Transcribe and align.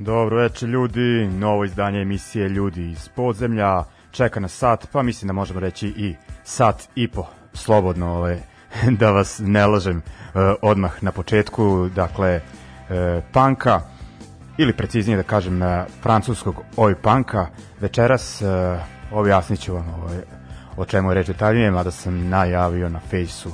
Dobro 0.00 0.36
večer 0.36 0.68
ljudi, 0.68 1.28
novo 1.28 1.64
izdanje 1.64 2.00
emisije 2.00 2.48
Ljudi 2.48 2.90
iz 2.90 3.08
podzemlja, 3.08 3.84
čeka 4.10 4.40
nas 4.40 4.52
sat, 4.52 4.86
pa 4.92 5.02
mislim 5.02 5.26
da 5.26 5.32
možemo 5.32 5.60
reći 5.60 5.88
i 5.96 6.14
sat 6.44 6.88
i 6.94 7.08
po, 7.08 7.26
slobodno 7.52 8.12
ovaj, 8.12 8.38
da 9.00 9.10
vas 9.10 9.40
ne 9.44 9.66
lažem 9.66 9.96
uh, 9.96 10.40
odmah 10.62 11.02
na 11.02 11.12
početku, 11.12 11.88
dakle 11.94 12.40
uh, 12.40 13.24
panka, 13.32 13.80
ili 14.58 14.72
preciznije 14.72 15.16
da 15.16 15.22
kažem 15.22 15.62
uh, 15.62 15.68
francuskog 16.02 16.62
oj 16.76 16.94
panka, 16.94 17.46
večeras 17.80 18.42
uh, 18.42 18.48
objasnit 19.12 19.60
ću 19.60 19.74
vam 19.74 19.88
ovaj, 20.02 20.18
o 20.76 20.84
čemu 20.84 21.10
je 21.10 21.14
reč 21.14 21.26
detaljnije, 21.26 21.70
mada 21.70 21.90
sam 21.90 22.28
najavio 22.28 22.88
na 22.88 23.00
fejsu 23.10 23.52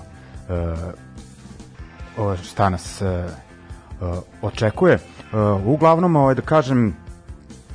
šta 2.43 2.69
nas 2.69 3.03
uh, 3.03 4.19
očekuje. 4.43 4.99
Uh, 5.33 5.67
uglavnom, 5.67 6.17
ovaj, 6.17 6.35
da 6.35 6.43
kažem, 6.43 6.95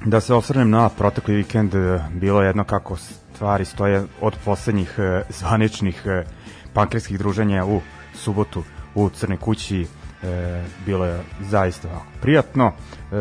da 0.06 0.22
se 0.22 0.34
osvrnem 0.34 0.70
na 0.70 0.90
protekli 0.90 1.36
vikend, 1.36 1.76
uh, 1.76 2.02
bilo 2.14 2.42
jedno 2.42 2.64
kako 2.64 2.98
stvari 2.98 3.66
stoje 3.66 4.04
od 4.22 4.38
poslednjih 4.46 4.96
uh, 4.98 5.22
zvaničnih 5.30 6.04
uh, 6.06 6.28
pankerskih 6.74 7.18
druženja 7.18 7.66
u 7.66 7.82
subotu 8.14 8.64
u 8.96 9.10
Crnoj 9.10 9.38
kući, 9.38 9.82
uh, 9.82 10.30
bilo 10.86 11.06
je 11.06 11.20
zaista 11.42 11.88
prijatno. 12.22 12.68
Uh, 12.68 13.18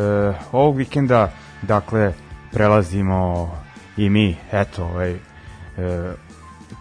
ovog 0.53 0.77
vikenda, 0.77 1.33
dakle, 1.63 2.13
prelazimo 2.53 3.51
i 3.97 4.11
mi, 4.11 4.37
eto, 4.53 4.85
ovaj, 4.85 5.13
uh, 5.13 5.19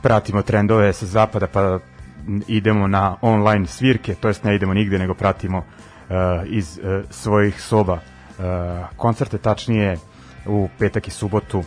pratimo 0.01 0.41
trendove 0.41 0.93
sa 0.93 1.05
zapada, 1.05 1.47
pa 1.47 1.79
idemo 2.47 2.87
na 2.87 3.15
online 3.21 3.67
svirke, 3.67 4.15
to 4.15 4.27
jest 4.27 4.43
ne 4.43 4.55
idemo 4.55 4.73
nigde, 4.73 4.99
nego 4.99 5.13
pratimo 5.13 5.63
iz 6.45 6.77
uh, 6.77 7.05
svojih 7.09 7.61
soba. 7.61 7.93
Uh, 7.93 8.45
koncerte, 8.97 9.37
tačnije 9.37 9.97
u 10.45 10.69
petak 10.79 11.07
i 11.07 11.11
subotu 11.11 11.63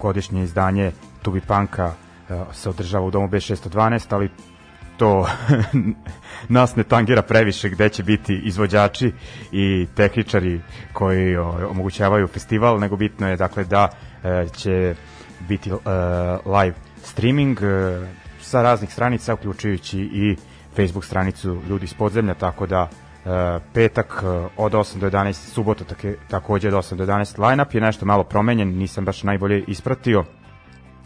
godišnje 0.00 0.42
izdanje 0.42 0.92
Tubi 1.22 1.40
Panka 1.40 1.92
se 2.52 2.68
održava 2.68 3.04
u 3.04 3.10
domu 3.10 3.28
B612, 3.28 4.14
ali 4.14 4.30
to 4.96 5.28
nas 6.48 6.76
ne 6.76 6.84
tangira 6.84 7.22
previše 7.22 7.68
gde 7.68 7.88
će 7.88 8.02
biti 8.02 8.40
izvođači 8.44 9.12
i 9.52 9.86
tehničari 9.94 10.60
koji 10.92 11.36
omogućavaju 11.70 12.26
festival, 12.26 12.80
nego 12.80 12.96
bitno 12.96 13.28
je 13.28 13.36
dakle 13.36 13.64
da 13.64 13.88
će 14.56 14.94
biti 15.48 15.70
live 16.46 16.74
streaming 17.02 17.58
sa 18.40 18.62
raznih 18.62 18.92
stranica, 18.92 19.34
uključujući 19.34 19.98
i 20.00 20.36
Facebook 20.78 21.04
stranicu 21.04 21.60
Ljudi 21.68 21.84
iz 21.84 21.94
podzemlja, 21.94 22.34
tako 22.34 22.66
da 22.66 22.82
uh, 22.82 23.30
petak 23.74 24.22
uh, 24.22 24.50
od 24.56 24.72
8 24.72 24.98
do 24.98 25.10
11, 25.10 25.32
subota 25.32 25.84
take, 25.84 26.16
takođe 26.28 26.68
od 26.68 26.74
8 26.74 26.94
do 26.94 27.06
11, 27.06 27.48
line-up 27.48 27.74
je 27.74 27.80
nešto 27.80 28.06
malo 28.06 28.24
promenjen, 28.24 28.78
nisam 28.78 29.04
baš 29.04 29.22
najbolje 29.22 29.64
ispratio, 29.66 30.24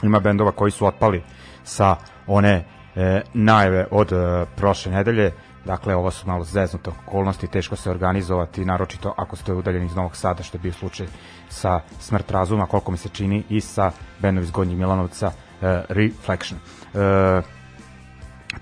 ima 0.03 0.21
bendova 0.21 0.53
koji 0.53 0.71
su 0.71 0.87
otpali 0.87 1.23
sa 1.65 1.97
one 2.27 2.65
e, 2.97 3.23
najave 3.35 3.87
od 3.91 4.13
e, 4.13 4.47
prošle 4.57 4.93
nedelje, 4.93 5.33
dakle 5.65 5.95
ovo 5.95 6.11
su 6.11 6.27
malo 6.27 6.45
zeznute 6.45 6.91
okolnosti, 6.91 7.47
teško 7.47 7.77
se 7.77 7.91
organizovati, 7.91 8.65
naročito 8.65 9.15
ako 9.17 9.37
ste 9.37 9.53
udaljeni 9.53 9.87
iz 9.87 9.97
Novog 9.97 10.17
Sada, 10.17 10.43
što 10.43 10.57
je 10.57 10.63
bio 10.63 10.73
slučaj 10.73 11.07
sa 11.49 11.81
Smrt 12.01 12.31
razuma, 12.31 12.67
koliko 12.67 12.91
mi 12.91 12.99
se 12.99 13.09
čini, 13.09 13.45
i 13.49 13.61
sa 13.61 13.91
bendom 14.19 14.45
iz 14.45 14.51
Gornjih 14.51 14.79
Milanovca, 14.79 15.33
e, 15.63 15.83
Reflection. 15.89 16.61
E, 16.95 17.62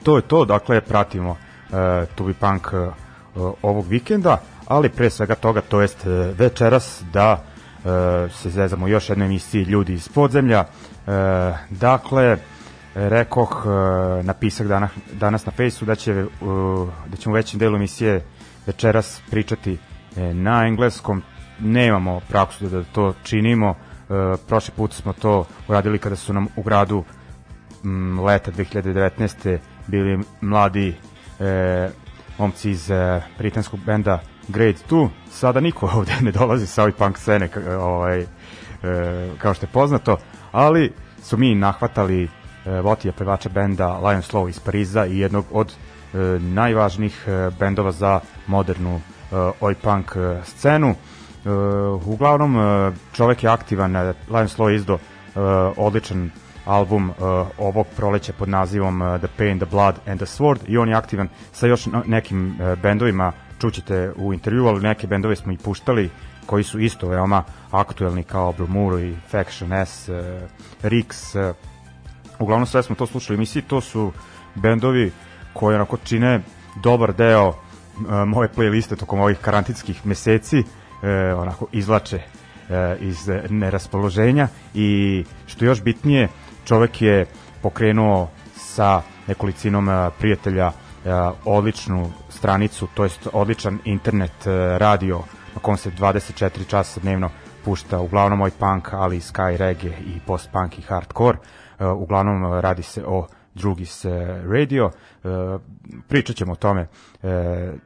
to 0.03 0.17
je 0.17 0.23
to, 0.23 0.45
dakle 0.45 0.81
pratimo 0.81 1.31
uh, 1.31 1.77
Tubi 2.15 2.35
Punk 2.35 2.73
uh, 2.73 3.53
ovog 3.63 3.87
vikenda, 3.87 4.41
ali 4.67 4.89
pre 4.89 5.11
svega 5.11 5.35
toga, 5.35 5.61
to 5.61 5.81
jest 5.81 6.07
uh, 6.07 6.39
večeras 6.39 7.03
da 7.13 7.45
se 8.33 8.51
zezamo 8.51 8.89
još 8.89 9.09
jednoj 9.09 9.27
emisiji 9.27 9.63
Ljudi 9.65 9.93
iz 9.93 10.09
podzemlja. 10.09 10.65
Dakle, 11.71 12.37
rekoh 12.95 13.67
napisak 14.23 14.67
danas, 14.67 14.91
danas 15.13 15.47
na 15.47 15.53
fejsu 15.53 15.85
da, 15.85 15.95
će, 15.95 16.25
da 17.07 17.17
ćemo 17.17 17.33
u 17.33 17.37
većem 17.37 17.59
delu 17.59 17.77
emisije 17.77 18.25
večeras 18.67 19.21
pričati 19.31 19.79
na 20.17 20.67
engleskom. 20.67 21.23
Nemamo 21.59 22.21
praksu 22.29 22.69
da 22.69 22.85
to 22.85 23.15
činimo. 23.23 23.75
Prošli 24.49 24.75
put 24.77 24.93
smo 24.93 25.13
to 25.13 25.45
uradili 25.69 25.99
kada 25.99 26.17
su 26.17 26.33
nam 26.33 26.47
u 26.57 26.63
gradu 26.63 27.05
leta 28.27 28.51
2019. 28.53 29.59
bili 29.91 30.19
mladi 30.41 30.95
momci 32.39 32.71
iz 32.71 32.91
britanskog 33.39 33.81
benda 33.81 34.21
Grade 34.49 34.79
2. 34.91 35.09
Sada 35.31 35.61
niko 35.61 35.91
ovde 35.97 36.13
ne 36.21 36.33
dolazi 36.33 36.67
sa 36.67 36.83
ovih 36.83 36.95
punk 36.95 37.19
scene 37.19 37.49
ovaj, 37.81 38.27
kao 39.39 39.55
što 39.55 39.67
je 39.67 39.71
poznato, 39.73 40.17
ali 40.53 40.93
su 41.23 41.37
mi 41.37 41.55
nahvatali 41.55 42.29
Votija 42.83 43.13
pevača 43.13 43.49
benda 43.49 43.99
Lion 43.99 44.23
Slow 44.23 44.49
iz 44.49 44.61
Pariza 44.61 45.07
i 45.07 45.19
jednog 45.19 45.45
od 45.51 45.75
najvažnijih 46.41 47.27
bendova 47.59 47.93
za 47.93 48.21
modernu 48.47 49.01
oj 49.61 49.75
punk 49.75 50.17
scenu. 50.45 50.95
Uglavnom 52.05 52.57
čovek 53.13 53.45
je 53.45 53.51
aktivan, 53.51 53.97
Lion 54.29 54.49
Slow 54.49 54.69
je 54.69 54.77
izdo 54.77 54.99
odličan 55.77 56.31
album 56.65 57.11
uh, 57.11 57.15
ovog 57.59 57.87
proleća 57.97 58.33
pod 58.39 58.49
nazivom 58.49 59.03
uh, 59.03 59.19
The 59.19 59.29
Pain, 59.37 59.59
The 59.59 59.69
Blood 59.71 59.95
and 60.07 60.21
The 60.21 60.27
Sword 60.27 60.59
i 60.67 60.79
on 60.79 60.89
je 60.89 60.95
aktivan 60.95 61.29
sa 61.53 61.67
još 61.67 61.87
nekim 62.07 62.49
uh, 62.61 62.79
bendovima, 62.79 63.33
čućete 63.61 64.13
u 64.17 64.33
intervju, 64.35 64.67
ali 64.67 64.81
neke 64.81 65.07
bendove 65.07 65.37
smo 65.37 65.53
i 65.53 65.59
puštali 65.59 66.11
koji 66.47 66.65
su 66.65 66.81
isto 66.81 67.09
veoma 67.09 67.45
aktuelni 67.71 68.23
kao 68.23 68.53
Blumuro 68.53 68.99
i 68.99 69.17
Faction 69.31 69.73
S, 69.73 70.09
uh, 70.09 70.17
Rix, 70.83 71.39
uh, 71.49 71.57
uglavnom 72.39 72.67
sve 72.67 72.83
smo 72.83 72.97
to 72.97 73.07
slušali 73.07 73.37
u 73.37 73.39
emisiji, 73.39 73.63
to 73.63 73.81
su 73.81 74.13
bendovi 74.55 75.13
koji 75.53 75.75
onako 75.75 75.97
čine 75.97 76.41
dobar 76.83 77.15
deo 77.15 77.49
uh, 77.49 77.55
moje 78.27 78.49
playliste 78.57 78.97
tokom 78.97 79.21
ovih 79.21 79.39
karantinskih 79.39 80.07
meseci, 80.07 80.59
uh, 80.59 81.41
onako 81.41 81.67
izlače 81.73 82.21
iz 83.01 83.29
neraspoloženja. 83.49 84.49
I 84.75 85.25
što 85.47 85.65
još 85.65 85.83
bitnije 85.83 86.29
čovek 86.71 87.03
je 87.03 87.27
pokrenuo 87.63 88.29
sa 88.55 89.03
nekolicinom 89.27 90.11
prijatelja 90.19 90.73
odličnu 91.45 92.13
stranicu, 92.29 92.89
to 92.95 93.05
jest 93.05 93.29
odličan 93.33 93.79
internet 93.85 94.47
radio 94.79 95.23
na 95.55 95.61
kom 95.63 95.77
se 95.77 95.91
24 95.91 96.67
časa 96.67 97.01
dnevno 97.01 97.31
pušta 97.65 98.01
uglavnom 98.01 98.39
moj 98.39 98.51
punk, 98.51 98.93
ali 98.93 99.17
i 99.17 99.21
sky 99.21 99.57
reggae 99.57 99.91
i 99.91 100.21
post-punk 100.27 100.79
i 100.79 100.83
hardcore. 100.83 101.39
Uglavnom 101.97 102.61
radi 102.61 102.83
se 102.83 103.05
o 103.07 103.27
Drugis 103.55 104.05
Radio. 104.51 104.91
Pričat 106.09 106.37
ćemo 106.37 106.53
o 106.53 106.57
tome 106.57 106.87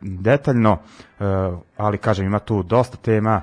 detaljno, 0.01 0.79
ali 1.77 1.99
kažem 1.99 2.27
ima 2.27 2.39
tu 2.39 2.63
dosta 2.63 2.97
tema 2.97 3.43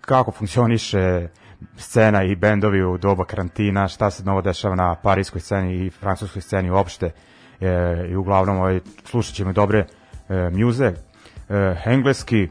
kako 0.00 0.30
funkcioniše 0.32 1.28
scena 1.76 2.22
i 2.24 2.36
bendovi 2.36 2.84
u 2.84 2.98
doba 2.98 3.24
karantina, 3.24 3.88
šta 3.88 4.10
se 4.10 4.24
novo 4.24 4.42
dešava 4.42 4.74
na 4.74 4.94
parijskoj 4.94 5.40
sceni 5.40 5.86
i 5.86 5.90
francuskoj 5.90 6.42
sceni 6.42 6.70
uopšte. 6.70 7.10
E, 7.60 8.06
i 8.10 8.16
uglavnom 8.16 8.58
ovaj, 8.58 8.80
slušat 9.04 9.34
ćemo 9.34 9.52
dobre 9.52 9.78
e, 10.28 10.50
mjuze, 10.50 10.92
e, 11.48 11.76
engleski 11.84 12.48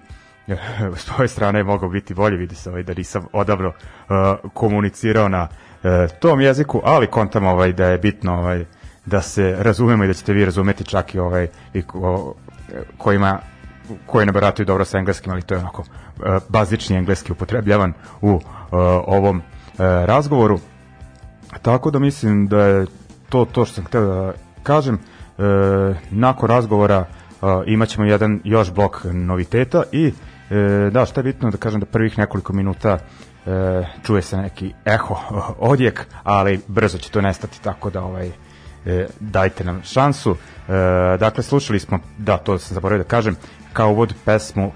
e, 0.47 0.57
s 0.95 1.05
tvoje 1.05 1.27
strane 1.27 1.59
je 1.59 1.63
mogao 1.63 1.89
biti 1.89 2.13
bolje, 2.13 2.37
vidi 2.37 2.55
se 2.55 2.69
ovaj, 2.69 2.83
da 2.83 2.93
nisam 2.93 3.25
odabro 3.33 3.69
e, 3.69 3.73
komunicirao 4.53 5.29
na 5.29 5.47
e, 5.83 6.07
tom 6.19 6.41
jeziku, 6.41 6.81
ali 6.83 7.07
kontam 7.07 7.45
ovaj, 7.45 7.73
da 7.73 7.85
je 7.85 7.97
bitno 7.97 8.33
ovaj, 8.33 8.65
da 9.05 9.21
se 9.21 9.55
razumemo 9.59 10.03
i 10.03 10.07
da 10.07 10.13
ćete 10.13 10.33
vi 10.33 10.45
razumeti 10.45 10.83
čak 10.83 11.15
i 11.15 11.19
ovaj 11.19 11.47
i 11.73 11.81
ko, 11.81 12.35
kojima 12.97 13.39
koji 14.05 14.25
ne 14.25 14.31
barataju 14.31 14.65
dobro 14.65 14.85
sa 14.85 14.97
engleskim, 14.97 15.31
ali 15.31 15.41
to 15.41 15.53
je 15.53 15.59
onako 15.59 15.83
e, 15.83 16.39
bazični 16.49 16.97
engleski 16.97 17.31
upotrebljavan 17.31 17.93
u 18.21 18.39
ovom 19.05 19.37
uh, 19.37 19.43
razgovoru. 19.79 20.59
Tako 21.61 21.91
da 21.91 21.99
mislim 21.99 22.47
da 22.47 22.63
je 22.63 22.85
to 23.29 23.45
to 23.45 23.65
što 23.65 23.75
sam 23.75 23.85
htio 23.85 24.05
da 24.05 24.33
kažem. 24.63 24.95
Uh, 25.37 25.43
nakon 26.11 26.49
razgovora 26.49 26.99
uh, 26.99 27.49
imaćemo 27.65 28.05
jedan 28.05 28.39
još 28.43 28.71
blok 28.71 29.01
noviteta 29.03 29.83
i 29.91 30.13
da, 30.91 31.05
što 31.05 31.19
je 31.19 31.23
bitno 31.23 31.51
da 31.51 31.57
kažem 31.57 31.79
da 31.79 31.85
prvih 31.85 32.17
nekoliko 32.17 32.53
minuta 32.53 32.97
čuje 34.05 34.21
se 34.21 34.37
neki 34.37 34.73
eho 34.85 35.15
odjek, 35.71 36.07
ali 36.23 36.59
brzo 36.67 36.97
će 36.97 37.11
to 37.11 37.21
nestati 37.21 37.61
tako 37.61 37.89
da 37.89 38.01
ovaj 38.01 38.31
dajte 39.19 39.63
nam 39.63 39.81
šansu. 39.83 40.35
dakle, 41.19 41.43
slušali 41.43 41.79
smo, 41.79 41.99
da, 42.17 42.37
to 42.37 42.57
sam 42.57 42.75
zaboravio 42.75 43.03
da 43.03 43.09
kažem, 43.09 43.35
kao 43.73 43.89
uvod 43.89 44.13
pesmu 44.25 44.71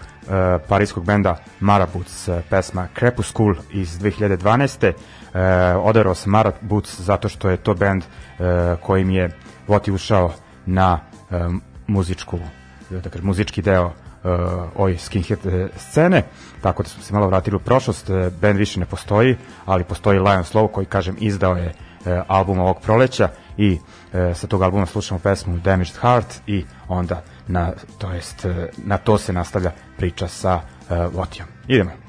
parijskog 0.68 1.06
benda 1.06 1.38
Maraboots, 1.60 2.28
uh, 2.28 2.36
pesma 2.50 2.88
Crepuscule 3.00 3.56
iz 3.72 4.00
2012. 4.00 4.88
Uh, 4.88 5.40
odarao 5.86 6.16
sam 6.16 6.32
Maraboots 6.32 7.00
zato 7.00 7.30
što 7.30 7.50
je 7.50 7.58
to 7.58 7.74
bend 7.74 8.04
uh, 8.04 8.46
kojim 8.82 9.10
je 9.10 9.30
Voti 9.68 9.92
ušao 9.92 10.34
na 10.66 11.00
um, 11.30 11.62
muzičku, 11.88 12.40
da 12.90 13.10
kažem, 13.10 13.26
muzički 13.26 13.62
deo 13.62 13.86
uh, 13.86 13.92
ove 14.76 14.98
skinhead 14.98 15.40
scene, 15.78 16.24
tako 16.62 16.84
da 16.84 16.90
smo 16.90 17.04
se 17.04 17.14
malo 17.14 17.28
vratili 17.28 17.56
u 17.56 17.60
prošlost, 17.60 18.10
band 18.42 18.58
više 18.58 18.80
ne 18.80 18.86
postoji, 18.86 19.38
ali 19.66 19.84
postoji 19.84 20.20
Lion 20.20 20.44
Slow 20.44 20.72
koji, 20.72 20.86
kažem, 20.86 21.16
izdao 21.20 21.56
je 21.56 21.66
uh, 21.66 22.24
album 22.28 22.60
ovog 22.60 22.82
proleća 22.82 23.30
i 23.58 23.80
uh, 23.80 24.38
sa 24.38 24.48
tog 24.48 24.64
albuma 24.64 24.86
slušamo 24.86 25.20
pesmu 25.20 25.58
Damaged 25.58 25.96
Heart 26.02 26.42
i 26.48 26.66
onda 26.88 27.24
na, 27.48 27.72
to 27.98 28.12
jest, 28.12 28.46
e, 28.46 28.70
na 28.78 28.98
to 28.98 29.18
se 29.18 29.34
nastavlja 29.34 29.72
priča 29.98 30.28
sa 30.28 30.56
uh, 30.56 31.14
Votijom. 31.14 31.48
Idemo. 31.68 32.01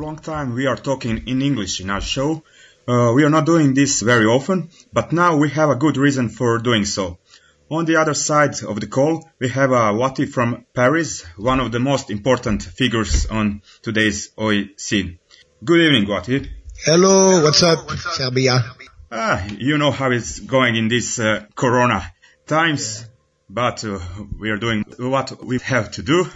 Long 0.00 0.16
time, 0.16 0.54
we 0.54 0.66
are 0.66 0.78
talking 0.78 1.28
in 1.28 1.42
English 1.42 1.82
in 1.82 1.90
our 1.90 2.00
show. 2.00 2.42
Uh, 2.88 3.12
we 3.14 3.22
are 3.22 3.28
not 3.28 3.44
doing 3.44 3.74
this 3.74 4.00
very 4.00 4.24
often, 4.24 4.70
but 4.94 5.12
now 5.12 5.36
we 5.36 5.50
have 5.50 5.68
a 5.68 5.74
good 5.74 5.98
reason 5.98 6.30
for 6.30 6.58
doing 6.58 6.86
so. 6.86 7.18
On 7.70 7.84
the 7.84 7.96
other 7.96 8.14
side 8.14 8.54
of 8.62 8.80
the 8.80 8.86
call, 8.86 9.28
we 9.38 9.50
have 9.50 9.72
a 9.72 9.92
Wattie 9.92 10.24
from 10.24 10.64
Paris, 10.72 11.22
one 11.36 11.60
of 11.60 11.70
the 11.70 11.80
most 11.80 12.08
important 12.10 12.62
figures 12.62 13.26
on 13.26 13.60
today's 13.82 14.30
OI 14.38 14.70
scene. 14.78 15.18
Good 15.62 15.80
evening, 15.80 16.08
Wattie. 16.08 16.50
Hello, 16.82 17.42
what's 17.42 17.62
up, 17.62 17.90
Serbia? 17.90 18.72
Ah, 19.12 19.46
you 19.58 19.76
know 19.76 19.90
how 19.90 20.10
it's 20.10 20.40
going 20.40 20.76
in 20.76 20.88
these 20.88 21.20
uh, 21.20 21.44
Corona 21.54 22.10
times, 22.46 23.04
but 23.50 23.84
uh, 23.84 23.98
we 24.38 24.48
are 24.48 24.56
doing 24.56 24.82
what 24.96 25.44
we 25.44 25.58
have 25.58 25.90
to 25.90 26.02
do. 26.02 26.26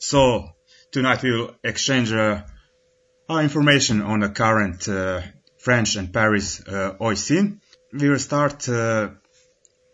So 0.00 0.50
tonight 0.90 1.22
we'll 1.22 1.54
exchange 1.62 2.12
uh, 2.12 2.42
our 3.28 3.42
information 3.42 4.02
on 4.02 4.20
the 4.20 4.28
current 4.28 4.88
uh, 4.88 5.20
French 5.58 5.96
and 5.96 6.12
Paris 6.12 6.60
uh, 6.66 6.94
OI 7.00 7.14
scene. 7.14 7.60
We 7.92 8.08
will 8.08 8.18
start 8.18 8.68
uh, 8.68 9.10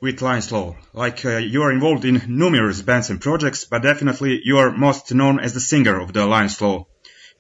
with 0.01 0.21
Law. 0.21 0.77
Like 0.93 1.25
uh, 1.25 1.39
you 1.39 1.63
are 1.63 1.73
involved 1.73 2.05
in 2.05 2.23
numerous 2.29 2.83
bands 2.83 3.09
and 3.09 3.21
projects, 3.21 3.65
but 3.65 3.83
definitely 3.83 4.41
you 4.45 4.59
are 4.59 4.71
most 4.71 5.15
known 5.15 5.41
as 5.41 5.55
the 5.55 5.61
singer 5.61 5.99
of 6.01 6.13
the 6.13 6.27
Lions 6.27 6.61
Law. 6.61 6.87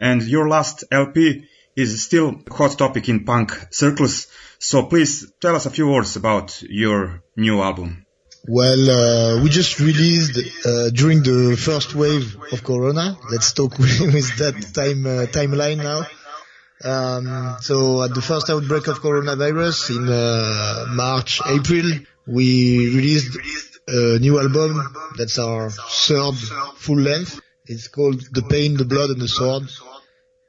And 0.01 0.23
your 0.23 0.49
last 0.49 0.85
LP 0.91 1.49
is 1.77 2.03
still 2.03 2.43
a 2.47 2.55
hot 2.55 2.79
topic 2.79 3.09
in 3.09 3.25
punk 3.25 3.53
circles. 3.71 4.29
So 4.59 4.85
please 4.85 5.31
tell 5.41 5.57
us 5.57 5.67
a 5.67 5.71
few 5.71 5.89
words 5.89 6.17
about 6.17 6.63
your 6.63 7.23
new 7.37 7.61
album. 7.61 8.02
Well, 8.49 8.91
uh, 8.91 9.43
we 9.43 9.51
just 9.51 9.79
released 9.79 10.67
uh, 10.67 10.91
during 10.91 11.23
the 11.23 11.57
first 11.57 11.95
wave 11.95 12.37
of 12.51 12.65
Corona. 12.65 13.17
Let's 13.31 13.53
talk 13.53 13.79
with 13.79 14.37
that 14.39 14.57
time 14.75 15.07
uh, 15.07 15.27
timeline 15.27 15.79
now. 15.79 16.07
Um, 16.85 17.57
so 17.61 18.03
at 18.03 18.15
the 18.15 18.23
first 18.23 18.51
outbreak 18.51 18.89
of 18.89 18.99
coronavirus 19.01 19.97
in 19.97 20.09
uh, 20.09 20.87
March, 20.89 21.41
April, 21.47 21.89
we 22.27 22.93
released 22.97 23.39
a 23.87 24.19
new 24.19 24.41
album. 24.41 24.93
That's 25.17 25.39
our 25.39 25.71
third 25.71 26.35
full 26.77 26.99
length. 26.99 27.41
It's 27.67 27.87
called 27.87 28.23
The 28.33 28.43
Pain, 28.43 28.77
the 28.77 28.85
Blood 28.85 29.11
and 29.11 29.21
the 29.21 29.29
Sword. 29.29 29.63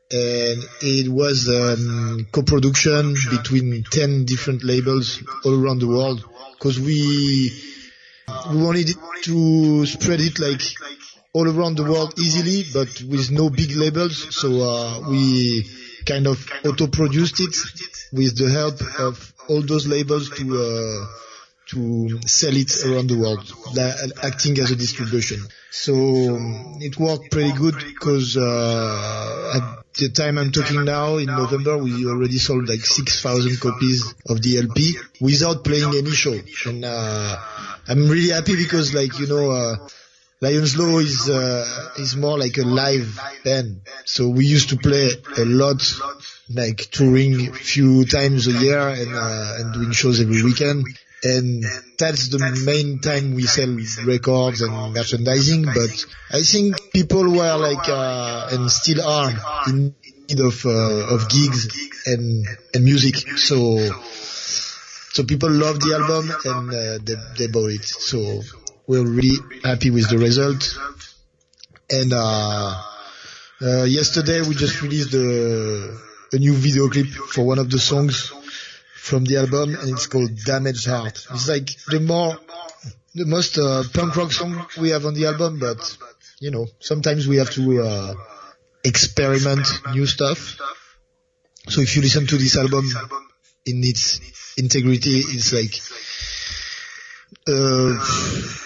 And 0.09 0.63
it 0.81 1.09
was 1.09 1.47
um, 1.47 2.27
co-production 2.31 3.15
between 3.29 3.83
10 3.83 4.25
different 4.25 4.63
labels 4.63 5.21
all 5.45 5.63
around 5.63 5.79
the 5.79 5.87
world 5.87 6.23
because 6.53 6.79
we, 6.79 7.51
we 8.51 8.63
wanted 8.63 8.95
to 9.23 9.85
spread 9.85 10.19
it 10.21 10.39
like 10.39 10.61
all 11.33 11.47
around 11.47 11.77
the 11.77 11.83
world 11.83 12.13
easily, 12.19 12.63
but 12.73 13.01
with 13.09 13.31
no 13.31 13.49
big 13.49 13.71
labels. 13.75 14.35
So, 14.35 14.61
uh, 14.61 15.09
we 15.09 15.65
kind 16.05 16.27
of 16.27 16.45
auto-produced 16.65 17.39
it 17.39 17.55
with 18.11 18.37
the 18.37 18.49
help 18.49 18.81
of 18.99 19.33
all 19.47 19.61
those 19.61 19.87
labels 19.87 20.29
to, 20.29 20.43
uh, 20.43 21.05
to 21.67 22.19
sell 22.27 22.55
it 22.55 22.71
around 22.85 23.09
the 23.09 23.17
world, 23.17 23.51
acting 24.23 24.59
as 24.59 24.71
a 24.71 24.75
distribution. 24.75 25.41
So 25.71 25.93
it 26.79 26.97
worked 26.99 27.31
pretty 27.31 27.53
good 27.53 27.75
because 27.75 28.37
uh, 28.37 29.53
at 29.55 29.83
the 29.95 30.09
time 30.09 30.37
I'm 30.37 30.51
talking 30.51 30.85
now, 30.85 31.17
in 31.17 31.27
November, 31.27 31.77
we 31.77 32.05
already 32.05 32.37
sold 32.37 32.69
like 32.69 32.81
6,000 32.81 33.59
copies 33.59 34.13
of 34.27 34.41
the 34.41 34.59
LP 34.59 34.95
without 35.19 35.63
playing 35.63 35.95
any 35.95 36.11
show. 36.11 36.37
And 36.67 36.85
uh, 36.85 37.37
I'm 37.87 38.07
really 38.09 38.29
happy 38.29 38.55
because 38.55 38.93
like, 38.93 39.19
you 39.19 39.27
know, 39.27 39.51
uh, 39.51 39.75
Lions 40.41 40.77
Law 40.77 40.99
is 40.99 41.29
uh, 41.29 41.89
is 41.97 42.15
more 42.15 42.37
like 42.37 42.57
a 42.57 42.63
live 42.63 43.19
band. 43.43 43.81
So 44.05 44.27
we 44.29 44.45
used 44.45 44.69
to 44.69 44.77
play 44.77 45.11
a 45.37 45.45
lot, 45.45 45.81
like 46.49 46.77
touring 46.91 47.47
a 47.47 47.53
few 47.53 48.05
times 48.05 48.47
a 48.47 48.51
year 48.51 48.89
and 48.89 49.15
uh, 49.15 49.55
and 49.59 49.73
doing 49.73 49.91
shows 49.91 50.19
every 50.19 50.43
weekend 50.43 50.85
and 51.23 51.63
that's 51.97 52.29
the 52.29 52.39
main 52.65 52.99
time 52.99 53.33
we 53.33 53.43
sell 53.43 53.77
records 54.05 54.61
and 54.61 54.93
merchandising. 54.93 55.63
But 55.63 56.05
I 56.31 56.41
think 56.41 56.91
people 56.91 57.23
were 57.23 57.57
like 57.57 57.87
uh, 57.87 58.49
and 58.51 58.69
still 58.69 59.05
are 59.07 59.31
in 59.67 59.95
need 60.29 60.39
of 60.39 60.65
uh, 60.65 61.15
of 61.15 61.29
gigs 61.29 61.69
and 62.05 62.45
and 62.73 62.83
music. 62.83 63.15
So 63.37 63.77
so 65.13 65.23
people 65.23 65.51
love 65.51 65.79
the 65.79 65.93
album 65.93 66.25
and 66.43 66.69
uh, 66.73 66.97
they 67.05 67.15
they 67.37 67.47
bought 67.51 67.69
it. 67.69 67.85
So 67.85 68.41
we're 68.87 69.05
really 69.05 69.37
happy 69.63 69.91
with 69.91 70.09
the 70.09 70.17
result. 70.17 70.75
And 71.89 72.11
uh, 72.11 72.81
uh, 73.61 73.83
yesterday 73.83 74.41
we 74.41 74.55
just 74.55 74.81
released 74.81 75.13
a, 75.13 75.95
a 76.33 76.37
new 76.39 76.53
video 76.53 76.89
clip 76.89 77.05
for 77.05 77.45
one 77.45 77.59
of 77.59 77.69
the 77.69 77.77
songs 77.77 78.33
from 78.95 79.23
the 79.25 79.37
album, 79.37 79.75
and 79.75 79.89
it's 79.91 80.07
called 80.07 80.31
Damaged 80.45 80.87
Heart. 80.87 81.27
It's 81.31 81.47
like 81.47 81.69
the 81.87 81.99
more, 81.99 82.35
the 83.13 83.27
most 83.27 83.59
uh, 83.59 83.83
punk 83.93 84.15
rock 84.15 84.31
song 84.31 84.65
we 84.81 84.89
have 84.89 85.05
on 85.05 85.13
the 85.13 85.27
album, 85.27 85.59
but 85.59 85.77
you 86.39 86.49
know, 86.49 86.65
sometimes 86.79 87.27
we 87.27 87.37
have 87.37 87.51
to 87.51 87.83
uh, 87.83 88.13
experiment 88.83 89.67
new 89.93 90.07
stuff. 90.07 90.57
So 91.69 91.81
if 91.81 91.95
you 91.95 92.01
listen 92.01 92.25
to 92.25 92.37
this 92.37 92.57
album 92.57 92.85
in 93.65 93.83
its 93.83 94.19
integrity, 94.57 95.19
is 95.19 95.53
like 95.53 95.81
uh, 97.47 97.93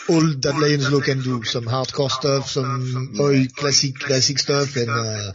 all 0.09 0.25
that 0.41 0.57
Lions 0.59 0.91
Law 0.91 1.01
can 1.01 1.21
do. 1.21 1.43
Some 1.43 1.65
hardcore 1.65 2.11
stuff, 2.11 2.49
some 2.49 3.15
oi 3.19 3.47
classic 3.55 3.95
classic 3.95 4.39
stuff, 4.39 4.75
and 4.75 4.89
uh, 4.89 5.31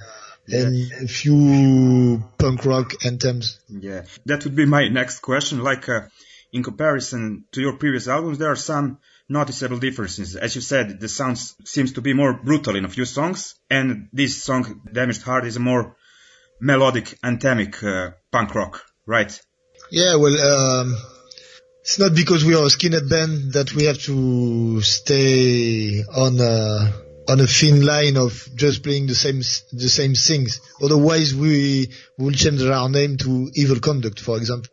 and 0.49 0.93
a 1.03 1.09
few 1.09 2.23
punk 2.39 2.65
rock 2.65 2.93
anthems. 3.05 3.61
Yeah, 3.69 4.03
that 4.27 4.45
would 4.45 4.57
be 4.57 4.67
my 4.67 4.89
next 4.89 5.21
question. 5.21 5.63
Like, 5.63 5.89
uh, 5.89 6.03
in 6.53 6.63
comparison 6.63 7.45
to 7.53 7.61
your 7.61 7.77
previous 7.77 8.09
albums, 8.09 8.39
there 8.39 8.51
are 8.51 8.57
some 8.57 8.99
noticeable 9.29 9.79
differences. 9.79 10.37
As 10.37 10.55
you 10.55 10.61
said, 10.61 11.01
the 11.01 11.09
sound 11.09 11.39
seems 11.65 11.95
to 11.95 12.01
be 12.01 12.13
more 12.13 12.35
brutal 12.35 12.77
in 12.77 12.85
a 12.85 12.89
few 12.89 13.05
songs, 13.05 13.55
and 13.71 14.09
this 14.13 14.43
song, 14.43 14.83
Damaged 14.93 15.23
Heart, 15.23 15.47
is 15.47 15.57
a 15.57 15.61
more 15.61 15.97
melodic, 16.61 17.19
anthemic 17.25 17.83
uh, 17.83 18.13
punk 18.31 18.55
rock, 18.55 18.85
right? 19.07 19.41
Yeah, 19.93 20.17
well, 20.17 20.33
um, 20.41 20.97
it's 21.83 21.99
not 21.99 22.15
because 22.15 22.47
we 22.47 22.55
are 22.55 22.65
a 22.65 22.71
skinhead 22.71 23.11
band 23.11 23.53
that 23.53 23.75
we 23.75 23.85
have 23.85 23.99
to 24.05 24.81
stay 24.81 26.03
on 26.03 26.41
uh, 26.41 26.91
on 27.29 27.41
a 27.41 27.47
thin 27.47 27.85
line 27.85 28.17
of 28.17 28.49
just 28.55 28.83
playing 28.83 29.07
the 29.07 29.15
same 29.15 29.43
the 29.71 29.91
same 29.91 30.15
things. 30.15 30.63
Otherwise, 30.83 31.35
we 31.35 31.91
will 32.17 32.33
change 32.33 32.63
our 32.63 32.89
name 32.89 33.19
to 33.19 33.51
Evil 33.53 33.81
Conduct, 33.81 34.19
for 34.19 34.39
example. 34.39 34.71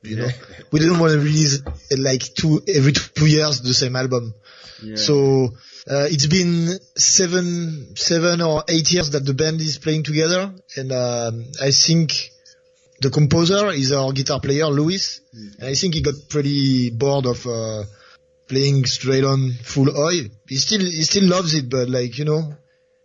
You 0.00 0.16
know, 0.16 0.28
we 0.70 0.80
didn't 0.80 0.98
want 1.00 1.12
to 1.12 1.18
release 1.18 1.62
like 1.94 2.22
two 2.32 2.62
every 2.66 2.92
two 2.92 3.26
years 3.26 3.60
the 3.60 3.74
same 3.74 3.94
album. 3.94 4.32
Yeah. 4.82 4.96
So 4.96 5.48
uh, 5.86 6.08
it's 6.08 6.26
been 6.26 6.78
seven 6.96 7.94
seven 7.94 8.40
or 8.40 8.64
eight 8.70 8.90
years 8.90 9.10
that 9.10 9.26
the 9.26 9.34
band 9.34 9.60
is 9.60 9.76
playing 9.76 10.04
together, 10.04 10.50
and 10.78 10.92
um, 10.92 11.44
I 11.60 11.72
think 11.72 12.31
the 13.02 13.10
composer 13.10 13.70
is 13.70 13.92
our 13.92 14.12
guitar 14.12 14.40
player 14.40 14.66
Louis, 14.66 15.20
mm. 15.34 15.58
and 15.58 15.68
I 15.68 15.74
think 15.74 15.94
he 15.94 16.02
got 16.02 16.14
pretty 16.28 16.90
bored 16.90 17.26
of. 17.26 17.46
Uh, 17.46 17.84
playing 18.52 18.84
straight 18.84 19.24
on 19.24 19.50
full 19.62 19.88
oi. 19.96 20.30
He 20.46 20.56
still 20.56 20.80
he 20.80 21.02
still 21.04 21.28
loves 21.28 21.54
it, 21.54 21.70
but 21.70 21.88
like 21.88 22.18
you 22.18 22.26
know, 22.26 22.54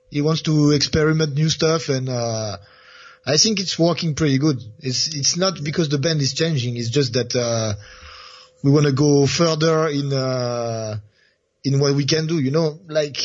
he 0.10 0.22
wants 0.22 0.42
to 0.44 0.72
experiment 0.72 1.36
new 1.36 1.50
stuff, 1.50 1.88
and 1.90 2.10
uh, 2.10 2.58
I 3.26 3.38
think 3.38 3.60
it's 3.60 3.80
working 3.80 4.14
pretty 4.16 4.40
good. 4.40 4.60
It's 4.80 5.16
it's 5.16 5.38
not 5.38 5.64
because 5.64 5.88
the 5.90 6.00
band 6.00 6.22
is 6.22 6.34
changing. 6.34 6.76
It's 6.76 6.90
just 6.90 7.14
that 7.14 7.34
uh, 7.36 7.74
we 8.64 8.72
want 8.72 8.88
to 8.88 8.92
go 8.92 9.26
further 9.26 9.88
in 9.88 10.12
uh, 10.12 11.00
in 11.64 11.80
what 11.80 11.96
we 11.96 12.06
can 12.06 12.28
do. 12.28 12.40
You 12.40 12.52
know, 12.52 12.80
like. 12.88 13.18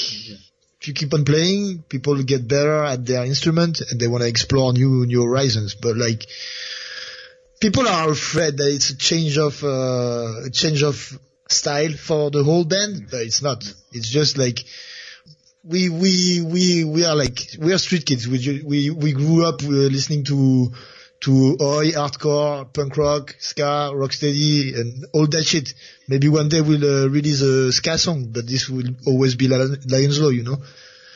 If 0.83 0.89
you 0.89 0.95
keep 0.95 1.15
on 1.15 1.25
playing, 1.25 1.85
people 1.89 2.21
get 2.25 2.49
better 2.49 2.83
at 2.83 3.07
their 3.07 3.25
instrument 3.25 3.81
and 3.89 4.01
they 4.01 4.09
want 4.09 4.23
to 4.23 4.29
explore 4.29 4.73
new 4.73 5.07
new 5.07 5.23
horizons. 5.23 5.77
But 5.77 5.97
like, 5.97 6.27
people 7.61 7.87
are 7.87 8.11
afraid 8.11 8.57
that 8.57 8.67
it's 8.67 8.91
a 8.91 8.97
change 8.97 9.39
of 9.39 9.63
uh, 9.63 10.47
a 10.47 10.51
change 10.51 10.83
of 10.83 10.97
style 11.49 11.93
for 11.93 12.33
the 12.33 12.43
whole 12.43 12.65
band, 12.65 13.07
but 13.13 13.21
it's 13.21 13.43
not. 13.43 13.63
It's 13.93 14.09
just 14.09 14.37
like 14.39 14.59
we 15.63 15.89
we 15.89 16.43
we 16.43 16.83
we 16.83 17.05
are 17.05 17.15
like 17.15 17.39
we 17.61 17.73
are 17.73 17.79
street 17.79 18.05
kids. 18.05 18.27
We 18.27 18.61
we 18.65 18.91
we 18.91 19.13
grew 19.13 19.45
up 19.47 19.63
uh, 19.63 19.69
listening 19.69 20.25
to 20.25 20.73
to 21.23 21.57
oi, 21.61 21.93
hardcore, 21.93 22.73
punk 22.73 22.97
rock, 22.97 23.37
ska, 23.39 23.93
rocksteady, 23.95 24.79
and 24.79 25.07
all 25.13 25.27
that 25.27 25.45
shit. 25.45 25.75
Maybe 26.09 26.29
one 26.29 26.49
day 26.49 26.61
we'll 26.61 26.85
uh, 26.85 27.09
release 27.09 27.41
a 27.43 27.73
ska 27.73 27.97
song, 27.99 28.27
but 28.33 28.47
this 28.47 28.69
will 28.69 28.89
always 29.07 29.37
be 29.37 29.49
Lions 29.49 30.21
Law, 30.21 30.31
you 30.31 30.43
know. 30.43 30.59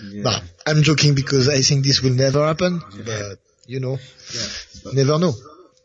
Yeah. 0.03 0.23
But 0.23 0.43
I'm 0.67 0.83
joking 0.83 1.15
because 1.15 1.49
I 1.49 1.61
think 1.61 1.85
this 1.85 2.03
will 2.03 2.15
never 2.15 2.47
happen. 2.47 2.83
Yeah. 2.97 3.03
But 3.05 3.39
you 3.67 3.81
know, 3.81 3.99
yeah, 4.35 4.93
never 4.93 5.19
know. 5.19 5.33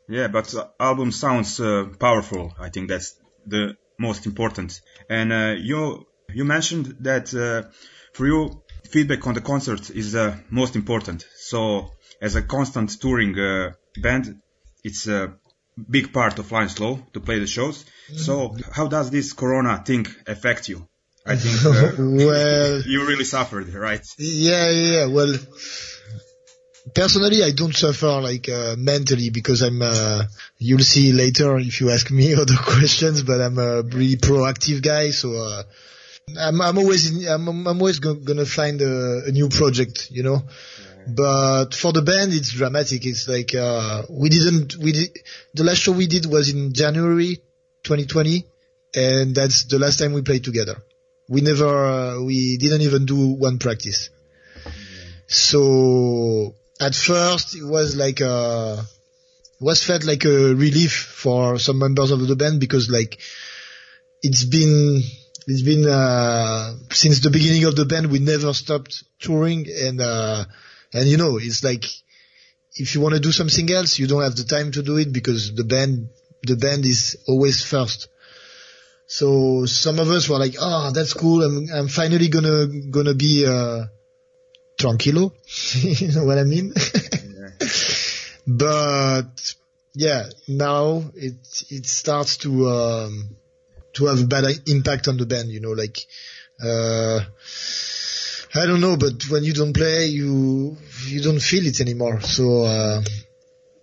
Yeah, 0.08 0.28
but 0.28 0.46
the 0.48 0.70
album 0.80 1.12
sounds 1.12 1.60
uh, 1.60 1.86
powerful. 2.00 2.54
I 2.60 2.70
think 2.70 2.90
that's 2.90 3.16
the 3.48 3.75
most 3.98 4.25
important. 4.25 4.82
And 5.10 5.32
uh, 5.32 5.56
you 5.58 6.06
you 6.34 6.46
mentioned 6.46 6.98
that 7.00 7.34
uh, 7.34 7.72
for 8.13 8.28
you 8.28 8.62
feedback 8.90 9.25
on 9.25 9.34
the 9.34 9.42
concert 9.42 9.90
is 9.90 10.12
the 10.12 10.38
most 10.50 10.75
important. 10.75 11.25
So 11.38 11.92
as 12.22 12.36
a 12.36 12.42
constant 12.42 13.00
touring 13.00 13.40
uh, 13.40 13.72
band, 13.98 14.41
it's 14.83 15.07
a 15.07 15.33
big 15.89 16.13
part 16.13 16.39
of 16.39 16.51
Lions 16.51 16.79
Law 16.79 17.00
to 17.13 17.19
play 17.19 17.39
the 17.39 17.48
shows. 17.48 17.86
So 18.15 18.55
how 18.74 18.88
does 18.88 19.10
this 19.10 19.33
Corona 19.33 19.81
thing 19.86 20.05
affect 20.27 20.69
you? 20.69 20.88
I 21.25 21.36
think 21.36 21.65
uh, 21.65 21.91
well, 22.00 22.81
you 22.86 23.07
really 23.07 23.25
suffered, 23.25 23.74
right? 23.74 24.05
yeah, 24.17 24.69
yeah, 24.69 24.91
yeah. 24.91 25.05
Well, 25.05 25.33
personally, 26.95 27.43
I 27.43 27.51
don't 27.51 27.75
suffer 27.75 28.19
like 28.21 28.50
uh, 28.50 28.75
mentally 28.77 29.29
because 29.29 29.62
I'm. 29.62 29.81
Uh, 29.81 30.24
you'll 30.57 30.79
see 30.79 31.12
later 31.12 31.57
if 31.60 31.79
you 31.79 31.91
ask 31.91 32.10
me 32.12 32.33
other 32.41 32.57
questions, 32.57 33.24
but 33.24 33.39
I'm 33.39 33.60
a 33.60 33.83
really 33.83 34.17
proactive 34.17 34.81
guy, 34.81 35.12
so. 35.12 35.33
Uh, 35.33 35.63
I'm, 36.39 36.62
I'm 36.62 36.77
always 36.77 37.10
in, 37.10 37.27
I'm, 37.27 37.48
I'm 37.67 37.67
always 37.67 38.00
go, 38.00 38.13
gonna 38.13 38.45
find 38.45 38.81
a, 38.81 39.24
a 39.25 39.31
new 39.31 39.50
project, 39.50 40.12
you 40.12 40.24
know. 40.24 40.43
But 41.08 41.74
for 41.74 41.91
the 41.91 42.01
band, 42.01 42.34
it's 42.34 42.51
dramatic. 42.51 43.05
It's 43.05 43.27
like 43.27 43.55
uh, 43.55 44.03
we 44.10 44.29
didn't. 44.29 44.75
We 44.77 44.91
did 44.91 45.17
the 45.53 45.63
last 45.63 45.79
show 45.79 45.91
we 45.91 46.08
did 46.08 46.25
was 46.25 46.50
in 46.50 46.74
January 46.74 47.38
2020, 47.84 48.46
and 48.96 49.36
that's 49.36 49.65
the 49.65 49.79
last 49.79 50.00
time 50.00 50.13
we 50.13 50.22
played 50.22 50.43
together. 50.43 50.77
We 51.27 51.41
never. 51.41 51.86
Uh, 51.86 52.22
we 52.24 52.58
didn't 52.58 52.81
even 52.81 53.05
do 53.05 53.34
one 53.34 53.58
practice. 53.60 54.10
So 55.27 56.55
at 56.79 56.96
first 56.96 57.55
it 57.55 57.63
was 57.63 57.96
like 57.96 58.20
a 58.22 58.84
was 59.59 59.83
felt 59.83 60.03
like 60.03 60.25
a 60.25 60.55
relief 60.55 60.92
for 60.92 61.59
some 61.59 61.77
members 61.77 62.11
of 62.11 62.27
the 62.27 62.35
band 62.35 62.59
because 62.59 62.90
like 62.90 63.20
it's 64.24 64.44
been 64.44 65.01
it's 65.48 65.61
been 65.61 65.87
uh, 65.87 66.74
since 66.90 67.20
the 67.20 67.29
beginning 67.29 67.64
of 67.66 67.75
the 67.75 67.85
band 67.85 68.11
we 68.11 68.20
never 68.20 68.53
stopped 68.53 69.03
touring 69.20 69.68
and 69.70 70.01
uh, 70.01 70.46
and 70.94 71.08
you 71.08 71.18
know 71.18 71.38
it's 71.38 71.64
like 71.64 71.86
if 72.75 72.96
you 72.96 73.01
want 73.01 73.14
to 73.14 73.20
do 73.20 73.32
something 73.32 73.70
else 73.72 74.00
you 74.00 74.08
don't 74.08 74.24
have 74.24 74.36
the 74.36 74.44
time 74.44 74.72
to 74.72 74.82
do 74.82 74.98
it 74.98 75.12
because 75.12 75.54
the 75.56 75.64
band 75.64 76.10
the 76.44 76.56
band 76.56 76.86
is 76.86 77.18
always 77.27 77.64
first. 77.64 78.08
So 79.06 79.66
some 79.66 80.00
of 80.00 80.10
us 80.10 80.30
were 80.30 80.40
like 80.40 80.56
oh 80.60 80.92
that's 80.92 81.14
cool. 81.14 81.44
I'm 81.44 81.68
i'm 81.74 81.88
finally 81.88 82.30
gonna 82.30 82.68
gonna 82.90 83.14
be 83.14 83.46
uh 83.46 83.86
tranquilo. 84.77 85.34
You 86.01 86.12
know 86.14 86.25
what 86.25 86.38
i 86.38 86.44
mean? 86.44 86.74
But 88.48 89.56
yeah 89.94 90.30
now 90.48 91.04
it 91.16 91.36
it 91.70 91.86
starts 91.86 92.38
to 92.38 92.70
um 92.70 93.36
to 93.94 94.06
have 94.06 94.22
a 94.22 94.25
bad 94.25 94.46
impact 94.68 95.08
on 95.08 95.18
the 95.18 95.25
band 95.25 95.50
you 95.50 95.60
know 95.60 95.72
like 95.72 95.98
uh 96.64 97.20
I 98.53 98.66
don't 98.66 98.81
know, 98.81 98.98
but 98.98 99.29
when 99.29 99.44
you 99.44 99.53
don't 99.53 99.74
play, 99.74 100.07
you 100.07 100.77
you 101.07 101.22
don't 101.22 101.40
feel 101.40 101.66
it 101.66 101.79
anymore. 101.79 102.20
So 102.22 102.64
uh, 102.64 103.01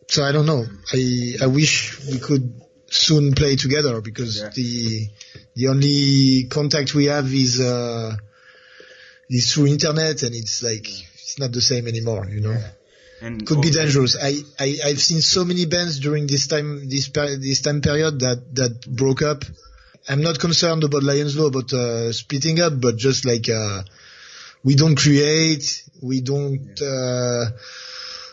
so 0.09 0.25
I 0.25 0.33
don't 0.33 0.47
know. 0.47 0.65
I 0.93 1.35
I 1.43 1.47
wish 1.47 1.99
we 2.07 2.19
could 2.19 2.61
soon 2.91 3.35
play 3.35 3.57
together 3.57 4.01
because 4.01 4.37
Yeah. 4.39 4.51
the 4.55 5.09
the 5.57 5.69
only 5.69 6.47
contact 6.51 6.95
we 6.95 7.07
have 7.07 7.33
is 7.33 7.61
uh, 7.61 8.15
is 9.31 9.53
through 9.53 9.69
internet, 9.69 10.23
and 10.23 10.35
it's 10.35 10.63
like 10.63 10.87
it's 11.15 11.39
not 11.39 11.53
the 11.53 11.63
same 11.63 11.87
anymore. 11.89 12.27
You 12.31 12.41
know, 12.41 12.57
And 13.23 13.47
could 13.47 13.63
be 13.63 13.71
dangerous. 13.71 14.17
I, 14.21 14.37
I 14.59 14.79
I've 14.85 15.01
seen 15.01 15.23
so 15.23 15.45
many 15.45 15.65
bands 15.67 15.99
during 15.99 16.27
this 16.27 16.47
time 16.47 16.89
this 16.89 17.09
this 17.09 17.61
time 17.63 17.81
period 17.81 18.21
that 18.21 18.55
that 18.55 18.87
broke 18.87 19.23
up. 19.23 19.45
I'm 20.11 20.23
not 20.23 20.39
concerned 20.39 20.85
about 20.85 21.03
Lions 21.03 21.37
Law 21.37 21.49
about 21.49 21.73
uh, 21.73 22.13
splitting 22.13 22.61
up, 22.61 22.81
but 22.81 22.97
just 22.97 23.27
like 23.27 23.49
uh, 23.49 23.83
we 24.65 24.75
don't 24.75 24.97
create, 24.97 25.85
we 26.03 26.21
don't. 26.21 26.81
Uh, 26.81 27.51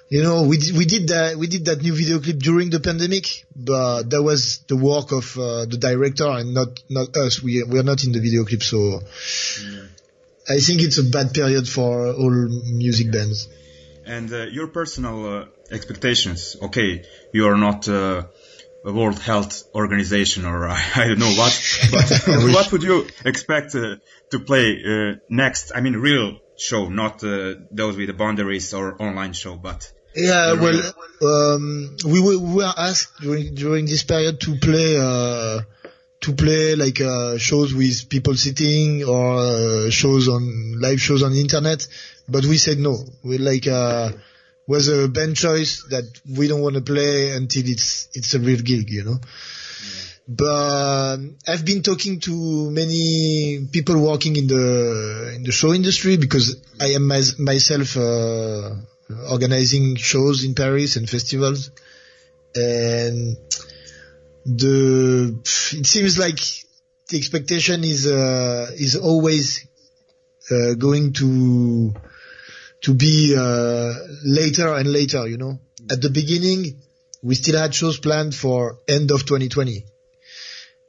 you 0.10 0.22
know, 0.22 0.44
we 0.44 0.60
we 0.78 0.86
did 0.86 1.08
that 1.10 1.36
we 1.36 1.48
did 1.48 1.66
that 1.66 1.82
new 1.82 1.96
video 1.96 2.20
clip 2.20 2.38
during 2.38 2.70
the 2.70 2.80
pandemic, 2.80 3.46
but 3.56 4.10
that 4.12 4.22
was 4.22 4.60
the 4.68 4.78
work 4.78 5.12
of 5.12 5.38
uh, 5.38 5.66
the 5.66 5.78
director 5.78 6.28
and 6.28 6.54
not 6.54 6.80
not 6.90 7.16
us. 7.18 7.42
We 7.42 7.64
we 7.64 7.80
are 7.80 7.84
not 7.84 8.04
in 8.04 8.12
the 8.12 8.20
video 8.20 8.46
clip, 8.46 8.62
so 8.62 9.02
I 10.48 10.60
think 10.60 10.84
it's 10.84 11.00
a 11.00 11.04
bad 11.04 11.34
period 11.34 11.68
for 11.68 12.08
all 12.08 12.30
music 12.30 13.12
bands. 13.12 13.48
And 14.06 14.32
uh, 14.32 14.46
your 14.46 14.68
personal 14.68 15.26
uh, 15.26 15.46
expectations. 15.72 16.56
Okay, 16.62 17.04
you 17.34 17.48
are 17.48 17.58
not 17.58 17.90
uh, 17.90 18.26
World 18.94 19.20
Health 19.20 19.64
Organization 19.74 20.46
or 20.46 20.68
I, 20.68 20.82
I 20.96 21.08
don't 21.08 21.20
know 21.20 21.34
what, 21.34 21.54
but 21.92 22.24
what 22.54 22.72
would 22.72 22.84
you 22.84 23.08
expect 23.26 23.76
uh, 23.76 23.96
to 24.32 24.40
play 24.40 24.82
uh, 24.86 25.16
next? 25.30 25.72
I 25.74 25.82
mean, 25.82 25.94
real 25.94 26.40
show, 26.58 26.90
not 26.90 27.24
uh, 27.24 27.56
those 27.72 27.98
with 27.98 28.08
the 28.08 28.14
boundaries 28.14 28.74
or 28.74 29.02
online 29.02 29.34
show, 29.34 29.56
but 29.56 29.92
Yeah, 30.16 30.54
well, 30.54 30.94
um, 31.24 31.98
we 32.06 32.22
were, 32.22 32.38
we 32.38 32.54
were 32.56 32.74
asked 32.78 33.20
during 33.22 33.54
during 33.56 33.86
this 33.86 34.04
period 34.04 34.40
to 34.42 34.56
play 34.56 34.98
uh, 34.98 35.62
to 36.22 36.34
play 36.34 36.76
like 36.76 37.02
uh, 37.02 37.38
shows 37.38 37.74
with 37.74 38.10
people 38.10 38.36
sitting 38.36 39.04
or 39.04 39.40
uh, 39.40 39.90
shows 39.90 40.30
on 40.30 40.80
live 40.80 41.02
shows 41.02 41.22
on 41.22 41.34
the 41.34 41.42
internet, 41.42 41.86
but 42.30 42.46
we 42.46 42.58
said 42.58 42.80
no. 42.80 42.98
We 43.24 43.38
like 43.38 43.68
uh, 43.68 44.12
was 44.68 44.88
a 44.88 45.08
band 45.08 45.36
choice 45.36 45.84
that 45.90 46.06
we 46.38 46.48
don't 46.48 46.62
want 46.62 46.76
to 46.76 46.82
play 46.82 47.32
until 47.32 47.64
it's 47.66 48.10
it's 48.14 48.34
a 48.34 48.40
real 48.40 48.60
gig, 48.62 48.90
you 48.90 49.04
know. 49.04 49.20
But 50.28 51.18
I've 51.48 51.66
been 51.66 51.84
talking 51.84 52.20
to 52.22 52.72
many 52.72 53.68
people 53.72 54.00
working 54.00 54.36
in 54.36 54.48
the 54.48 55.34
in 55.36 55.44
the 55.44 55.52
show 55.52 55.74
industry 55.74 56.18
because 56.18 56.58
I 56.80 56.94
am 56.94 57.08
my, 57.08 57.22
myself 57.38 57.96
uh, 57.96 58.76
organizing 59.30 59.98
shows 59.98 60.44
in 60.44 60.56
Paris 60.56 60.96
and 60.96 61.08
festivals, 61.08 61.70
and 62.56 63.38
the 64.46 65.40
it 65.74 65.86
seems 65.86 66.18
like 66.18 66.40
the 67.10 67.18
expectation 67.18 67.84
is 67.84 68.08
uh, 68.08 68.72
is 68.76 68.96
always 68.96 69.68
uh, 70.50 70.74
going 70.74 71.14
to 71.14 71.94
to 72.82 72.94
be 72.94 73.36
uh, 73.38 73.94
later 74.24 74.74
and 74.74 74.92
later. 74.92 75.28
You 75.28 75.38
know, 75.38 75.60
at 75.90 76.02
the 76.02 76.10
beginning 76.10 76.82
we 77.24 77.36
still 77.36 77.58
had 77.60 77.74
shows 77.74 77.98
planned 77.98 78.36
for 78.36 78.78
end 78.88 79.12
of 79.12 79.26
2020. 79.26 79.84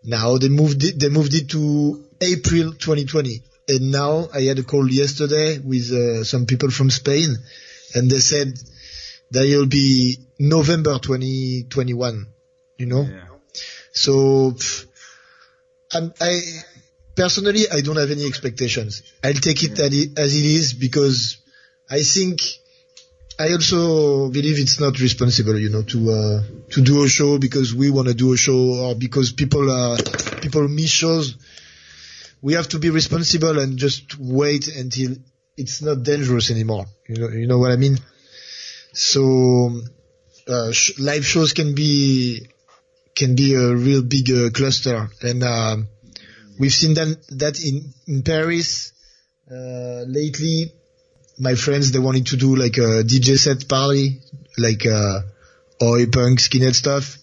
Now 0.05 0.39
they 0.39 0.49
moved 0.49 0.85
it, 0.85 1.01
they 1.01 1.09
moved 1.09 1.35
it 1.35 1.49
to 1.51 2.05
April 2.21 2.73
2020. 2.73 3.43
And 3.69 3.91
now 3.91 4.29
I 4.33 4.43
had 4.43 4.59
a 4.59 4.63
call 4.63 4.89
yesterday 4.89 5.59
with 5.59 5.91
uh, 5.91 6.23
some 6.25 6.47
people 6.47 6.71
from 6.71 6.91
Spain 6.91 7.35
and 7.95 8.11
they 8.11 8.19
said 8.21 8.57
that 9.33 9.45
it'll 9.45 9.67
be 9.67 10.19
November 10.39 10.99
2021, 11.01 12.27
you 12.79 12.87
know? 12.87 13.03
yeah. 13.03 13.25
So, 13.93 14.53
pff, 14.53 14.87
I, 16.21 16.41
personally, 17.17 17.65
I 17.73 17.81
don't 17.81 17.97
have 17.97 18.11
any 18.11 18.27
expectations. 18.27 19.03
I'll 19.25 19.33
take 19.33 19.63
it 19.65 19.79
it- 19.79 20.19
as 20.19 20.37
it 20.37 20.45
is 20.45 20.75
because 20.75 21.39
I 21.89 22.03
think 22.03 22.41
I 23.39 23.53
also 23.53 24.31
believe 24.31 24.59
it's 24.59 24.81
not 24.81 24.99
responsible, 24.99 25.59
you 25.59 25.69
know, 25.69 25.83
to 25.83 26.11
uh, 26.11 26.43
to 26.71 26.81
do 26.83 27.05
a 27.05 27.09
show 27.09 27.39
because 27.39 27.75
we 27.75 27.91
want 27.91 28.09
to 28.09 28.15
do 28.15 28.33
a 28.33 28.37
show 28.37 28.59
or 28.85 28.95
because 28.95 29.33
people 29.33 29.71
uh, 29.71 29.99
people 30.41 30.67
miss 30.69 30.91
shows. 30.91 31.37
We 32.43 32.55
have 32.55 32.69
to 32.69 32.79
be 32.79 32.91
responsible 32.91 33.59
and 33.59 33.77
just 33.77 34.19
wait 34.19 34.69
until 34.69 35.17
it's 35.57 35.83
not 35.83 36.03
dangerous 36.03 36.51
anymore. 36.51 36.87
You 37.09 37.17
know, 37.17 37.29
you 37.29 37.47
know 37.47 37.59
what 37.59 37.73
I 37.73 37.77
mean. 37.77 37.99
So 38.93 39.83
uh, 40.49 40.73
sh- 40.73 40.99
live 40.99 41.25
shows 41.27 41.53
can 41.53 41.75
be 41.75 42.47
can 43.15 43.37
be 43.37 43.55
a 43.55 43.75
real 43.75 44.03
big 44.03 44.31
uh, 44.31 44.51
cluster, 44.51 45.09
and 45.23 45.43
um, 45.45 45.89
we've 46.59 46.73
seen 46.73 46.95
that 46.95 47.17
that 47.33 47.61
in 47.63 47.93
in 48.07 48.23
Paris 48.23 48.93
uh, 49.51 50.05
lately 50.07 50.73
my 51.39 51.55
friends 51.55 51.93
they 51.93 51.99
wanted 51.99 52.27
to 52.27 52.37
do 52.37 52.57
like 52.57 52.77
a 52.79 53.03
DJ 53.05 53.39
set 53.39 53.69
party, 53.69 54.21
like 54.59 54.87
uh, 54.87 55.21
oi 55.83 56.07
punk 56.07 56.41
skinhead 56.41 56.75
stuff, 56.75 57.19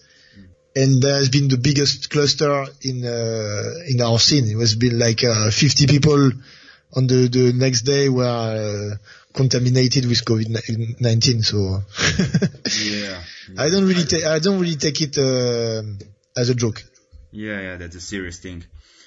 and 0.76 1.02
there's 1.02 1.28
been 1.28 1.48
the 1.48 1.58
biggest 1.58 2.10
cluster 2.10 2.66
in 2.82 3.04
uh, 3.04 3.74
in 3.88 4.00
our 4.00 4.18
scene. 4.18 4.46
It 4.46 4.56
was 4.56 4.74
been 4.74 4.98
like 4.98 5.24
uh, 5.24 5.50
50 5.50 5.86
people 5.86 6.30
on 6.96 7.06
the 7.06 7.28
the 7.28 7.52
next 7.52 7.82
day 7.82 8.08
were 8.08 8.24
uh, 8.24 8.96
contaminated 9.32 10.06
with 10.06 10.24
COVID 10.24 11.00
19. 11.00 11.42
So 11.42 11.82
Yeah. 12.84 13.22
I 13.58 13.70
don't 13.70 13.86
really 13.86 14.04
take 14.04 14.24
I 14.24 14.38
don't 14.38 14.60
really 14.60 14.76
take 14.76 15.00
it 15.00 15.18
uh, 15.18 15.82
as 16.36 16.50
a 16.50 16.54
joke. 16.54 16.82
Yeah, 17.30 17.60
yeah, 17.60 17.76
that's 17.76 17.96
a 17.96 18.00
serious 18.00 18.38
thing. 18.38 18.64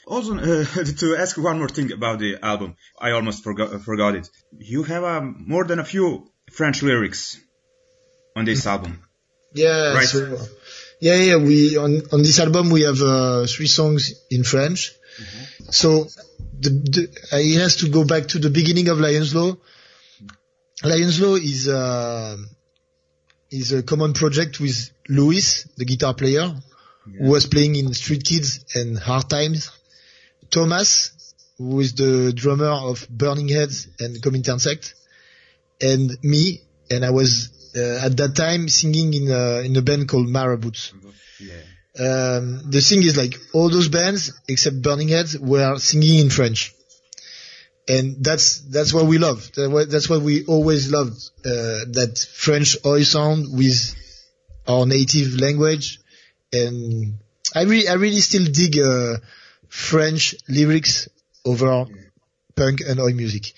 Also, 0.08 0.38
uh, 0.38 0.66
to 1.02 1.16
ask 1.18 1.38
one 1.38 1.60
more 1.60 1.68
thing 1.70 1.92
about 1.92 2.20
the 2.20 2.38
album, 2.42 2.76
I 3.00 3.12
almost 3.12 3.44
forgot 3.44 3.82
forgot 3.82 4.16
it. 4.16 4.30
You 4.58 4.84
have 4.84 5.04
um, 5.04 5.44
more 5.48 5.66
than 5.66 5.80
a 5.80 5.84
few 5.84 6.32
French 6.52 6.82
lyrics 6.82 7.38
on 8.36 8.46
this 8.46 8.66
album. 8.66 9.04
Yeah, 9.54 9.94
Right. 9.94 10.08
so 10.08 10.38
yeah, 11.02 11.16
yeah. 11.16 11.38
We 11.38 11.78
on 11.78 12.02
on 12.14 12.22
this 12.24 12.40
album 12.40 12.70
we 12.70 12.82
have 12.84 13.02
uh, 13.02 13.46
three 13.48 13.68
songs 13.68 14.14
in 14.32 14.44
French, 14.44 14.94
So 15.72 16.06
the, 16.60 16.70
the, 16.70 17.04
uh, 17.32 17.60
has 17.64 17.78
to 17.78 17.90
go 17.90 18.06
back 18.06 18.28
to 18.30 18.40
the 18.40 18.50
beginning 18.50 18.88
of 18.90 19.00
Lions 19.00 19.34
Law. 19.36 19.58
Lions 20.84 21.20
Law 21.20 21.36
is 21.36 21.68
uh, 21.68 22.38
is 23.52 23.72
a 23.74 23.84
common 23.84 24.14
project 24.14 24.60
with 24.60 24.90
Louis, 25.10 25.64
the 25.78 25.86
guitar 25.86 26.14
player, 26.14 26.54
who 27.06 27.30
was 27.30 27.46
playing 27.48 27.76
in 27.76 27.94
Street 27.94 28.24
Kids 28.24 28.66
and 28.76 28.98
Hard 28.98 29.30
Times. 29.30 29.72
Thomas, 30.50 31.34
who 31.58 31.80
is 31.80 31.94
the 31.94 32.32
drummer 32.34 32.70
of 32.70 33.08
Burning 33.10 33.50
Heads 33.50 33.88
and 34.00 34.22
Comintern 34.22 34.60
Sect, 34.60 34.96
and 35.82 36.12
me, 36.24 36.62
and 36.90 37.04
I 37.06 37.12
was 37.12 37.50
uh, 37.76 38.06
at 38.06 38.18
that 38.18 38.36
time 38.36 38.70
singing 38.70 39.14
in 39.14 39.32
a, 39.32 39.60
in 39.60 39.76
a 39.76 39.82
band 39.82 40.08
called 40.08 40.28
Marabouts. 40.28 40.94
Yeah. 41.40 41.54
Um, 42.00 42.70
the 42.70 42.82
thing 42.82 43.04
is 43.04 43.18
like 43.18 43.36
all 43.54 43.70
those 43.70 43.90
bands 43.90 44.32
except 44.48 44.82
Burning 44.82 45.08
Heads 45.08 45.38
were 45.38 45.78
singing 45.80 46.20
in 46.20 46.30
French. 46.30 46.74
And 47.90 48.24
that's, 48.24 48.60
that's 48.70 48.94
what 48.94 49.06
we 49.06 49.18
love. 49.18 49.50
That's 49.56 50.10
what 50.10 50.22
we 50.22 50.46
always 50.46 50.92
loved, 50.92 51.18
uh, 51.46 51.88
that 51.94 52.28
French 52.34 52.78
oi 52.86 53.04
sound 53.04 53.46
with 53.58 53.96
our 54.68 54.86
native 54.86 55.40
language. 55.40 56.00
And 56.52 57.18
I 57.56 57.64
really, 57.64 57.88
I 57.88 57.94
really 57.94 58.20
still 58.20 58.46
dig, 58.46 58.78
uh, 58.78 59.18
French 59.70 60.36
lyrics 60.48 61.08
over 61.46 61.86
punk 62.56 62.82
and 62.82 63.00
oi 63.00 63.14
music. 63.14 63.54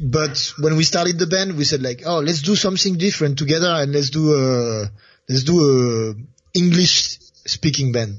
But 0.00 0.52
when 0.58 0.76
we 0.76 0.84
started 0.84 1.18
the 1.18 1.26
band, 1.26 1.56
we 1.56 1.64
said 1.64 1.82
like, 1.82 2.02
oh, 2.06 2.20
let's 2.20 2.42
do 2.42 2.56
something 2.56 2.96
different 2.96 3.38
together 3.38 3.68
and 3.68 3.92
let's 3.92 4.10
do 4.10 4.34
a, 4.34 4.90
let's 5.28 5.44
do 5.44 5.60
a 5.60 6.14
English 6.54 7.18
speaking 7.44 7.92
band. 7.92 8.16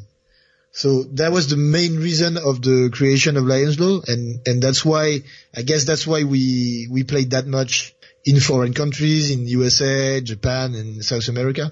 So 0.72 1.04
that 1.14 1.32
was 1.32 1.48
the 1.48 1.58
main 1.58 1.98
reason 1.98 2.38
of 2.38 2.62
the 2.62 2.92
creation 2.94 3.36
of 3.36 3.46
Lions 3.46 3.80
Law, 3.80 4.02
and 4.06 4.48
and 4.48 4.62
that's 4.62 4.86
why 4.86 5.24
I 5.56 5.64
guess 5.64 5.86
that's 5.86 6.06
why 6.06 6.24
we 6.24 6.88
we 6.92 7.04
played 7.04 7.32
that 7.32 7.48
much 7.48 7.96
in 8.26 8.40
foreign 8.40 8.76
countries, 8.76 9.32
in 9.32 9.48
USA, 9.48 10.22
Japan, 10.22 10.76
and 10.76 11.04
South 11.04 11.30
America. 11.30 11.72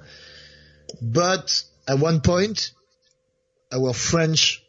But 1.00 1.64
at 1.88 2.00
one 2.00 2.22
point, 2.22 2.72
our 3.72 3.94
French 3.94 4.65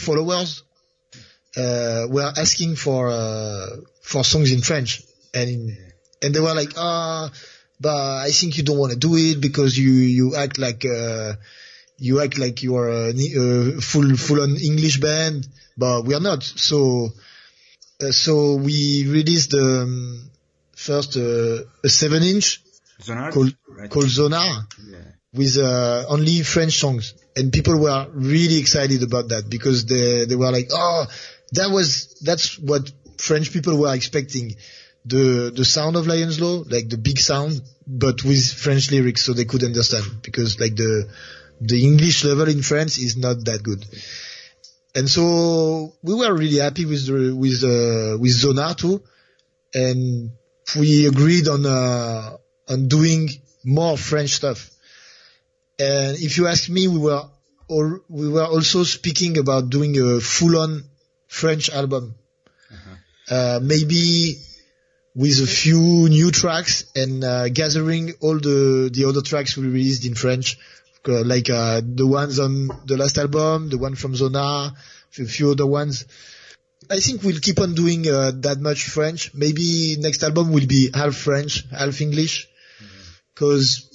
followers 0.00 0.62
uh, 1.56 2.06
were 2.08 2.32
asking 2.36 2.76
for 2.76 3.10
uh, 3.10 3.66
for 4.02 4.24
songs 4.24 4.52
in 4.52 4.60
French, 4.60 5.02
and 5.34 5.50
in, 5.50 5.76
and 6.22 6.34
they 6.34 6.40
were 6.40 6.54
like, 6.54 6.72
ah, 6.76 7.30
but 7.80 8.16
I 8.26 8.30
think 8.30 8.56
you 8.56 8.64
don't 8.64 8.78
want 8.78 8.92
to 8.92 8.98
do 8.98 9.16
it 9.16 9.40
because 9.40 9.78
you 9.78 9.90
you 9.90 10.36
act 10.36 10.58
like. 10.58 10.84
Uh, 10.84 11.34
you 12.02 12.22
act 12.22 12.38
like 12.38 12.62
you 12.62 12.76
are 12.76 12.88
a, 12.88 13.10
a 13.10 13.80
full 13.80 14.16
full 14.16 14.40
on 14.40 14.56
English 14.56 15.00
band, 15.00 15.46
but 15.76 16.06
we 16.06 16.14
are 16.14 16.20
not. 16.20 16.42
So 16.42 17.10
uh, 18.02 18.10
so 18.10 18.54
we 18.54 19.06
released 19.06 19.52
um, 19.54 20.30
first 20.74 21.16
uh, 21.18 21.58
a 21.84 21.88
seven 21.90 22.22
inch 22.22 22.62
Zonar? 23.02 23.32
called 23.32 23.54
Right. 23.68 23.90
called 23.90 24.06
Zonar 24.06 24.64
Yeah. 24.88 24.98
With 25.32 25.58
uh, 25.58 26.04
only 26.08 26.42
French 26.42 26.78
songs, 26.78 27.14
and 27.36 27.52
people 27.52 27.78
were 27.78 28.06
really 28.12 28.58
excited 28.58 29.02
about 29.02 29.28
that 29.28 29.48
because 29.48 29.86
they 29.86 30.24
they 30.24 30.36
were 30.36 30.50
like, 30.50 30.68
oh, 30.72 31.06
that 31.52 31.70
was 31.70 32.18
that's 32.22 32.58
what 32.58 32.90
French 33.18 33.52
people 33.52 33.78
were 33.78 33.94
expecting. 33.94 34.56
The 35.04 35.52
the 35.54 35.64
sound 35.64 35.96
of 35.96 36.06
Lions 36.06 36.40
Law, 36.40 36.62
like 36.68 36.88
the 36.88 36.98
big 36.98 37.18
sound, 37.18 37.62
but 37.86 38.22
with 38.24 38.52
French 38.52 38.90
lyrics, 38.90 39.22
so 39.22 39.32
they 39.32 39.46
could 39.46 39.64
understand 39.64 40.04
because 40.22 40.60
like 40.60 40.76
the 40.76 41.08
the 41.60 41.84
English 41.84 42.24
level 42.24 42.48
in 42.48 42.62
France 42.62 42.98
is 42.98 43.16
not 43.16 43.44
that 43.44 43.62
good. 43.62 43.84
And 44.94 45.08
so 45.08 45.94
we 46.02 46.14
were 46.14 46.34
really 46.34 46.58
happy 46.58 46.84
with 46.84 47.06
the, 47.06 47.34
with 47.34 47.62
uh, 47.62 48.18
with 48.18 48.32
Zonar 48.32 48.76
too, 48.76 49.02
and 49.72 50.32
we 50.76 51.06
agreed 51.06 51.48
on 51.48 51.64
uh, 51.64 52.36
on 52.68 52.88
doing 52.88 53.28
more 53.64 53.96
French 53.96 54.30
stuff. 54.30 54.69
And 55.80 56.16
if 56.18 56.36
you 56.36 56.46
ask 56.46 56.68
me, 56.68 56.88
we 56.88 56.98
were 56.98 57.22
all, 57.68 58.00
we 58.08 58.28
were 58.28 58.44
also 58.44 58.84
speaking 58.84 59.38
about 59.38 59.70
doing 59.70 59.98
a 59.98 60.20
full-on 60.20 60.84
French 61.26 61.70
album, 61.70 62.14
uh, 63.30 63.60
maybe 63.62 64.36
with 65.14 65.40
a 65.40 65.46
few 65.46 66.08
new 66.08 66.30
tracks 66.30 66.84
and 66.94 67.24
uh, 67.24 67.48
gathering 67.48 68.12
all 68.20 68.38
the 68.38 68.90
the 68.92 69.06
other 69.06 69.22
tracks 69.22 69.56
we 69.56 69.66
released 69.66 70.04
in 70.04 70.14
French, 70.14 70.58
uh, 71.08 71.24
like 71.24 71.48
uh, 71.48 71.80
the 71.82 72.06
ones 72.06 72.38
on 72.38 72.68
the 72.84 72.96
last 72.96 73.16
album, 73.18 73.70
the 73.70 73.78
one 73.78 73.94
from 73.94 74.14
Zona, 74.14 74.74
a 75.18 75.24
few 75.24 75.52
other 75.52 75.66
ones. 75.66 76.04
I 76.90 76.98
think 77.00 77.22
we'll 77.22 77.40
keep 77.40 77.60
on 77.60 77.74
doing 77.74 78.08
uh, 78.08 78.32
that 78.36 78.60
much 78.60 78.84
French. 78.84 79.32
Maybe 79.34 79.96
next 79.98 80.22
album 80.22 80.52
will 80.52 80.66
be 80.66 80.90
half 80.92 81.14
French, 81.14 81.64
half 81.70 82.00
English, 82.00 82.48
because 83.34 83.89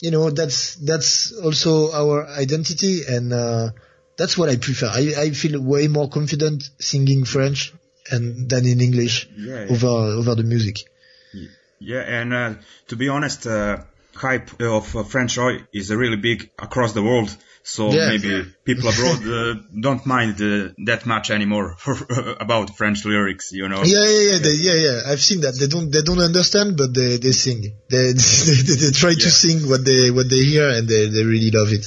you 0.00 0.10
know 0.10 0.30
that's 0.30 0.76
that's 0.76 1.32
also 1.32 1.92
our 1.92 2.26
identity, 2.26 3.02
and 3.06 3.32
uh, 3.32 3.70
that's 4.16 4.36
what 4.36 4.48
I 4.48 4.56
prefer. 4.56 4.86
I, 4.86 5.12
I 5.18 5.30
feel 5.30 5.60
way 5.60 5.88
more 5.88 6.08
confident 6.08 6.68
singing 6.78 7.24
French 7.24 7.72
and 8.10 8.48
than 8.48 8.66
in 8.66 8.80
English 8.80 9.28
Yeah, 9.36 9.64
yeah. 9.64 9.72
over 9.72 9.86
over 9.88 10.34
the 10.34 10.42
music. 10.42 10.76
Yeah, 11.78 12.00
and 12.00 12.34
uh, 12.34 12.54
to 12.88 12.96
be 12.96 13.08
honest, 13.08 13.46
uh, 13.46 13.78
hype 14.14 14.60
of 14.60 14.94
uh, 14.94 15.02
French 15.02 15.38
is 15.72 15.90
really 15.90 16.16
big 16.16 16.50
across 16.58 16.92
the 16.92 17.02
world. 17.02 17.34
So 17.62 17.90
Yeah. 17.92 18.08
maybe 18.08 18.44
people 18.64 18.88
abroad 18.88 19.20
uh, 19.26 19.54
don't 19.80 20.04
mind 20.06 20.34
uh, 20.40 20.72
that 20.86 21.04
much 21.06 21.30
anymore 21.30 21.76
about 22.40 22.76
French 22.76 23.04
lyrics, 23.04 23.52
you 23.52 23.68
know. 23.68 23.82
Yeah, 23.84 24.06
yeah, 24.08 24.30
yeah, 24.32 24.38
they, 24.38 24.54
yeah, 24.54 24.74
yeah. 24.74 25.00
I've 25.12 25.20
seen 25.20 25.42
that. 25.42 25.58
They 25.58 25.66
don't, 25.66 25.90
they 25.90 26.02
don't 26.02 26.20
understand, 26.20 26.76
but 26.76 26.94
they, 26.94 27.18
they 27.18 27.32
sing. 27.32 27.60
They, 27.88 28.12
they, 28.12 28.74
they 28.82 28.90
try 28.92 29.14
to 29.14 29.30
sing 29.30 29.68
what 29.68 29.84
they, 29.84 30.10
what 30.10 30.28
they 30.30 30.42
hear, 30.42 30.68
and 30.70 30.88
they, 30.88 31.08
they 31.08 31.22
really 31.24 31.50
love 31.50 31.72
it. 31.72 31.86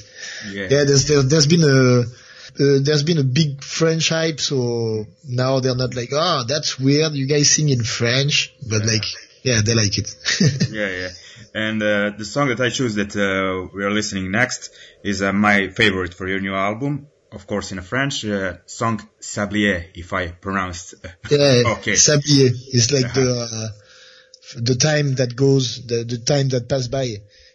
Yeah. 0.52 0.68
Yeah, 0.70 0.84
there's, 0.86 1.08
there, 1.08 1.24
there's 1.24 1.48
been 1.48 1.64
a, 1.64 2.02
uh, 2.02 2.80
there's 2.84 3.04
been 3.04 3.18
a 3.18 3.24
big 3.24 3.64
French 3.64 4.10
hype, 4.10 4.40
so 4.40 5.06
now 5.28 5.60
they're 5.60 5.76
not 5.76 5.96
like, 5.96 6.10
oh, 6.14 6.44
that's 6.48 6.80
weird. 6.80 7.14
You 7.14 7.28
guys 7.28 7.50
sing 7.50 7.70
in 7.70 7.84
French, 7.84 8.54
but 8.70 8.86
like, 8.86 9.06
yeah, 9.44 9.62
they 9.62 9.74
like 9.74 9.98
it. 9.98 10.16
yeah, 10.72 10.90
yeah. 10.90 11.10
And 11.54 11.84
uh, 11.84 12.12
the 12.18 12.26
song 12.26 12.48
that 12.48 12.60
I 12.60 12.70
choose 12.70 12.96
that 12.96 13.16
uh, 13.16 13.70
we 13.76 13.84
are 13.84 13.92
listening 13.92 14.32
next 14.32 14.72
is 15.04 15.22
uh, 15.22 15.34
my 15.34 15.68
favorite 15.70 16.14
for 16.14 16.28
your 16.28 16.40
new 16.40 16.56
album. 16.56 17.08
Of 17.32 17.48
course, 17.48 17.72
in 17.72 17.80
a 17.80 17.82
French 17.82 18.26
uh, 18.26 18.58
song 18.66 19.02
Sablier, 19.20 19.86
if 19.96 20.14
I 20.14 20.28
pronounced. 20.28 20.96
yeah, 21.30 21.64
Okay. 21.78 21.94
sablier 21.94 22.52
is 22.72 22.92
like 22.92 23.14
the, 23.14 23.28
uh, 23.52 24.62
the 24.62 24.76
time 24.76 25.16
that 25.16 25.36
goes, 25.36 25.86
the, 25.86 26.04
the 26.04 26.20
time 26.20 26.50
that 26.50 26.70
passed 26.70 26.92
by. 26.92 27.04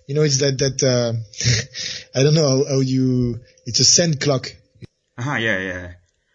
You 0.07 0.15
know, 0.15 0.23
it's 0.23 0.39
that, 0.39 0.59
that, 0.59 0.83
uh, 0.83 1.13
I 2.19 2.23
don't 2.23 2.35
know 2.35 2.49
how, 2.49 2.75
how 2.75 2.81
you, 2.81 3.41
it's 3.67 3.81
a 3.81 3.85
sand 3.85 4.21
clock. 4.21 4.53
Aha, 5.17 5.37
yeah, 5.37 5.59
yeah. 5.59 5.93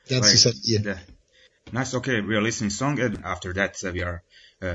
That's 0.10 0.34
a 0.34 0.38
sablier. 0.38 0.86
Yeah. 0.86 1.00
Nice. 1.74 1.96
Okay, 1.96 2.22
we 2.22 2.36
are 2.36 2.42
listening 2.42 2.70
song, 2.70 3.00
and 3.00 3.26
after 3.26 3.52
that 3.54 3.84
uh, 3.84 3.92
we 3.92 4.04
are 4.04 4.22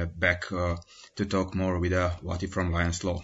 back 0.06 0.52
uh, 0.52 0.76
to 1.16 1.24
talk 1.24 1.54
more 1.54 1.78
with 1.78 1.92
uh, 1.92 2.10
Wattie 2.22 2.46
from 2.46 2.72
Lions 2.72 3.04
Law. 3.04 3.22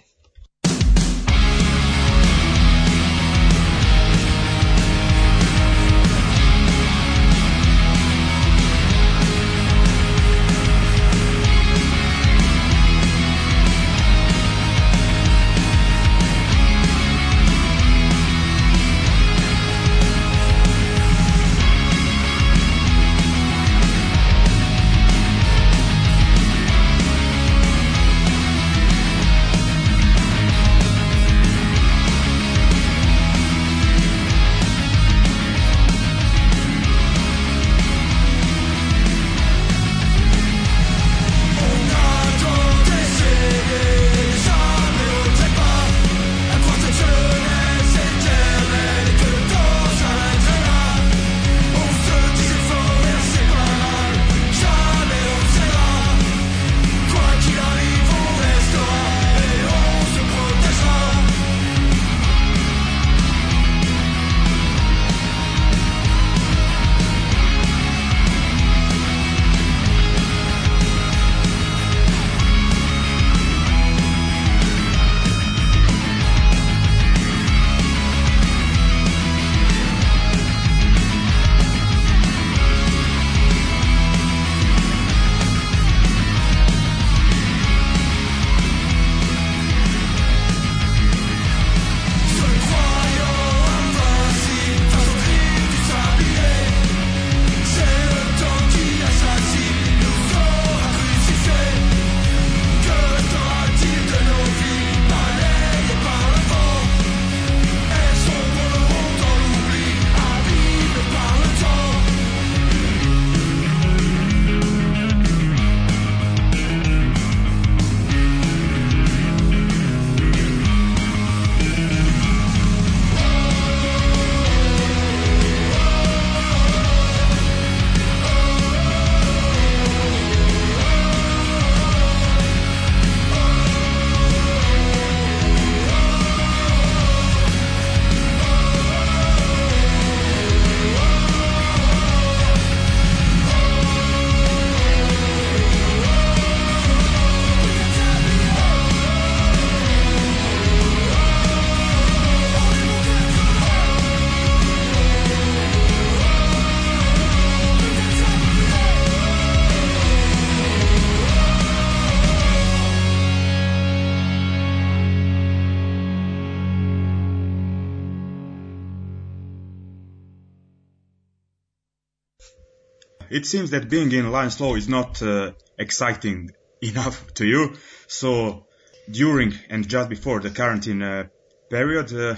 It 173.35 173.47
seems 173.47 173.71
that 173.71 173.91
being 173.91 174.13
in 174.13 174.31
Lions 174.31 174.61
Law 174.61 174.77
is 174.77 174.89
not 174.89 175.21
uh, 175.21 175.51
exciting 175.77 176.53
enough 176.81 177.35
to 177.39 177.45
you. 177.45 177.75
So 178.07 178.67
during 179.11 179.55
and 179.69 179.89
just 179.89 180.09
before 180.09 180.39
the 180.39 180.51
quarantine 180.51 181.03
uh, 181.03 181.25
period, 181.69 182.13
uh, 182.13 182.37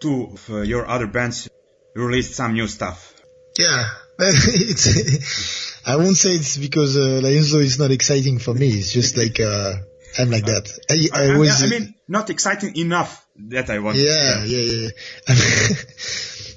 two 0.00 0.30
of 0.32 0.50
uh, 0.50 0.62
your 0.62 0.88
other 0.88 1.06
bands 1.06 1.50
released 1.94 2.32
some 2.34 2.54
new 2.54 2.68
stuff. 2.68 3.12
Yeah, 3.58 3.84
it's, 4.18 5.82
I 5.86 5.96
won't 5.96 6.16
say 6.16 6.30
it's 6.30 6.56
because 6.56 6.96
uh, 6.96 7.20
Lions 7.22 7.52
Law 7.52 7.60
is 7.60 7.78
not 7.78 7.90
exciting 7.90 8.38
for 8.38 8.54
me. 8.54 8.68
It's 8.70 8.92
just 8.94 9.18
like 9.18 9.38
uh, 9.40 9.74
I'm 10.18 10.30
like 10.30 10.46
that. 10.46 10.66
I, 10.88 10.94
I, 11.12 11.24
I 11.32 11.66
I, 11.66 11.68
mean, 11.68 11.94
not 12.08 12.30
exciting 12.30 12.74
enough 12.78 13.26
that 13.50 13.68
I 13.68 13.78
want. 13.80 13.98
yeah, 13.98 14.42
yeah, 14.44 14.64
yeah. 14.72 14.88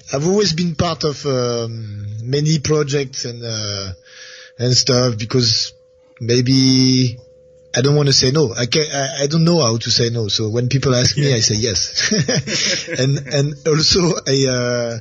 Yeah. 0.09 0.17
I've 0.17 0.27
always 0.27 0.53
been 0.53 0.75
part 0.75 1.03
of 1.03 1.25
um, 1.25 2.07
many 2.23 2.59
projects 2.59 3.25
and 3.25 3.43
uh, 3.43 3.93
and 4.59 4.73
stuff 4.73 5.17
because 5.17 5.73
maybe 6.19 7.17
I 7.75 7.81
don't 7.81 7.95
want 7.95 8.07
to 8.07 8.13
say 8.13 8.31
no. 8.31 8.53
I 8.53 8.65
can 8.65 8.85
I, 8.93 9.23
I 9.23 9.27
don't 9.27 9.43
know 9.43 9.59
how 9.59 9.77
to 9.77 9.91
say 9.91 10.09
no. 10.09 10.27
So 10.29 10.49
when 10.49 10.69
people 10.69 10.95
ask 10.95 11.17
me, 11.17 11.33
I 11.33 11.39
say 11.39 11.55
yes. 11.55 12.11
and 12.99 13.17
and 13.27 13.67
also 13.67 14.13
I 14.27 14.45
uh, 14.49 14.99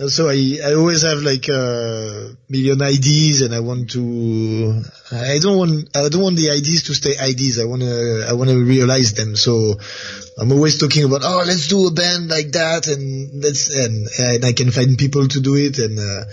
also 0.00 0.28
I 0.28 0.58
I 0.64 0.74
always 0.74 1.02
have 1.02 1.18
like 1.18 1.48
a 1.48 2.34
million 2.48 2.80
ideas 2.82 3.42
and 3.42 3.54
I 3.54 3.60
want 3.60 3.90
to 3.90 4.82
I 5.12 5.38
don't 5.38 5.58
want 5.58 5.96
I 5.96 6.08
don't 6.08 6.22
want 6.22 6.36
the 6.36 6.50
ideas 6.50 6.84
to 6.84 6.94
stay 6.94 7.16
ideas. 7.18 7.58
I 7.58 7.64
want 7.64 7.82
to 7.82 8.26
I 8.28 8.32
want 8.32 8.50
to 8.50 8.64
realize 8.64 9.12
them. 9.14 9.36
So 9.36 9.74
I'm 10.38 10.52
always 10.52 10.78
talking 10.78 11.04
about 11.04 11.22
oh 11.24 11.44
let's 11.46 11.68
do 11.68 11.86
a 11.86 11.90
band 11.92 12.28
like 12.28 12.52
that 12.52 12.88
and 12.88 13.42
let's 13.42 13.74
and 13.74 14.08
and 14.18 14.44
I 14.44 14.52
can 14.52 14.70
find 14.70 14.96
people 14.96 15.28
to 15.28 15.40
do 15.40 15.56
it 15.56 15.78
and 15.78 15.98
uh, 15.98 16.24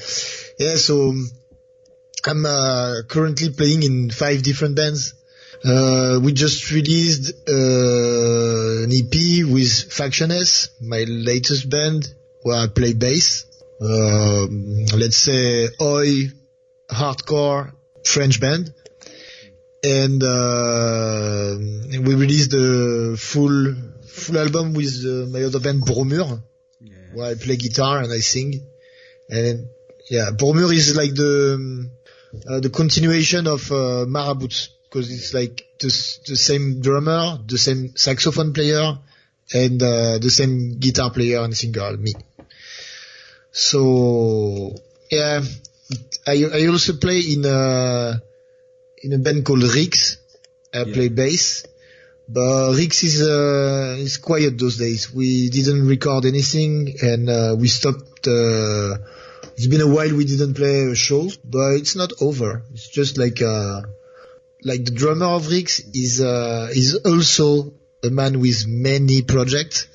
yeah 0.59 0.75
so 0.75 1.13
I'm 2.25 2.45
uh, 2.45 3.03
currently 3.07 3.51
playing 3.51 3.83
in 3.83 4.09
five 4.09 4.43
different 4.43 4.75
bands. 4.75 5.13
Uh, 5.63 6.19
we 6.21 6.33
just 6.33 6.71
released 6.71 7.33
uh, 7.49 8.83
an 8.83 8.91
EP 8.91 9.45
with 9.51 9.91
Faction 9.91 10.31
S, 10.31 10.69
my 10.81 11.03
latest 11.07 11.69
band, 11.69 12.07
where 12.43 12.57
I 12.57 12.67
play 12.67 12.93
bass. 12.93 13.46
Um, 13.79 14.85
let's 14.95 15.17
say 15.17 15.69
oi, 15.79 16.31
hardcore 16.89 17.73
French 18.05 18.39
band. 18.39 18.73
And 19.83 20.23
uh, 20.23 21.55
we 22.01 22.15
released 22.15 22.51
the 22.51 23.15
full 23.19 23.75
full 24.07 24.37
album 24.39 24.73
with 24.73 25.05
uh, 25.05 25.29
my 25.29 25.43
other 25.43 25.59
band 25.59 25.83
Bromure, 25.83 26.41
where 27.13 27.31
I 27.31 27.35
play 27.35 27.55
guitar 27.55 27.99
and 27.99 28.11
I 28.11 28.17
sing. 28.17 28.59
And 29.29 29.67
yeah, 30.09 30.31
Bromure 30.31 30.73
is 30.73 30.95
like 30.95 31.13
the 31.13 31.89
uh, 32.49 32.59
the 32.59 32.69
continuation 32.69 33.47
of 33.47 33.71
uh, 33.71 34.05
Marabouts 34.07 34.69
because 34.89 35.11
it's 35.11 35.33
like 35.33 35.63
the, 35.79 35.87
the 36.27 36.35
same 36.35 36.81
drummer, 36.81 37.37
the 37.45 37.57
same 37.57 37.95
saxophone 37.95 38.53
player, 38.53 38.97
and 39.53 39.81
uh, 39.81 40.17
the 40.17 40.29
same 40.29 40.79
guitar 40.79 41.11
player 41.11 41.43
and 41.43 41.55
singer, 41.55 41.95
me. 41.97 42.13
So 43.57 44.75
yeah, 45.09 45.41
I 46.27 46.45
I 46.45 46.67
also 46.67 46.93
play 46.97 47.19
in 47.19 47.43
a 47.43 48.21
in 49.01 49.13
a 49.13 49.17
band 49.17 49.45
called 49.45 49.63
Rix. 49.63 50.17
I 50.71 50.83
play 50.83 51.09
bass. 51.09 51.65
But 52.29 52.75
Rix 52.75 53.03
is 53.03 53.21
uh, 53.21 53.95
is 53.97 54.17
quiet 54.17 54.59
those 54.59 54.77
days. 54.77 55.11
We 55.11 55.49
didn't 55.49 55.87
record 55.87 56.25
anything, 56.25 56.93
and 57.01 57.29
uh, 57.29 57.55
we 57.57 57.67
stopped. 57.67 58.27
Uh, 58.27 58.97
it's 59.55 59.65
been 59.67 59.81
a 59.81 59.87
while 59.87 60.13
we 60.15 60.25
didn't 60.25 60.53
play 60.53 60.91
a 60.91 60.95
show, 60.95 61.27
but 61.43 61.77
it's 61.81 61.95
not 61.95 62.11
over. 62.21 62.61
It's 62.73 62.89
just 62.89 63.17
like 63.17 63.41
uh, 63.41 63.81
like 64.63 64.85
the 64.85 64.91
drummer 64.91 65.25
of 65.25 65.47
Rix 65.47 65.79
is 65.95 66.21
uh, 66.21 66.67
is 66.69 66.93
also 67.05 67.73
a 68.03 68.11
man 68.11 68.39
with 68.39 68.67
many 68.67 69.23
projects. 69.23 69.87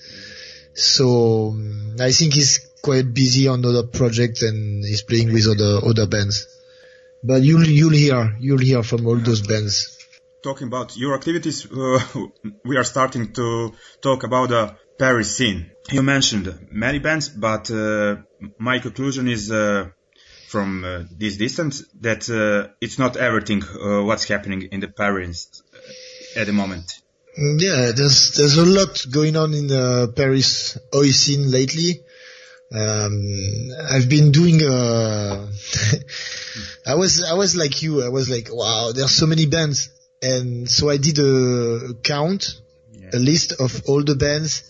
So 0.75 1.51
um, 1.51 1.96
I 2.01 2.11
think 2.11 2.35
he's 2.35 2.71
quite 2.83 3.14
busy 3.14 3.49
on 3.49 3.64
other 3.64 3.87
projects 3.87 4.42
and 4.42 4.85
he's 4.85 5.03
playing 5.03 5.33
with 5.33 5.47
other 5.47 5.87
other 5.88 6.07
bands. 6.07 6.47
But 7.23 7.42
you'll 7.42 7.66
you'll 7.66 7.90
hear 8.05 8.37
you'll 8.40 8.59
hear 8.59 8.83
from 8.83 9.07
all 9.07 9.16
those 9.16 9.42
bands. 9.47 9.99
Talking 10.42 10.66
about 10.66 10.97
your 10.97 11.14
activities, 11.14 11.71
uh, 11.71 12.01
we 12.64 12.77
are 12.77 12.85
starting 12.85 13.33
to 13.35 13.73
talk 14.01 14.25
about 14.25 14.49
the 14.49 14.77
Paris 14.99 15.37
scene. 15.37 15.71
You 15.90 16.03
mentioned 16.03 16.68
many 16.71 16.99
bands, 16.99 17.29
but 17.29 17.71
uh, 17.71 18.16
my 18.59 18.81
conclusion 18.81 19.29
is 19.29 19.51
uh, 19.51 19.88
from 20.49 20.85
uh, 20.85 21.05
this 21.16 21.37
distance 21.37 21.85
that 22.01 22.29
uh, 22.29 22.73
it's 22.81 22.99
not 22.99 23.16
everything 23.16 23.62
uh, 23.62 24.03
what's 24.03 24.25
happening 24.25 24.62
in 24.71 24.81
the 24.81 24.88
Paris 24.88 25.62
at 26.37 26.47
the 26.47 26.53
moment. 26.53 27.01
Yeah, 27.37 27.92
there's 27.97 28.33
there's 28.37 28.59
a 28.59 28.66
lot 28.66 29.07
going 29.11 29.37
on 29.37 29.55
in 29.55 29.66
the 29.68 30.12
Paris 30.14 30.77
oi 30.95 31.11
scene 31.11 31.51
lately. 31.51 32.03
Um, 32.74 33.68
I've 33.90 34.08
been 34.08 34.32
doing. 34.32 34.62
Uh, 34.62 35.46
I 36.87 36.94
was 36.94 37.22
I 37.24 37.35
was 37.35 37.54
like 37.56 37.82
you. 37.82 38.02
I 38.02 38.08
was 38.08 38.28
like, 38.30 38.48
wow, 38.50 38.92
there's 38.92 39.11
so 39.14 39.26
many 39.26 39.46
bands, 39.46 39.90
and 40.22 40.68
so 40.68 40.88
I 40.90 40.96
did 40.96 41.18
a 41.18 41.94
count, 42.02 42.61
a 43.12 43.18
list 43.18 43.52
of 43.61 43.82
all 43.87 44.02
the 44.02 44.14
bands 44.16 44.62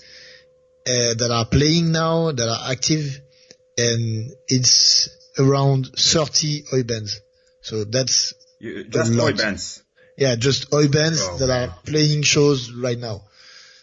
uh, 0.87 1.15
that 1.15 1.31
are 1.31 1.47
playing 1.47 1.93
now, 1.93 2.33
that 2.33 2.49
are 2.49 2.71
active, 2.73 3.21
and 3.79 4.33
it's 4.49 5.09
around 5.39 5.91
30 5.97 6.65
oi 6.75 6.83
bands. 6.83 7.21
So 7.63 7.85
that's 7.85 8.35
You, 8.59 8.85
just 8.85 9.17
boy 9.17 9.33
bands. 9.35 9.83
yeah, 10.19 10.35
just 10.37 10.73
oi 10.75 10.89
bands 10.89 11.21
Oh, 11.23 11.39
that 11.39 11.49
wow. 11.49 11.65
are 11.67 11.75
playing 11.87 12.23
shows 12.23 12.73
right 12.73 12.99
now. 12.99 13.23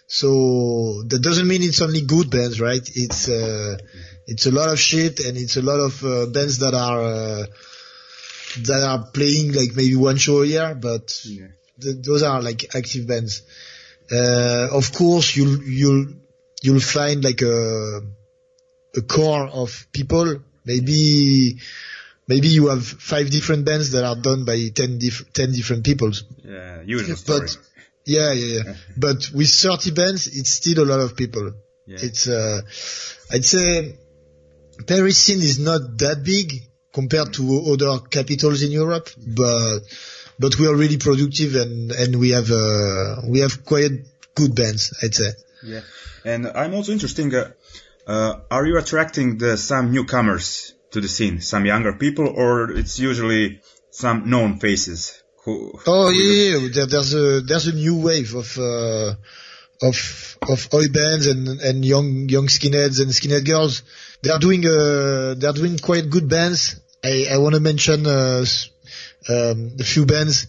So 0.08 1.04
that 1.08 1.20
doesn't 1.22 1.48
mean 1.48 1.62
it's 1.62 1.82
only 1.82 2.02
good 2.02 2.30
bands, 2.32 2.60
right? 2.60 2.82
It's 2.96 3.30
uh, 3.30 3.78
it's 4.32 4.46
a 4.46 4.52
lot 4.52 4.70
of 4.70 4.80
shit, 4.80 5.20
and 5.26 5.38
it's 5.38 5.58
a 5.58 5.62
lot 5.62 5.80
of 5.80 6.04
uh, 6.04 6.26
bands 6.28 6.60
that 6.60 6.74
are 6.74 7.02
uh, 7.02 7.46
that 8.70 8.84
are 8.84 9.12
playing 9.12 9.54
like 9.54 9.76
maybe 9.76 9.96
one 9.96 10.18
show 10.18 10.42
a 10.44 10.46
year, 10.46 10.76
but 10.76 11.08
th- 11.82 11.98
those 12.04 12.24
are 12.24 12.42
like 12.42 12.76
active 12.76 13.08
bands. 13.08 13.42
Uh, 14.12 14.68
of 14.72 14.94
course, 14.94 15.36
you'll 15.36 15.64
you'll 15.64 16.06
you'll 16.62 16.80
find 16.80 17.24
like 17.24 17.42
a 17.42 18.02
a 18.96 19.02
core 19.02 19.48
of 19.48 19.88
people. 19.92 20.42
Maybe 20.66 21.58
maybe 22.28 22.50
you 22.50 22.68
have 22.68 22.86
five 22.86 23.32
different 23.32 23.66
bands 23.66 23.92
that 23.92 24.06
are 24.06 24.16
done 24.16 24.46
by 24.46 24.70
10, 24.70 25.00
diff- 25.00 25.34
10 25.34 25.52
different 25.52 25.84
people. 25.84 26.12
Yeah, 26.44 26.82
usual 26.86 27.16
story. 27.16 27.40
But 27.40 27.58
yeah, 28.06 28.32
yeah, 28.34 28.62
yeah. 28.64 28.74
but 28.96 29.32
with 29.34 29.50
30 29.50 29.92
bands, 29.92 30.28
it's 30.28 30.52
still 30.52 30.84
a 30.84 30.86
lot 30.86 31.00
of 31.00 31.16
people. 31.16 31.54
Yeah. 31.88 31.98
It's, 32.02 32.28
uh, 32.28 32.62
I'd 33.32 33.46
say 33.46 33.96
Paris 34.88 35.18
scene 35.18 35.42
is 35.42 35.60
not 35.60 35.98
that 35.98 36.24
big 36.24 36.54
compared 36.94 37.34
to 37.34 37.74
other 37.74 38.00
capitals 38.08 38.64
in 38.64 38.72
Europe, 38.72 39.10
but, 39.18 39.80
but 40.40 40.58
we 40.58 40.68
are 40.68 40.76
really 40.76 40.98
productive 40.98 41.56
and, 41.56 41.92
and 41.92 42.16
we 42.16 42.32
have, 42.32 42.50
uh, 42.52 43.22
we 43.28 43.40
have 43.40 43.66
quite 43.66 43.92
good 44.36 44.56
bands, 44.56 44.94
I'd 45.04 45.16
say. 45.16 45.32
Yeah, 45.64 45.82
and 46.24 46.48
I'm 46.48 46.74
also 46.74 46.92
interested. 46.92 47.34
Uh, 47.34 47.50
uh, 48.08 48.40
are 48.50 48.66
you 48.66 48.78
attracting 48.78 49.38
the, 49.38 49.58
some 49.58 49.92
newcomers 49.92 50.74
to 50.92 51.02
the 51.02 51.08
scene, 51.08 51.42
some 51.42 51.66
younger 51.66 51.94
people, 51.94 52.28
or 52.28 52.72
it's 52.72 52.98
usually 53.00 53.62
some 53.92 54.30
known 54.30 54.60
faces? 54.60 55.22
Who? 55.44 55.80
Oh 55.86 56.12
who 56.12 56.14
yeah, 56.14 56.58
yeah. 56.58 56.86
There's 56.86 57.14
a 57.14 57.42
there's 57.42 57.68
a 57.68 57.74
new 57.74 58.02
wave 58.02 58.34
of 58.36 58.58
uh, 58.58 59.16
of 59.82 60.38
of 60.48 60.68
oi 60.74 60.88
bands 60.90 61.28
and 61.28 61.62
and 61.62 61.86
young 61.86 62.28
young 62.30 62.48
skinheads 62.48 63.00
and 63.02 63.12
skinhead 63.12 63.46
girls. 63.46 63.84
They 64.22 64.30
are 64.32 64.40
doing 64.40 64.66
uh 64.66 65.36
they 65.36 65.48
are 65.48 65.54
doing 65.54 65.78
quite 65.78 66.10
good 66.10 66.28
bands. 66.28 66.76
I 67.04 67.28
I 67.32 67.38
want 67.38 67.56
to 67.56 67.62
mention 67.62 68.06
uh, 68.06 68.46
um, 69.30 69.72
a 69.80 69.84
few 69.84 70.06
bands. 70.06 70.48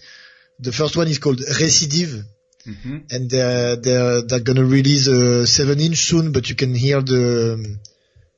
The 0.58 0.72
first 0.72 0.96
one 0.96 1.08
is 1.08 1.18
called 1.18 1.38
Recidive, 1.38 2.24
Mhm. 2.66 3.12
and 3.12 3.30
they're 3.30 3.76
they're 3.76 4.22
they're 4.22 4.40
gonna 4.40 4.64
release 4.64 5.06
a 5.06 5.46
seven 5.46 5.80
inch 5.80 5.98
soon. 5.98 6.32
But 6.32 6.48
you 6.50 6.56
can 6.56 6.74
hear 6.74 7.00
the 7.00 7.24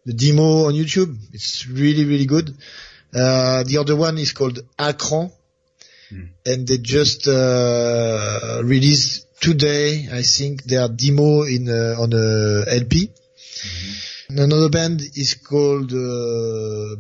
the 0.05 0.13
demo 0.13 0.67
on 0.67 0.75
YouTube. 0.75 1.17
It's 1.33 1.67
really 1.67 2.05
really 2.05 2.27
good. 2.27 2.55
Uh, 3.15 3.63
the 3.65 3.79
other 3.79 3.97
one 3.97 4.19
is 4.19 4.33
called 4.33 4.59
Acron 4.79 5.31
and 6.47 6.67
they 6.69 6.79
just 6.79 7.27
uh, 7.27 8.61
released 8.65 9.22
today, 9.43 10.09
I 10.11 10.23
think, 10.23 10.63
their 10.63 10.89
demo 10.89 11.43
in 11.43 11.69
uh, 11.69 11.97
on 11.99 12.13
a 12.15 12.65
LP. 12.71 13.11
And 14.31 14.39
Another 14.39 14.71
band 14.71 15.03
is 15.03 15.35
called 15.35 15.93
uh, 15.93 16.97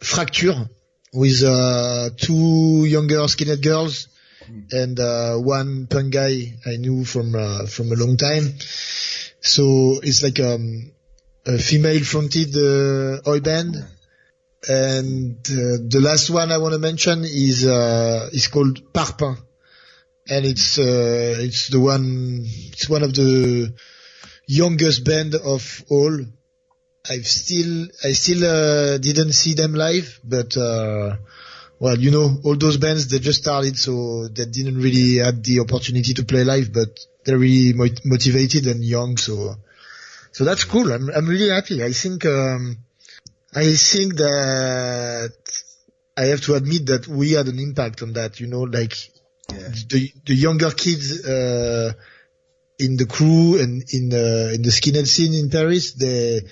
Fracture, 0.00 0.68
with 1.12 1.42
uh, 1.42 2.10
two 2.16 2.84
younger 2.84 3.26
skinhead 3.26 3.62
girls 3.62 4.08
and 4.70 4.98
uh, 5.00 5.36
one 5.36 5.86
punk 5.86 6.12
guy 6.12 6.54
I 6.66 6.76
knew 6.76 7.04
from 7.04 7.34
uh, 7.34 7.66
from 7.66 7.92
a 7.92 7.96
long 7.96 8.16
time. 8.16 8.54
So 9.40 10.00
it's 10.02 10.22
like 10.22 10.40
um, 10.40 10.92
a 11.46 11.58
female-fronted 11.58 12.56
uh, 12.56 13.28
oi 13.30 13.40
band, 13.40 13.76
and 14.68 15.38
uh, 15.38 15.78
the 15.88 16.00
last 16.02 16.30
one 16.30 16.52
I 16.52 16.58
want 16.58 16.74
to 16.74 16.78
mention 16.78 17.24
is 17.24 17.66
uh, 17.66 18.28
is 18.32 18.48
called 18.48 18.92
Parpaing, 18.92 19.38
and 20.28 20.44
it's 20.44 20.78
uh, 20.78 21.36
it's 21.38 21.68
the 21.68 21.80
one 21.80 22.42
it's 22.44 22.88
one 22.88 23.02
of 23.02 23.14
the 23.14 23.74
youngest 24.46 25.04
band 25.04 25.34
of 25.34 25.84
all. 25.90 26.18
I've 27.10 27.26
still 27.26 27.86
I 28.04 28.12
still 28.12 28.44
uh, 28.44 28.98
didn't 28.98 29.32
see 29.32 29.54
them 29.54 29.74
live, 29.74 30.20
but 30.24 30.56
uh, 30.56 31.16
well, 31.78 31.98
you 31.98 32.10
know, 32.10 32.36
all 32.44 32.56
those 32.56 32.76
bands 32.76 33.08
they 33.08 33.18
just 33.18 33.42
started, 33.42 33.78
so 33.78 34.28
they 34.28 34.44
didn't 34.46 34.78
really 34.78 35.18
have 35.24 35.42
the 35.42 35.60
opportunity 35.60 36.12
to 36.14 36.24
play 36.24 36.44
live, 36.44 36.72
but 36.72 36.98
they're 37.24 37.38
really 37.38 37.72
mo- 37.72 38.02
motivated 38.04 38.66
and 38.66 38.84
young, 38.84 39.16
so 39.16 39.56
so 40.32 40.44
that's 40.44 40.64
cool. 40.64 40.92
I'm 40.92 41.08
I'm 41.10 41.26
really 41.26 41.50
happy. 41.50 41.82
I 41.82 41.92
think. 41.92 42.26
Um, 42.26 42.78
I 43.54 43.74
think 43.74 44.16
that 44.16 45.32
I 46.16 46.24
have 46.26 46.42
to 46.42 46.54
admit 46.54 46.86
that 46.86 47.08
we 47.08 47.32
had 47.32 47.48
an 47.48 47.58
impact 47.58 48.02
on 48.02 48.12
that. 48.12 48.40
You 48.40 48.46
know, 48.46 48.62
like 48.62 48.94
Yeah. 49.52 49.68
the 49.88 50.12
the 50.26 50.34
younger 50.34 50.70
kids 50.70 51.24
uh, 51.24 51.92
in 52.78 52.96
the 52.96 53.06
crew 53.06 53.60
and 53.60 53.82
in 53.92 54.08
the 54.08 54.52
in 54.54 54.62
the 54.62 54.70
skinhead 54.70 55.06
scene 55.06 55.34
in 55.34 55.50
Paris, 55.50 55.92
they 55.94 56.42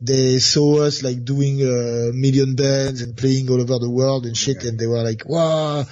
they 0.00 0.38
saw 0.38 0.82
us 0.82 1.02
like 1.02 1.24
doing 1.24 1.60
a 1.60 2.12
million 2.12 2.54
bands 2.54 3.02
and 3.02 3.16
playing 3.16 3.50
all 3.50 3.60
over 3.60 3.78
the 3.78 3.90
world 3.90 4.24
and 4.26 4.36
shit, 4.36 4.64
and 4.64 4.78
they 4.78 4.86
were 4.86 5.02
like, 5.02 5.28
"Wow, 5.28 5.84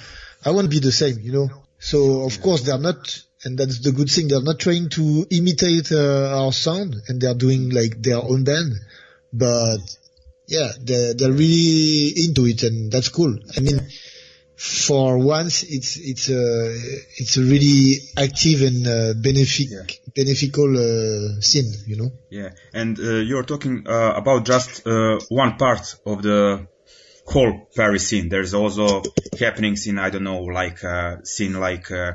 I 0.43 0.51
want 0.51 0.65
to 0.65 0.69
be 0.69 0.79
the 0.79 0.91
same," 0.91 1.19
you 1.19 1.31
know. 1.31 1.49
So 1.77 2.23
of 2.23 2.41
course 2.41 2.63
they're 2.63 2.79
not, 2.79 3.23
and 3.43 3.57
that's 3.57 3.79
the 3.79 3.91
good 3.91 4.09
thing. 4.09 4.27
They're 4.27 4.41
not 4.41 4.59
trying 4.59 4.89
to 4.89 5.27
imitate 5.29 5.91
uh, 5.91 6.41
our 6.43 6.51
sound, 6.51 6.95
and 7.07 7.21
they're 7.21 7.35
doing 7.35 7.69
like 7.69 8.01
their 8.01 8.17
own 8.17 8.43
band, 8.43 8.73
but 9.31 9.79
yeah, 10.47 10.71
they're, 10.81 11.13
they're 11.13 11.31
really 11.31 12.25
into 12.25 12.47
it, 12.47 12.63
and 12.63 12.91
that's 12.91 13.09
cool. 13.09 13.37
I 13.55 13.59
mean, 13.61 13.79
for 14.59 15.17
once, 15.17 15.63
it's 15.63 15.95
it's 15.95 16.29
a 16.29 16.73
it's 17.17 17.37
a 17.37 17.41
really 17.41 17.95
active 18.17 18.61
and 18.61 18.85
uh, 18.85 19.13
benefic 19.15 19.69
Yeah. 19.71 19.85
beneficial 20.13 20.75
uh, 20.77 21.39
scene, 21.39 21.71
you 21.87 21.95
know. 21.95 22.11
Yeah, 22.29 22.49
and 22.73 22.99
uh, 22.99 23.21
you're 23.29 23.45
talking 23.45 23.87
uh, 23.87 24.13
about 24.17 24.45
just 24.45 24.85
uh, 24.85 25.17
one 25.29 25.55
part 25.57 25.95
of 26.05 26.21
the 26.23 26.67
whole 27.25 27.69
Paris 27.73 28.09
scene. 28.09 28.27
There's 28.27 28.53
also 28.53 29.03
happenings 29.39 29.87
in 29.87 29.97
I 29.97 30.09
don't 30.09 30.25
know, 30.25 30.41
like 30.43 30.83
uh, 30.83 31.23
scene 31.23 31.53
like 31.53 31.89
uh, 31.89 32.13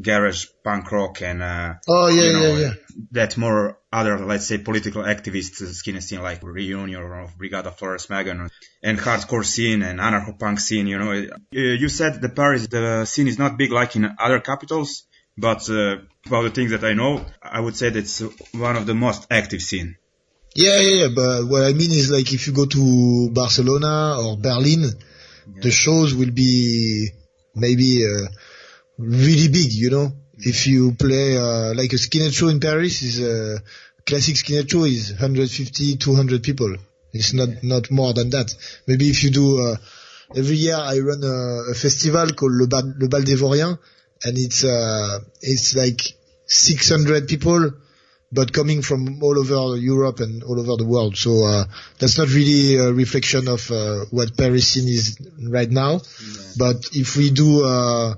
garage 0.00 0.46
punk 0.64 0.90
rock 0.90 1.22
and 1.22 1.42
uh, 1.42 1.74
Oh 1.88 2.08
yeah, 2.08 2.22
you 2.24 2.32
know, 2.32 2.56
yeah, 2.56 2.58
yeah. 2.58 2.72
that 3.12 3.36
more 3.36 3.78
other, 3.92 4.18
let's 4.24 4.46
say, 4.46 4.58
political 4.58 5.02
activists 5.02 5.64
skin 5.74 6.00
scene 6.00 6.22
like 6.22 6.42
Reunion 6.42 7.00
or 7.00 7.28
Brigada 7.38 7.72
Flores 7.72 8.06
Magon 8.08 8.50
and 8.82 8.98
hardcore 8.98 9.44
scene 9.44 9.82
and 9.82 10.00
anarcho-punk 10.00 10.58
scene, 10.58 10.86
you 10.88 10.98
know. 10.98 11.12
Uh, 11.12 11.28
You 11.52 11.88
said 11.88 12.20
the 12.20 12.28
Paris, 12.28 12.66
the 12.66 13.04
scene 13.04 13.28
is 13.28 13.38
not 13.38 13.56
big 13.56 13.70
like 13.70 13.94
in 13.94 14.04
other 14.18 14.40
capitals, 14.40 15.04
but 15.36 15.68
uh, 15.70 15.96
about 16.26 16.42
the 16.42 16.50
things 16.50 16.70
that 16.72 16.84
I 16.84 16.94
know, 16.94 17.24
I 17.42 17.60
would 17.60 17.76
say 17.76 17.90
that's 17.90 18.20
one 18.52 18.76
of 18.76 18.86
the 18.86 18.94
most 18.94 19.26
active 19.30 19.60
scene. 19.60 19.96
Yeah, 20.56 20.80
yeah, 20.80 20.94
yeah. 21.02 21.08
But 21.14 21.46
what 21.46 21.62
I 21.64 21.72
mean 21.72 21.90
is 21.90 22.10
like 22.10 22.32
if 22.32 22.46
you 22.46 22.52
go 22.52 22.66
to 22.66 23.30
Barcelona 23.32 24.18
or 24.20 24.36
Berlin, 24.38 24.90
the 25.60 25.70
shows 25.70 26.14
will 26.14 26.30
be 26.30 27.10
maybe 27.54 28.04
uh, 28.06 28.28
really 28.98 29.48
big, 29.48 29.72
you 29.72 29.90
know. 29.90 30.12
If 30.36 30.66
you 30.66 30.92
play 30.92 31.36
uh, 31.38 31.74
like 31.74 31.92
a 31.92 31.96
skinhead 31.96 32.34
show 32.34 32.48
in 32.48 32.58
Paris 32.60 33.02
is 33.02 33.20
a 33.22 33.62
classic 34.04 34.34
skinhead 34.34 34.70
show 34.70 34.84
is 34.84 35.10
150, 35.10 35.96
200 35.96 36.42
people. 36.42 36.74
It's 37.12 37.32
not 37.32 37.62
not 37.62 37.90
more 37.90 38.12
than 38.12 38.30
that. 38.30 38.52
Maybe 38.86 39.08
if 39.08 39.22
you 39.22 39.30
do 39.30 39.64
uh, 39.64 39.76
every 40.34 40.56
year 40.56 40.76
I 40.76 40.98
run 40.98 41.22
a, 41.22 41.70
a 41.70 41.74
festival 41.74 42.26
called 42.32 42.52
Le 42.52 42.66
Bal, 42.66 42.94
Le 42.98 43.08
Bal 43.08 43.22
des 43.22 43.36
Vauriens 43.36 43.78
and 44.24 44.38
it's 44.38 44.64
uh, 44.64 45.20
it's 45.40 45.76
like 45.76 46.00
600 46.46 47.28
people 47.28 47.70
but 48.32 48.52
coming 48.52 48.82
from 48.82 49.22
all 49.22 49.38
over 49.38 49.76
Europe 49.76 50.18
and 50.18 50.42
all 50.42 50.58
over 50.58 50.76
the 50.76 50.84
world. 50.84 51.16
So 51.16 51.46
uh, 51.46 51.64
that's 52.00 52.18
not 52.18 52.28
really 52.28 52.76
a 52.76 52.92
reflection 52.92 53.46
of 53.46 53.70
uh, 53.70 54.06
what 54.10 54.36
Paris 54.36 54.66
scene 54.66 54.88
is 54.88 55.16
right 55.48 55.70
now. 55.70 56.00
But 56.58 56.76
if 56.92 57.16
we 57.16 57.30
do 57.30 57.64
uh, 57.64 58.14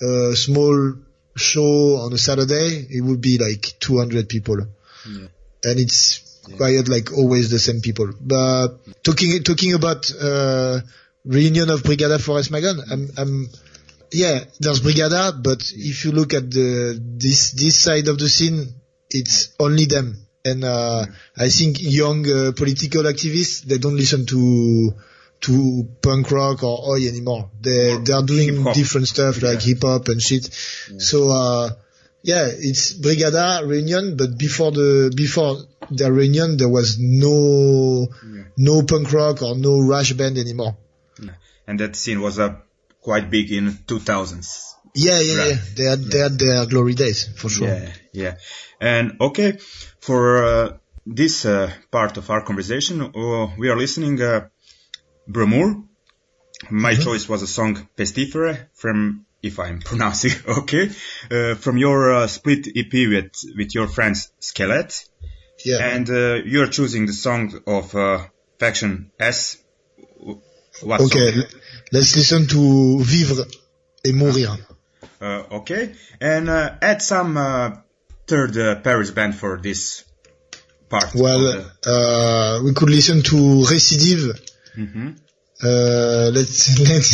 a 0.00 0.36
small 0.36 0.94
show 1.36 1.96
on 1.96 2.12
a 2.12 2.18
Saturday, 2.18 2.86
it 2.90 3.02
would 3.02 3.20
be 3.20 3.38
like 3.38 3.74
200 3.80 4.28
people, 4.28 4.58
and 5.64 5.78
it's 5.78 6.40
quite 6.56 6.88
like 6.88 7.12
always 7.12 7.50
the 7.50 7.58
same 7.58 7.80
people. 7.80 8.12
But 8.20 8.78
talking 9.02 9.42
talking 9.42 9.74
about 9.74 10.10
uh, 10.20 10.80
reunion 11.24 11.70
of 11.70 11.82
Brigada 11.82 12.20
Flores 12.20 12.48
Magon, 12.48 12.80
I'm, 12.90 13.10
I'm 13.16 13.48
yeah, 14.12 14.44
there's 14.60 14.80
Brigada, 14.80 15.42
but 15.42 15.62
if 15.74 16.04
you 16.04 16.12
look 16.12 16.34
at 16.34 16.50
the 16.50 16.98
this 17.00 17.52
this 17.52 17.76
side 17.80 18.08
of 18.08 18.18
the 18.18 18.28
scene, 18.28 18.74
it's 19.10 19.54
only 19.60 19.86
them. 19.86 20.16
And 20.44 20.64
uh, 20.64 21.04
I 21.36 21.48
think 21.48 21.76
young 21.80 22.24
uh, 22.30 22.52
political 22.56 23.02
activists 23.02 23.62
they 23.62 23.78
don't 23.78 23.96
listen 23.96 24.24
to 24.26 24.94
to 25.40 25.88
punk 26.02 26.30
rock 26.30 26.62
or 26.62 26.90
oi 26.90 27.06
anymore. 27.08 27.50
They 27.60 27.92
Or 27.94 27.98
they 28.00 28.12
are 28.12 28.24
doing 28.24 28.64
different 28.74 29.08
stuff 29.08 29.40
like 29.42 29.60
Yeah. 29.66 29.74
hip 29.74 29.82
hop 29.82 30.08
and 30.08 30.20
shit. 30.20 30.44
So 30.98 31.30
uh, 31.30 31.70
yeah, 32.22 32.46
it's 32.50 32.92
Brigada 32.94 33.66
reunion, 33.66 34.16
but 34.16 34.36
before 34.36 34.72
the 34.72 35.12
before 35.14 35.56
their 35.90 36.12
reunion 36.12 36.56
there 36.56 36.68
was 36.68 36.98
no 36.98 38.08
no 38.56 38.82
punk 38.82 39.12
rock 39.12 39.42
or 39.42 39.54
no 39.56 39.78
RASH 39.80 40.12
band 40.14 40.38
anymore. 40.38 40.76
And 41.66 41.78
that 41.80 41.96
scene 41.96 42.20
was 42.20 42.38
uh, 42.38 42.56
quite 43.02 43.30
big 43.30 43.52
in 43.52 43.70
2000s. 43.86 44.74
Yeah, 44.94 45.20
yeah, 45.20 45.36
Right. 45.38 45.48
yeah. 45.50 45.58
They 45.76 45.84
had 45.84 46.00
they 46.10 46.18
had 46.18 46.38
their 46.38 46.66
glory 46.66 46.94
days 46.94 47.28
for 47.36 47.48
sure. 47.50 47.68
Yeah, 47.68 47.92
yeah. 48.12 48.34
And 48.80 49.12
okay, 49.20 49.58
for 50.00 50.44
uh, 50.44 50.78
this 51.06 51.44
uh, 51.44 51.70
part 51.90 52.16
of 52.16 52.30
our 52.30 52.42
conversation, 52.42 53.02
uh, 53.02 53.46
we 53.58 53.68
are 53.68 53.76
listening 53.76 54.20
uh, 54.20 54.48
Bromure. 55.28 55.84
My 56.70 56.94
choice 56.94 57.28
was 57.28 57.42
a 57.42 57.46
song 57.46 57.88
Pestifere 57.96 58.66
from, 58.74 59.26
if 59.42 59.58
I'm 59.60 59.80
pronouncing 59.90 60.32
okay, 60.60 60.90
uh, 61.30 61.54
from 61.54 61.76
your 61.78 62.12
uh, 62.14 62.26
split 62.26 62.66
EP 62.76 62.92
with 62.92 63.30
with 63.56 63.74
your 63.74 63.86
friends 63.86 64.30
Skelet, 64.40 64.90
Yeah. 65.64 65.78
and 65.94 66.08
uh, 66.10 66.34
you're 66.44 66.68
choosing 66.68 67.06
the 67.06 67.12
song 67.12 67.60
of 67.66 67.94
uh, 67.94 68.26
Faction 68.58 69.10
S. 69.20 69.58
What 70.82 71.00
Okay, 71.00 71.32
song? 71.32 71.44
let's 71.92 72.16
listen 72.16 72.46
to 72.48 73.00
Vivre 73.02 73.44
et 74.04 74.12
Mourir. 74.14 74.58
Uh, 75.20 75.42
okay, 75.60 75.92
and 76.20 76.48
uh, 76.48 76.74
add 76.82 77.02
some 77.02 77.36
uh, 77.36 77.76
third 78.26 78.56
uh, 78.56 78.80
Paris 78.80 79.10
band 79.12 79.34
for 79.34 79.58
this 79.60 80.04
part. 80.88 81.14
Well, 81.14 81.40
the- 81.40 81.64
uh, 81.90 82.62
we 82.64 82.72
could 82.74 82.90
listen 82.90 83.22
to 83.22 83.36
Recidive. 83.70 84.40
Mhm. 84.78 85.18
Uh, 85.62 86.30
let's, 86.32 86.78
let's, 86.88 87.12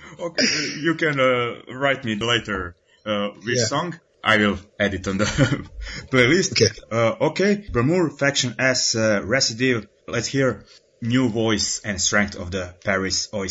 Okay, 0.20 0.46
you 0.86 0.94
can 0.96 1.18
uh, 1.18 1.62
write 1.72 2.04
me 2.04 2.14
later 2.16 2.76
uh, 3.06 3.28
which 3.44 3.58
Yeah. 3.58 3.66
song. 3.66 4.00
I 4.22 4.36
will 4.38 4.58
add 4.78 4.94
it 4.94 5.06
on 5.08 5.18
the 5.18 5.24
playlist. 6.12 6.52
Okay. 6.52 6.70
Uh, 6.90 7.28
okay. 7.28 7.52
Bromure 7.72 8.10
Faction 8.18 8.54
S 8.58 8.94
uh, 8.94 9.20
Recidive. 9.22 9.86
Let's 10.06 10.28
hear 10.28 10.64
new 11.02 11.28
voice 11.28 11.80
and 11.84 12.00
strength 12.00 12.34
of 12.36 12.50
the 12.50 12.74
Paris 12.84 13.28
Oi 13.34 13.48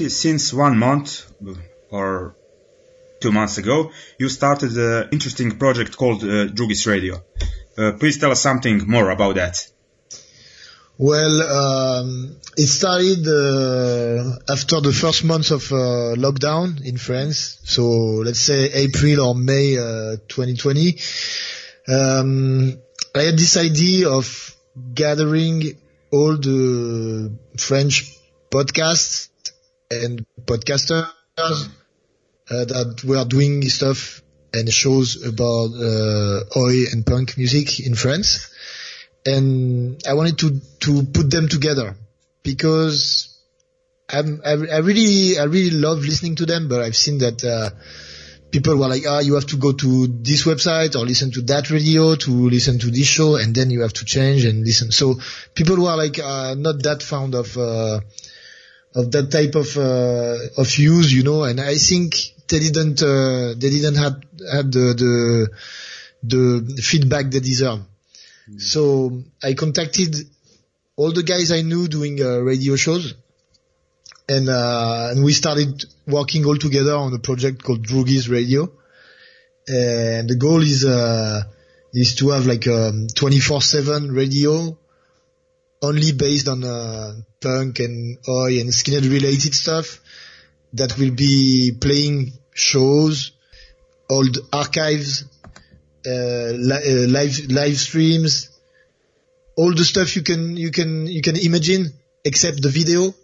Is 0.00 0.20
since 0.20 0.52
one 0.52 0.76
month 0.76 1.30
or 1.90 2.34
two 3.20 3.30
months 3.30 3.58
ago, 3.58 3.92
you 4.18 4.28
started 4.28 4.76
an 4.76 5.08
interesting 5.12 5.56
project 5.58 5.96
called 5.96 6.22
uh, 6.24 6.48
Drugis 6.48 6.86
Radio. 6.86 7.22
Uh, 7.78 7.92
please 7.92 8.18
tell 8.18 8.32
us 8.32 8.40
something 8.40 8.88
more 8.88 9.10
about 9.10 9.36
that. 9.36 9.56
Well, 10.98 11.42
um, 11.42 12.36
it 12.56 12.66
started 12.66 13.26
uh, 13.26 14.52
after 14.52 14.80
the 14.80 14.92
first 14.92 15.24
month 15.24 15.50
of 15.50 15.72
uh, 15.72 16.14
lockdown 16.16 16.84
in 16.84 16.96
France. 16.98 17.58
So 17.64 17.84
let's 18.26 18.40
say 18.40 18.70
April 18.72 19.20
or 19.20 19.34
May 19.34 19.76
uh, 19.76 20.16
2020. 20.28 20.98
Um, 21.88 22.78
I 23.14 23.22
had 23.22 23.38
this 23.38 23.56
idea 23.56 24.08
of 24.08 24.56
gathering 24.92 25.62
all 26.10 26.36
the 26.36 27.36
French 27.58 28.18
podcasts 28.50 29.28
and 29.90 30.24
podcasters 30.44 31.08
uh, 31.38 31.54
that 32.48 33.02
were 33.04 33.24
doing 33.24 33.68
stuff 33.68 34.22
and 34.52 34.72
shows 34.72 35.24
about 35.26 35.70
uh, 35.74 36.58
oi 36.58 36.84
and 36.92 37.04
punk 37.04 37.36
music 37.36 37.80
in 37.80 37.94
France 37.94 38.50
and 39.26 40.02
I 40.06 40.14
wanted 40.14 40.38
to 40.38 40.60
to 40.80 41.02
put 41.04 41.30
them 41.30 41.48
together 41.48 41.96
because 42.42 43.34
I'm, 44.08 44.42
I, 44.44 44.50
I 44.50 44.78
really 44.78 45.38
I 45.38 45.44
really 45.44 45.70
love 45.70 46.00
listening 46.00 46.36
to 46.36 46.46
them, 46.46 46.68
but 46.68 46.82
I've 46.82 46.96
seen 46.96 47.18
that 47.18 47.42
uh, 47.42 47.70
people 48.50 48.76
were 48.76 48.88
like, 48.88 49.04
ah, 49.08 49.20
you 49.20 49.34
have 49.34 49.46
to 49.46 49.56
go 49.56 49.72
to 49.72 50.06
this 50.06 50.44
website 50.44 50.94
or 50.94 51.06
listen 51.06 51.30
to 51.32 51.42
that 51.42 51.70
radio 51.70 52.14
to 52.14 52.30
listen 52.30 52.78
to 52.80 52.90
this 52.90 53.06
show, 53.06 53.36
and 53.36 53.54
then 53.54 53.70
you 53.70 53.80
have 53.80 53.94
to 53.94 54.04
change 54.04 54.44
and 54.44 54.64
listen. 54.64 54.92
So 54.92 55.14
people 55.54 55.76
were 55.76 55.96
like 55.96 56.18
uh, 56.18 56.54
not 56.54 56.82
that 56.82 57.02
fond 57.02 57.34
of 57.34 57.56
uh, 57.56 58.00
of 58.94 59.10
that 59.10 59.30
type 59.30 59.54
of 59.54 59.76
uh, 59.76 60.60
of 60.60 60.78
use, 60.78 61.12
you 61.12 61.22
know. 61.22 61.44
And 61.44 61.60
I 61.60 61.76
think 61.76 62.14
they 62.48 62.60
didn't 62.60 63.02
uh, 63.02 63.54
they 63.56 63.70
didn't 63.70 63.96
have 63.96 64.20
had 64.52 64.72
the 64.72 64.94
the 65.02 65.50
the 66.22 66.82
feedback 66.82 67.30
they 67.30 67.40
deserve. 67.40 67.80
So 68.58 69.22
I 69.42 69.54
contacted 69.54 70.14
all 70.96 71.12
the 71.12 71.22
guys 71.22 71.50
I 71.50 71.62
knew 71.62 71.88
doing 71.88 72.20
uh, 72.20 72.38
radio 72.38 72.76
shows, 72.76 73.14
and 74.28 74.48
uh, 74.48 75.08
and 75.10 75.24
we 75.24 75.32
started 75.32 75.84
working 76.06 76.44
all 76.44 76.56
together 76.56 76.94
on 76.94 77.12
a 77.14 77.18
project 77.18 77.62
called 77.62 77.86
Drugis 77.86 78.30
Radio. 78.30 78.70
And 79.66 80.28
the 80.28 80.36
goal 80.36 80.60
is 80.62 80.84
uh, 80.84 81.42
is 81.94 82.14
to 82.16 82.30
have 82.30 82.46
like 82.46 82.66
a 82.66 82.92
24/7 83.14 84.14
radio, 84.14 84.76
only 85.84 86.12
based 86.12 86.48
on 86.48 86.64
uh, 86.64 87.12
punk 87.40 87.80
and 87.80 88.18
oi 88.28 88.60
and 88.60 88.70
skinhead 88.70 89.06
related 89.10 89.54
stuff, 89.54 90.00
that 90.72 90.98
will 90.98 91.12
be 91.12 91.72
playing 91.80 92.32
shows, 92.54 93.32
old 94.08 94.38
archives, 94.52 95.24
uh, 96.06 96.50
li- 96.70 96.84
uh, 96.92 97.08
live 97.08 97.36
live 97.50 97.76
streams, 97.76 98.50
all 99.56 99.72
the 99.74 99.84
stuff 99.84 100.16
you 100.16 100.22
can 100.22 100.56
you 100.56 100.70
can 100.70 101.06
you 101.06 101.22
can 101.22 101.36
imagine 101.36 101.92
except 102.24 102.62
the 102.62 102.68
video. 102.68 103.14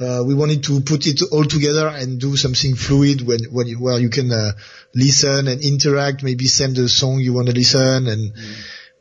Uh, 0.00 0.22
we 0.24 0.34
wanted 0.34 0.62
to 0.62 0.80
put 0.80 1.06
it 1.08 1.20
all 1.32 1.44
together 1.44 1.88
and 1.88 2.20
do 2.20 2.36
something 2.36 2.76
fluid 2.76 3.20
when, 3.26 3.40
when 3.50 3.66
you, 3.66 3.80
where 3.80 3.98
you 3.98 4.08
can 4.08 4.30
uh, 4.30 4.52
listen 4.94 5.48
and 5.48 5.60
interact, 5.60 6.22
maybe 6.22 6.46
send 6.46 6.78
a 6.78 6.88
song 6.88 7.18
you 7.18 7.32
want 7.32 7.48
to 7.48 7.52
listen, 7.52 8.06
and 8.06 8.32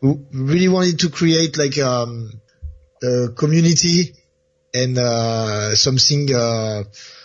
we 0.02 0.18
really 0.32 0.68
wanted 0.68 0.98
to 1.00 1.10
create 1.10 1.56
like 1.56 1.78
um, 1.78 2.42
community 3.36 4.14
and 4.74 4.98
uh, 4.98 5.76
something 5.76 6.34
uh, 6.34 6.84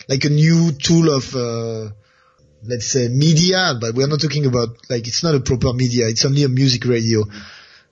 like 0.08 0.24
a 0.24 0.30
new 0.30 0.72
tool 0.72 1.10
of 1.14 1.34
uh, 1.34 1.90
let's 2.64 2.86
say 2.86 3.08
media, 3.08 3.74
but 3.80 3.94
we're 3.94 4.06
not 4.06 4.20
talking 4.20 4.46
about 4.46 4.68
like 4.88 5.06
it's 5.06 5.22
not 5.22 5.34
a 5.34 5.40
proper 5.40 5.72
media. 5.72 6.08
It's 6.08 6.24
only 6.24 6.44
a 6.44 6.48
music 6.48 6.84
radio, 6.84 7.24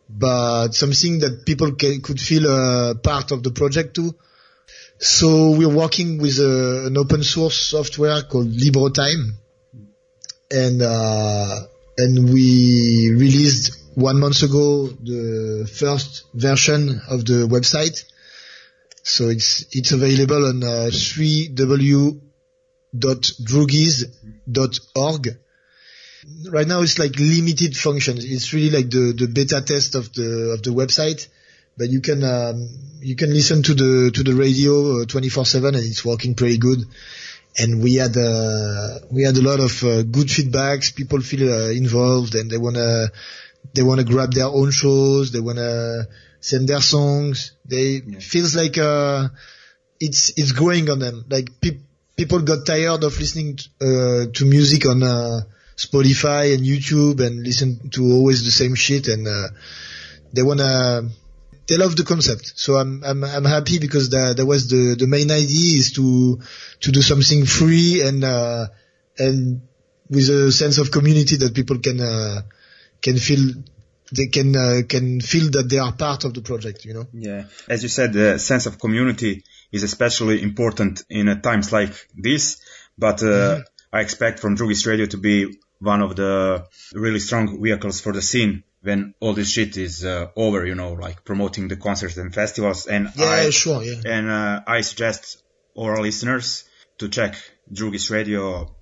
but 0.09 0.74
something 0.74 1.18
that 1.20 1.45
people 1.47 1.72
ca- 1.74 2.01
could 2.01 2.20
feel 2.20 2.47
a 2.47 2.95
part 2.95 3.33
of 3.33 3.43
the 3.43 3.51
project 3.51 3.95
too. 3.95 4.14
So 4.99 5.51
we're 5.53 5.74
working 5.74 6.18
with 6.18 6.39
an 6.39 6.97
open 6.97 7.22
source 7.22 7.57
software 7.57 8.22
called 8.22 8.49
LibreTime, 8.53 9.33
and 10.51 10.83
uh, 10.83 11.61
and 11.99 12.33
we 12.33 13.11
released 13.16 13.80
one 13.95 14.20
month 14.20 14.43
ago 14.43 14.86
the 14.86 15.70
first 15.72 16.24
version 16.34 17.01
of 17.09 17.24
the 17.24 17.47
website. 17.49 18.05
So 19.03 19.28
it's 19.28 19.64
it's 19.72 19.93
available 19.93 20.47
on 20.47 20.62
uh, 20.62 20.91
3w 20.91 22.20
Right 26.51 26.66
now 26.66 26.82
it's 26.82 26.99
like 26.99 27.18
limited 27.18 27.76
functions. 27.76 28.24
It's 28.24 28.53
really 28.53 28.70
like 28.70 28.91
the, 28.91 29.12
the 29.16 29.26
beta 29.26 29.61
test 29.62 29.95
of 29.95 30.12
the, 30.12 30.53
of 30.53 30.62
the 30.62 30.70
website, 30.70 31.28
but 31.78 31.88
you 31.88 32.01
can, 32.01 32.22
um, 32.24 32.68
you 33.01 33.16
can 33.16 33.32
listen 33.32 33.62
to 33.62 33.74
the, 33.74 34.11
to 34.12 34.22
the 34.22 34.34
radio 34.34 35.05
24-7 35.05 35.68
and 35.68 35.76
it's 35.76 36.05
working 36.05 36.34
pretty 36.34 36.59
good. 36.59 36.80
And 37.59 37.82
we 37.82 37.95
had, 37.95 38.16
uh, 38.16 38.99
we 39.11 39.22
had 39.22 39.36
a 39.36 39.43
lot 39.43 39.61
of 39.61 39.82
uh, 39.82 40.03
good 40.03 40.28
feedbacks. 40.28 40.95
People 40.95 41.20
feel 41.20 41.53
uh, 41.53 41.70
involved 41.70 42.34
and 42.34 42.51
they 42.51 42.59
wanna, 42.59 43.09
they 43.74 43.82
wanna 43.82 44.04
grab 44.04 44.32
their 44.32 44.46
own 44.46 44.70
shows. 44.70 45.32
They 45.32 45.40
wanna 45.40 46.06
send 46.40 46.68
their 46.68 46.80
songs. 46.80 47.52
They 47.64 48.00
feels 48.00 48.56
like, 48.56 48.78
uh, 48.78 49.28
it's, 50.00 50.32
it's 50.36 50.52
growing 50.52 50.88
on 50.90 50.98
them. 50.98 51.24
Like 51.28 51.61
people, 51.61 51.82
people 52.16 52.40
got 52.40 52.66
tired 52.66 53.04
of 53.04 53.18
listening 53.18 53.58
uh, 53.80 54.26
to 54.32 54.44
music 54.46 54.86
on 54.86 55.02
uh, 55.02 55.40
Spotify 55.76 56.54
and 56.54 56.64
YouTube 56.64 57.24
and 57.24 57.42
listen 57.42 57.90
to 57.90 58.02
always 58.12 58.44
the 58.44 58.50
same 58.50 58.74
shit 58.74 59.08
and 59.08 59.26
uh, 59.26 59.48
they 60.32 60.42
wanna 60.42 61.08
they 61.70 61.76
love 61.76 61.94
the 61.96 62.04
concept. 62.04 62.52
So 62.56 62.74
I'm 62.74 63.02
I'm 63.04 63.22
I'm 63.24 63.44
happy 63.44 63.78
because 63.78 64.11
that 64.11 64.36
that 64.36 64.44
was 64.44 64.68
the 64.68 64.96
the 64.98 65.06
main 65.06 65.30
idea 65.30 65.78
is 65.78 65.92
to 65.92 66.40
to 66.80 66.92
do 66.92 67.00
something 67.00 67.46
free 67.46 68.02
and 68.02 68.24
uh, 68.24 68.66
and 69.18 69.62
with 70.11 70.28
a 70.28 70.50
sense 70.50 70.78
of 70.78 70.90
community 70.90 71.36
that 71.36 71.54
people 71.54 71.78
can 71.78 72.00
uh, 72.00 72.42
can 73.03 73.16
feel 73.16 73.55
they 74.12 74.26
can 74.26 74.57
uh, 74.57 74.82
can 74.88 75.20
feel 75.20 75.51
that 75.51 75.68
they 75.68 75.78
are 75.78 75.92
part 75.92 76.24
of 76.24 76.34
the 76.34 76.42
project. 76.42 76.84
You 76.84 76.94
know. 76.94 77.07
Yeah, 77.12 77.44
as 77.68 77.82
you 77.82 77.88
said, 77.88 78.12
the 78.12 78.38
sense 78.38 78.66
of 78.66 78.78
community 78.78 79.44
is 79.72 79.82
especially 79.82 80.42
important 80.42 81.05
in 81.09 81.28
uh, 81.28 81.40
times 81.40 81.72
like 81.72 81.94
this. 82.16 82.61
But 82.98 83.22
uh, 83.22 83.26
mm-hmm. 83.26 83.62
I 83.92 84.01
expect 84.01 84.40
from 84.40 84.57
Drugis 84.57 84.86
Radio 84.86 85.07
to 85.07 85.16
be 85.16 85.59
one 85.78 86.03
of 86.03 86.16
the 86.16 86.66
really 86.92 87.20
strong 87.20 87.62
vehicles 87.62 88.01
for 88.01 88.12
the 88.12 88.22
scene 88.22 88.64
when 88.82 89.14
all 89.20 89.34
this 89.34 89.51
shit 89.51 89.76
is 89.76 90.05
uh, 90.05 90.28
over, 90.36 90.66
you 90.66 90.74
know, 90.74 90.92
like 90.92 91.24
promoting 91.24 91.68
the 91.68 91.76
concerts 91.76 92.16
and 92.16 92.34
festivals. 92.34 92.86
And 92.86 93.11
yeah, 93.14 93.26
I, 93.26 93.51
sure, 93.51 93.82
yeah. 93.82 94.01
And 94.05 94.30
uh, 94.30 94.61
I 94.66 94.80
suggest 94.80 95.42
all 95.74 96.01
listeners 96.01 96.64
to 96.98 97.09
check 97.09 97.36
Drugis 97.72 98.11
Radio 98.11 98.74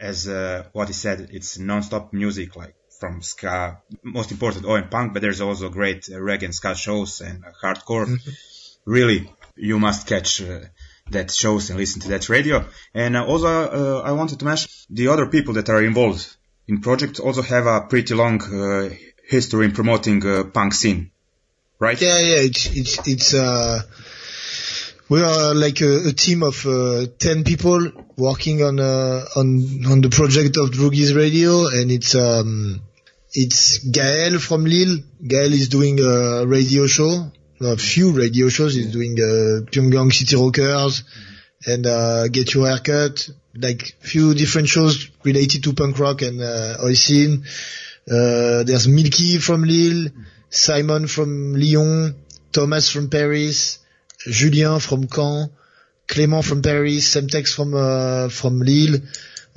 as 0.00 0.28
uh, 0.28 0.64
what 0.72 0.88
he 0.88 0.94
said, 0.94 1.28
it's 1.32 1.58
non-stop 1.58 2.12
music, 2.12 2.56
like 2.56 2.74
from 3.04 3.20
ska, 3.20 3.82
most 4.02 4.30
important, 4.32 4.64
oi 4.64 4.76
and 4.76 4.90
punk, 4.90 5.12
but 5.12 5.20
there's 5.20 5.42
also 5.42 5.68
great 5.68 6.08
uh, 6.10 6.16
reggae 6.16 6.44
and 6.44 6.54
ska 6.54 6.74
shows 6.74 7.20
and 7.20 7.44
uh, 7.44 7.50
hardcore. 7.62 8.06
Mm-hmm. 8.06 8.30
Really, 8.86 9.30
you 9.56 9.78
must 9.78 10.06
catch 10.06 10.40
uh, 10.42 10.60
that 11.10 11.30
shows 11.30 11.68
and 11.68 11.78
listen 11.78 12.00
to 12.00 12.08
that 12.08 12.28
radio. 12.30 12.64
And 12.94 13.16
uh, 13.16 13.26
also, 13.26 13.48
uh, 13.48 14.02
I 14.02 14.12
wanted 14.12 14.38
to 14.38 14.44
mention 14.46 14.70
the 14.88 15.08
other 15.08 15.26
people 15.26 15.54
that 15.54 15.68
are 15.68 15.82
involved 15.82 16.24
in 16.66 16.80
project 16.80 17.20
also 17.20 17.42
have 17.42 17.66
a 17.66 17.82
pretty 17.82 18.14
long 18.14 18.40
uh, 18.42 18.88
history 19.28 19.66
in 19.66 19.72
promoting 19.72 20.26
uh, 20.26 20.44
punk 20.44 20.72
scene, 20.72 21.10
right? 21.78 22.00
Yeah, 22.00 22.18
yeah, 22.20 22.48
it's 22.48 22.66
it's 22.74 22.94
it's 23.06 23.34
uh 23.34 23.82
we 25.10 25.20
are 25.20 25.54
like 25.54 25.82
a, 25.82 26.08
a 26.08 26.12
team 26.12 26.42
of 26.42 26.64
uh, 26.66 27.06
10 27.18 27.44
people 27.44 27.92
working 28.16 28.62
on 28.62 28.80
uh, 28.80 29.26
on 29.36 29.46
on 29.92 30.00
the 30.00 30.08
project 30.08 30.56
of 30.56 30.70
Drugis 30.70 31.14
Radio 31.14 31.66
and 31.66 31.90
it's 31.90 32.14
um 32.14 32.80
it's 33.34 33.78
Gael 33.78 34.38
from 34.38 34.64
Lille. 34.64 34.98
Gael 35.26 35.52
is 35.52 35.68
doing 35.68 36.00
a 36.00 36.46
radio 36.46 36.86
show 36.86 37.30
a 37.60 37.76
few 37.76 38.12
radio 38.12 38.48
shows. 38.48 38.74
He's 38.74 38.92
doing 38.92 39.12
uh, 39.18 39.64
Pyongyang 39.70 40.12
City 40.12 40.36
Rockers 40.36 41.04
and 41.66 41.86
uh, 41.86 42.28
Get 42.28 42.54
Your 42.54 42.68
Haircut, 42.68 43.28
like 43.54 43.82
few 44.00 44.34
different 44.34 44.68
shows 44.68 45.10
related 45.22 45.64
to 45.64 45.72
punk 45.72 45.98
rock 45.98 46.22
and 46.22 46.40
uh, 46.40 46.94
scene. 46.94 47.44
Uh, 48.10 48.64
there's 48.64 48.86
Milky 48.86 49.38
from 49.38 49.62
Lille, 49.62 50.10
Simon 50.50 51.06
from 51.06 51.54
Lyon, 51.54 52.14
Thomas 52.52 52.90
from 52.90 53.08
Paris, 53.08 53.78
Julien 54.18 54.80
from 54.80 55.06
Caen, 55.06 55.50
Clément 56.06 56.44
from 56.44 56.60
Paris, 56.60 57.14
Semtex 57.14 57.54
from 57.54 57.74
uh, 57.74 58.28
from 58.28 58.60
Lille. 58.60 59.00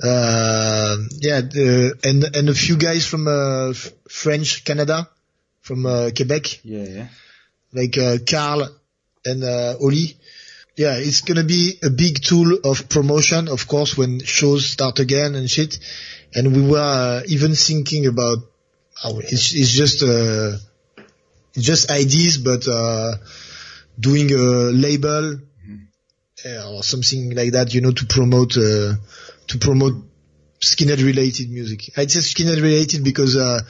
Uh, 0.02 0.96
yeah, 1.20 1.40
uh, 1.40 1.90
and 2.04 2.36
and 2.36 2.48
a 2.48 2.54
few 2.54 2.76
guys 2.76 3.06
from 3.06 3.26
uh, 3.26 3.72
French 4.08 4.64
Canada, 4.64 5.08
from 5.60 5.86
uh, 5.86 6.10
Quebec. 6.14 6.64
Yeah, 6.64 6.84
yeah 6.84 7.08
like 7.72 7.98
uh, 7.98 8.18
Carl 8.28 8.68
and 9.24 9.44
uh, 9.44 9.74
Oli. 9.80 10.16
yeah, 10.76 10.96
it's 10.96 11.22
gonna 11.22 11.44
be 11.44 11.78
a 11.82 11.90
big 11.90 12.22
tool 12.22 12.58
of 12.64 12.88
promotion, 12.88 13.48
of 13.48 13.66
course, 13.66 13.96
when 13.96 14.20
shows 14.20 14.66
start 14.66 14.98
again 15.00 15.34
and 15.34 15.50
shit. 15.50 15.78
And 16.34 16.54
we 16.54 16.70
were 16.70 16.78
uh, 16.78 17.22
even 17.26 17.54
thinking 17.54 18.06
about, 18.06 18.38
oh, 19.04 19.18
it's, 19.18 19.54
it's 19.54 19.70
just, 19.70 20.02
uh, 20.02 20.56
just 21.54 21.90
ideas, 21.90 22.38
but, 22.38 22.68
uh, 22.68 23.14
doing 23.98 24.30
a 24.32 24.70
label 24.70 25.40
uh, 26.44 26.76
or 26.76 26.82
something 26.82 27.34
like 27.34 27.52
that, 27.52 27.74
you 27.74 27.80
know, 27.80 27.92
to 27.92 28.06
promote, 28.06 28.56
uh, 28.56 28.94
to 29.48 29.58
promote 29.58 29.94
skinhead 30.60 31.04
related 31.04 31.50
music. 31.50 31.90
I'd 31.96 32.10
say 32.10 32.20
skinhead 32.20 32.62
related 32.62 33.04
because, 33.04 33.36
uh, 33.36 33.60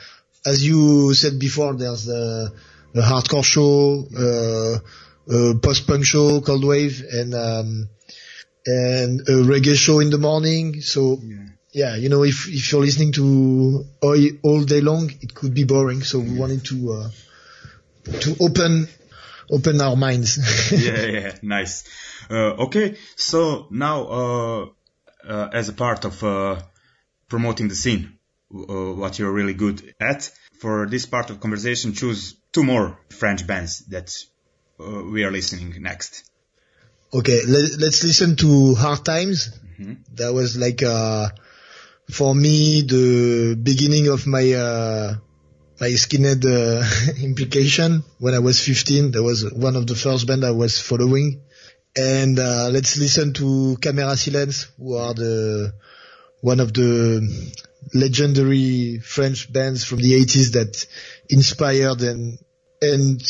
as 0.47 0.67
you 0.67 1.15
said 1.15 1.39
before, 1.39 1.75
there's 1.75 2.05
the, 2.05 2.53
the 2.93 3.03
hardcore 3.03 3.45
show, 3.45 4.07
uh, 4.17 4.79
uh, 5.33 5.55
post-punk 5.61 6.05
show, 6.05 6.41
cold 6.41 6.65
wave, 6.65 7.05
and 7.13 7.35
um, 7.35 7.89
and 8.67 9.21
a 9.21 9.33
reggae 9.45 9.77
show 9.77 10.01
in 10.01 10.11
the 10.11 10.19
morning. 10.19 10.81
So 10.81 11.19
yeah, 11.23 11.45
yeah 11.73 11.97
you 11.97 12.09
know, 12.09 12.25
if 12.25 12.49
if 12.49 12.73
you're 12.73 12.81
listening 12.81 13.13
to 13.13 13.85
Oi 14.05 14.39
all 14.43 14.65
day 14.65 14.81
long, 14.81 15.11
it 15.21 15.35
could 15.35 15.55
be 15.55 15.65
boring. 15.65 16.03
So 16.03 16.19
we 16.19 16.39
wanted 16.39 16.65
to 16.67 16.93
uh, 16.93 17.11
to 18.21 18.37
open 18.41 18.89
open 19.51 19.81
our 19.81 19.97
minds. 19.97 20.73
yeah, 20.73 21.05
yeah, 21.05 21.37
nice. 21.43 21.85
Uh, 22.31 22.65
okay, 22.67 22.97
so 23.17 23.67
now 23.71 24.07
uh, 24.07 24.67
as 25.29 25.69
a 25.69 25.73
part 25.73 26.05
of 26.05 26.23
uh, 26.25 26.61
promoting 27.29 27.69
the 27.69 27.75
scene, 27.75 28.19
uh, 28.55 28.93
what 28.93 29.19
you're 29.19 29.33
really 29.33 29.55
good 29.55 29.95
at, 30.01 30.31
for 30.61 30.87
this 30.87 31.07
part 31.07 31.31
of 31.31 31.41
conversation, 31.41 31.93
choose 31.93 32.35
two 32.53 32.65
more 32.65 32.99
French 33.11 33.47
bands 33.47 33.85
that 33.87 34.15
uh, 34.81 35.03
we 35.03 35.25
are 35.25 35.31
listening 35.31 35.75
next. 35.83 36.31
Okay, 37.13 37.41
let, 37.47 37.83
us 37.83 38.05
listen 38.05 38.37
to 38.37 38.75
Hard 38.75 39.05
Times. 39.05 39.51
Mm-hmm. 39.81 39.95
That 40.15 40.35
was 40.35 40.57
like, 40.59 40.83
uh, 40.83 41.29
for 42.11 42.35
me, 42.35 42.83
the 42.83 43.57
beginning 43.61 44.09
of 44.09 44.27
my, 44.27 44.53
uh, 44.53 45.15
my 45.81 45.89
skinhead, 45.89 46.45
uh, 46.45 47.23
implication 47.23 48.03
when 48.19 48.35
I 48.35 48.41
was 48.41 48.65
15. 48.65 49.13
That 49.13 49.23
was 49.23 49.51
one 49.53 49.77
of 49.77 49.87
the 49.87 49.95
first 49.95 50.27
band 50.27 50.45
I 50.45 50.51
was 50.51 50.79
following. 50.79 51.41
And, 51.97 52.39
uh, 52.39 52.69
let's 52.71 52.99
listen 52.99 53.33
to 53.35 53.77
Camera 53.81 54.17
Silence, 54.17 54.69
who 54.79 54.97
are 54.97 55.15
the, 55.15 55.75
one 56.41 56.61
of 56.61 56.73
the 56.73 57.55
legendary 57.95 58.99
French 58.99 59.53
bands 59.53 59.85
from 59.85 59.99
the 59.99 60.13
80s 60.13 60.53
that 60.53 60.87
inspired 61.29 62.03
and, 62.03 62.39
and 62.81 63.21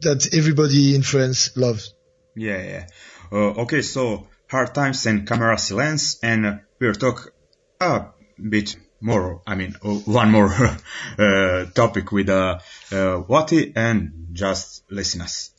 that 0.00 0.34
everybody 0.34 0.94
in 0.94 1.02
France 1.02 1.56
loves. 1.56 1.94
Yeah, 2.34 2.62
yeah. 2.62 2.86
Uh, 3.30 3.62
okay, 3.62 3.82
so 3.82 4.26
Hard 4.48 4.74
Times 4.74 5.06
and 5.06 5.26
Camera 5.26 5.58
Silence, 5.58 6.18
and 6.22 6.60
we'll 6.78 6.94
talk 6.94 7.32
a 7.80 8.06
bit 8.38 8.76
more, 9.00 9.42
I 9.46 9.54
mean, 9.54 9.72
one 9.82 10.30
more 10.30 10.48
uh, 11.18 11.64
topic 11.74 12.12
with 12.12 12.28
uh, 12.28 12.58
uh, 12.92 13.22
Wattie 13.26 13.72
and 13.74 14.28
just 14.32 14.84
listen 14.90 15.22
us. 15.22 15.50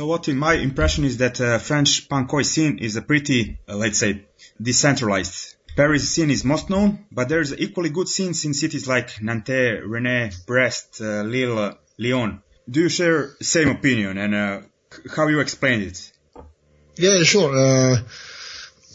So 0.00 0.06
what 0.06 0.28
in 0.28 0.38
my 0.38 0.54
impression 0.54 1.04
is 1.04 1.18
that 1.18 1.38
uh, 1.42 1.58
French 1.58 2.08
punkoi 2.08 2.42
scene 2.42 2.78
is 2.78 2.96
a 2.96 3.02
pretty, 3.02 3.58
uh, 3.68 3.76
let's 3.76 3.98
say, 3.98 4.24
decentralized. 4.58 5.56
Paris 5.76 6.08
scene 6.08 6.30
is 6.30 6.42
most 6.42 6.70
known, 6.70 7.04
but 7.12 7.28
there's 7.28 7.52
equally 7.52 7.90
good 7.90 8.08
scenes 8.08 8.46
in 8.46 8.54
cities 8.54 8.88
like 8.88 9.20
Nantes, 9.20 9.82
Rennes, 9.84 10.42
Brest, 10.46 11.02
uh, 11.02 11.20
Lille, 11.20 11.76
Lyon. 11.98 12.42
Do 12.66 12.80
you 12.80 12.88
share 12.88 13.36
same 13.42 13.68
opinion 13.68 14.16
and 14.16 14.34
uh, 14.34 14.60
how 15.14 15.28
you 15.28 15.40
explain 15.40 15.82
it? 15.82 16.12
Yeah, 16.96 17.22
sure. 17.22 17.54
Uh, 17.54 17.98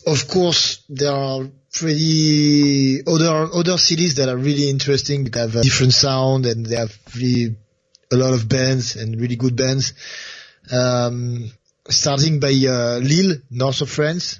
of 0.07 0.27
course, 0.27 0.81
there 0.89 1.13
are 1.13 1.47
pretty 1.71 3.03
other 3.05 3.47
other 3.53 3.77
cities 3.77 4.15
that 4.15 4.27
are 4.27 4.37
really 4.37 4.71
interesting. 4.71 5.25
They 5.25 5.39
have 5.39 5.55
a 5.55 5.61
different 5.61 5.93
sound 5.93 6.47
and 6.47 6.65
they 6.65 6.77
have 6.77 6.97
really 7.15 7.57
a 8.11 8.15
lot 8.15 8.33
of 8.33 8.49
bands 8.49 8.95
and 8.95 9.21
really 9.21 9.35
good 9.35 9.55
bands. 9.55 9.93
Um, 10.71 11.51
starting 11.87 12.39
by 12.39 12.53
uh, 12.67 12.97
Lille, 12.97 13.37
north 13.51 13.81
of 13.81 13.89
France, 13.89 14.39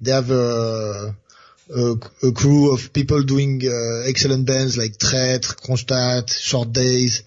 they 0.00 0.10
have 0.10 0.30
a, 0.30 1.16
a, 1.74 1.94
a 2.22 2.32
crew 2.32 2.74
of 2.74 2.92
people 2.92 3.22
doing 3.22 3.62
uh, 3.64 4.08
excellent 4.08 4.46
bands 4.46 4.76
like 4.76 4.92
Traître, 4.92 5.56
Kronstadt, 5.56 6.32
Short 6.32 6.72
Days. 6.72 7.22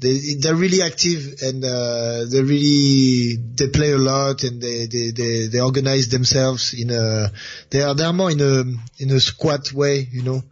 They 0.00 0.34
they're 0.40 0.54
really 0.54 0.80
active 0.80 1.42
and 1.42 1.64
uh, 1.64 2.24
they 2.30 2.40
really 2.40 3.36
they 3.56 3.66
play 3.68 3.90
a 3.90 3.98
lot 3.98 4.44
and 4.44 4.62
they 4.62 4.86
they 4.86 5.10
they, 5.10 5.48
they 5.48 5.60
organize 5.60 6.08
themselves 6.08 6.72
in 6.72 6.90
a 6.90 7.32
they 7.70 7.82
are 7.82 7.94
they 7.94 8.04
are 8.04 8.12
more 8.12 8.30
in 8.30 8.40
a 8.40 8.62
in 9.02 9.10
a 9.10 9.18
squat 9.18 9.72
way, 9.72 10.06
you 10.12 10.22
know. 10.22 10.44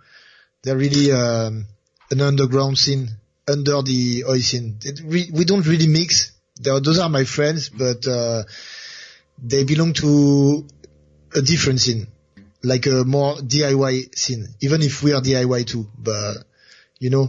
They're 0.65 0.77
really 0.77 1.13
um, 1.13 1.67
an 2.11 2.21
underground 2.21 2.77
scene 2.77 3.09
under 3.47 3.83
the 3.83 4.25
oi 4.29 4.41
scene. 4.41 4.81
We 5.05 5.31
we 5.33 5.45
don't 5.45 5.65
really 5.65 5.87
mix 5.87 6.33
they 6.61 6.79
those 6.81 6.99
are 6.99 7.09
my 7.09 7.25
friends, 7.25 7.69
but 7.69 8.07
uh, 8.07 8.45
they 9.43 9.65
belong 9.65 9.93
to 9.95 10.67
a 11.35 11.43
different 11.43 11.81
scene, 11.81 12.07
like 12.63 12.87
a 12.87 13.05
more 13.05 13.35
DIY 13.37 14.17
scene. 14.17 14.47
Even 14.61 14.83
if 14.83 15.03
we 15.03 15.13
are 15.13 15.21
DIY 15.21 15.67
too, 15.67 15.87
but 15.99 16.35
you 16.99 17.11
know, 17.11 17.29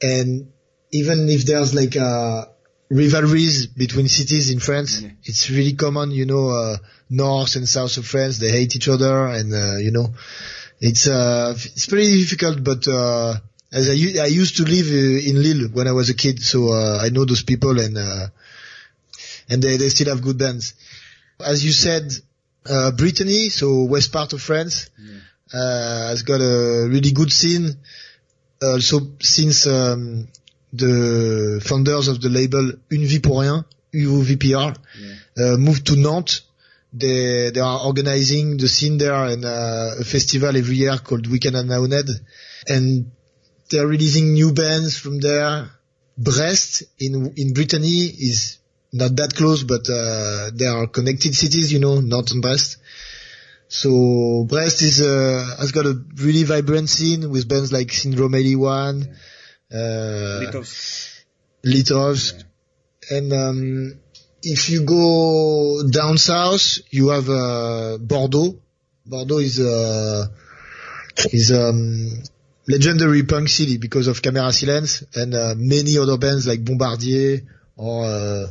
and 0.00 0.52
even 0.92 1.28
if 1.28 1.44
there's 1.44 1.74
like 1.74 1.96
uh, 1.96 2.46
rivalries 2.90 3.66
between 3.66 4.08
cities 4.08 4.50
in 4.50 4.60
France, 4.60 5.02
yeah. 5.02 5.10
it's 5.24 5.50
really 5.50 5.74
common. 5.74 6.10
You 6.10 6.26
know, 6.26 6.48
uh, 6.48 6.76
north 7.10 7.56
and 7.56 7.68
south 7.68 7.96
of 7.98 8.06
France, 8.06 8.38
they 8.38 8.50
hate 8.50 8.74
each 8.76 8.88
other, 8.88 9.26
and 9.26 9.52
uh, 9.52 9.76
you 9.76 9.90
know, 9.90 10.14
it's 10.80 11.06
uh, 11.06 11.52
it's 11.56 11.86
pretty 11.86 12.20
difficult, 12.20 12.64
but. 12.64 12.88
As 13.72 13.88
I, 13.88 13.92
I 14.22 14.26
used 14.26 14.56
to 14.56 14.64
live 14.64 14.86
uh, 14.86 15.28
in 15.28 15.42
Lille 15.42 15.68
when 15.68 15.86
I 15.86 15.92
was 15.92 16.10
a 16.10 16.14
kid, 16.14 16.42
so 16.42 16.72
uh, 16.72 16.98
I 17.00 17.10
know 17.10 17.24
those 17.24 17.44
people 17.44 17.78
and 17.78 17.96
uh, 17.96 18.26
and 19.48 19.62
they, 19.62 19.76
they 19.76 19.88
still 19.88 20.08
have 20.08 20.22
good 20.22 20.38
bands. 20.38 20.74
As 21.44 21.64
you 21.64 21.72
said, 21.72 22.12
uh, 22.66 22.90
Brittany, 22.92 23.48
so 23.48 23.84
west 23.84 24.12
part 24.12 24.32
of 24.32 24.42
France, 24.42 24.90
yeah. 24.98 25.58
uh, 25.58 26.08
has 26.08 26.22
got 26.22 26.40
a 26.40 26.88
really 26.88 27.12
good 27.12 27.32
scene. 27.32 27.76
Also, 28.62 29.12
since 29.20 29.66
um, 29.66 30.28
the 30.72 31.62
founders 31.64 32.08
of 32.08 32.20
the 32.20 32.28
label 32.28 32.72
Une 32.90 33.06
Vie 33.06 33.20
pour 33.20 33.40
Rien, 33.40 33.64
UVPR, 33.94 34.76
yeah. 35.00 35.44
uh, 35.44 35.56
moved 35.56 35.86
to 35.86 35.96
Nantes, 35.96 36.42
they 36.92 37.50
they 37.50 37.60
are 37.60 37.86
organizing 37.86 38.56
the 38.56 38.68
scene 38.68 38.98
there 38.98 39.24
and 39.24 39.44
uh, 39.44 39.94
a 40.00 40.04
festival 40.04 40.56
every 40.56 40.76
year 40.76 40.98
called 40.98 41.26
Weekend 41.28 41.56
at 41.56 41.64
Naoned. 41.64 42.10
And 42.68 43.10
they're 43.70 43.86
releasing 43.86 44.34
new 44.34 44.52
bands 44.52 44.98
from 44.98 45.20
there. 45.20 45.70
Brest 46.18 46.82
in 46.98 47.32
in 47.36 47.54
Brittany 47.54 48.04
is 48.28 48.58
not 48.92 49.16
that 49.16 49.34
close, 49.34 49.62
but 49.64 49.88
uh, 49.88 50.50
they 50.52 50.66
are 50.66 50.86
connected 50.86 51.34
cities, 51.34 51.72
you 51.72 51.78
know, 51.78 52.00
Nantes 52.00 52.32
and 52.32 52.42
Brest. 52.42 52.78
So 53.68 54.44
Brest 54.48 54.82
is 54.82 55.00
uh, 55.00 55.56
has 55.58 55.72
got 55.72 55.86
a 55.86 55.94
really 56.16 56.42
vibrant 56.42 56.90
scene 56.90 57.30
with 57.30 57.48
bands 57.48 57.72
like 57.72 57.92
Syndrome 57.92 58.34
81, 58.34 59.06
yeah. 59.70 59.78
uh, 59.78 60.40
Litovsk, 60.42 61.24
Litovsk. 61.64 62.34
Yeah. 62.34 63.16
and 63.16 63.32
um, 63.32 64.00
if 64.42 64.70
you 64.70 64.84
go 64.84 65.82
down 65.88 66.18
south, 66.18 66.78
you 66.90 67.10
have 67.10 67.28
uh, 67.28 67.98
Bordeaux. 67.98 68.58
Bordeaux 69.06 69.38
is 69.38 69.60
uh, 69.60 70.26
is 71.32 71.52
um, 71.52 72.22
legendary 72.70 73.22
punk 73.24 73.48
city 73.48 73.78
because 73.78 74.06
of 74.06 74.22
Camera 74.22 74.52
Silence 74.52 75.04
and 75.14 75.34
uh, 75.34 75.54
many 75.56 75.98
other 75.98 76.18
bands 76.18 76.46
like 76.46 76.64
Bombardier 76.64 77.40
or 77.76 78.04
uh, 78.04 78.46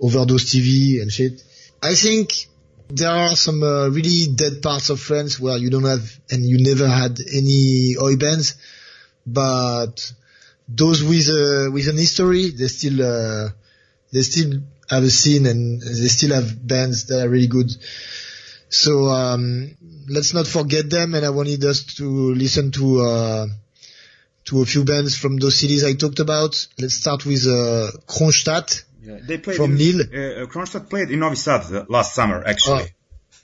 Overdose 0.00 0.44
TV 0.54 1.00
and 1.00 1.10
shit. 1.10 1.42
I 1.82 1.94
think 1.94 2.32
there 2.88 3.10
are 3.10 3.30
some 3.30 3.62
uh, 3.62 3.88
really 3.88 4.34
dead 4.34 4.62
parts 4.62 4.90
of 4.90 5.00
France 5.00 5.40
where 5.40 5.56
you 5.56 5.70
don't 5.70 5.84
have 5.84 6.04
and 6.30 6.44
you 6.44 6.58
never 6.62 6.86
had 6.88 7.18
any 7.32 7.96
oi 8.00 8.16
bands, 8.16 8.54
but 9.26 10.12
those 10.68 11.02
with 11.02 11.28
uh, 11.28 11.70
with 11.72 11.88
an 11.88 11.96
history, 11.96 12.50
they 12.50 12.68
still 12.68 13.02
uh, 13.02 13.48
they 14.12 14.22
still 14.22 14.60
have 14.88 15.02
a 15.02 15.10
scene 15.10 15.46
and 15.46 15.80
they 15.80 16.08
still 16.08 16.34
have 16.34 16.66
bands 16.66 17.06
that 17.06 17.24
are 17.24 17.28
really 17.28 17.46
good. 17.46 17.70
So 18.74 19.06
um, 19.06 19.76
let's 20.08 20.34
not 20.34 20.48
forget 20.48 20.90
them, 20.90 21.14
and 21.14 21.24
I 21.24 21.30
wanted 21.30 21.64
us 21.64 21.84
to 21.98 22.34
listen 22.34 22.72
to 22.72 23.00
uh, 23.02 23.46
to 24.46 24.62
a 24.62 24.66
few 24.66 24.84
bands 24.84 25.16
from 25.16 25.36
those 25.36 25.56
cities 25.56 25.84
I 25.84 25.94
talked 25.94 26.18
about. 26.18 26.66
Let's 26.80 26.94
start 26.94 27.24
with 27.24 27.46
uh, 27.46 27.92
Kronstadt. 28.06 28.82
Yeah, 29.00 29.18
they 29.28 29.38
played 29.38 29.56
from 29.56 29.72
in, 29.72 29.78
Lille. 29.78 30.00
Uh, 30.02 30.46
Kronstadt 30.46 30.90
played 30.90 31.10
in 31.12 31.20
Novi 31.20 31.36
Sad 31.36 31.72
uh, 31.72 31.84
last 31.88 32.14
summer, 32.14 32.42
actually. 32.44 32.82
Uh, 32.82 32.86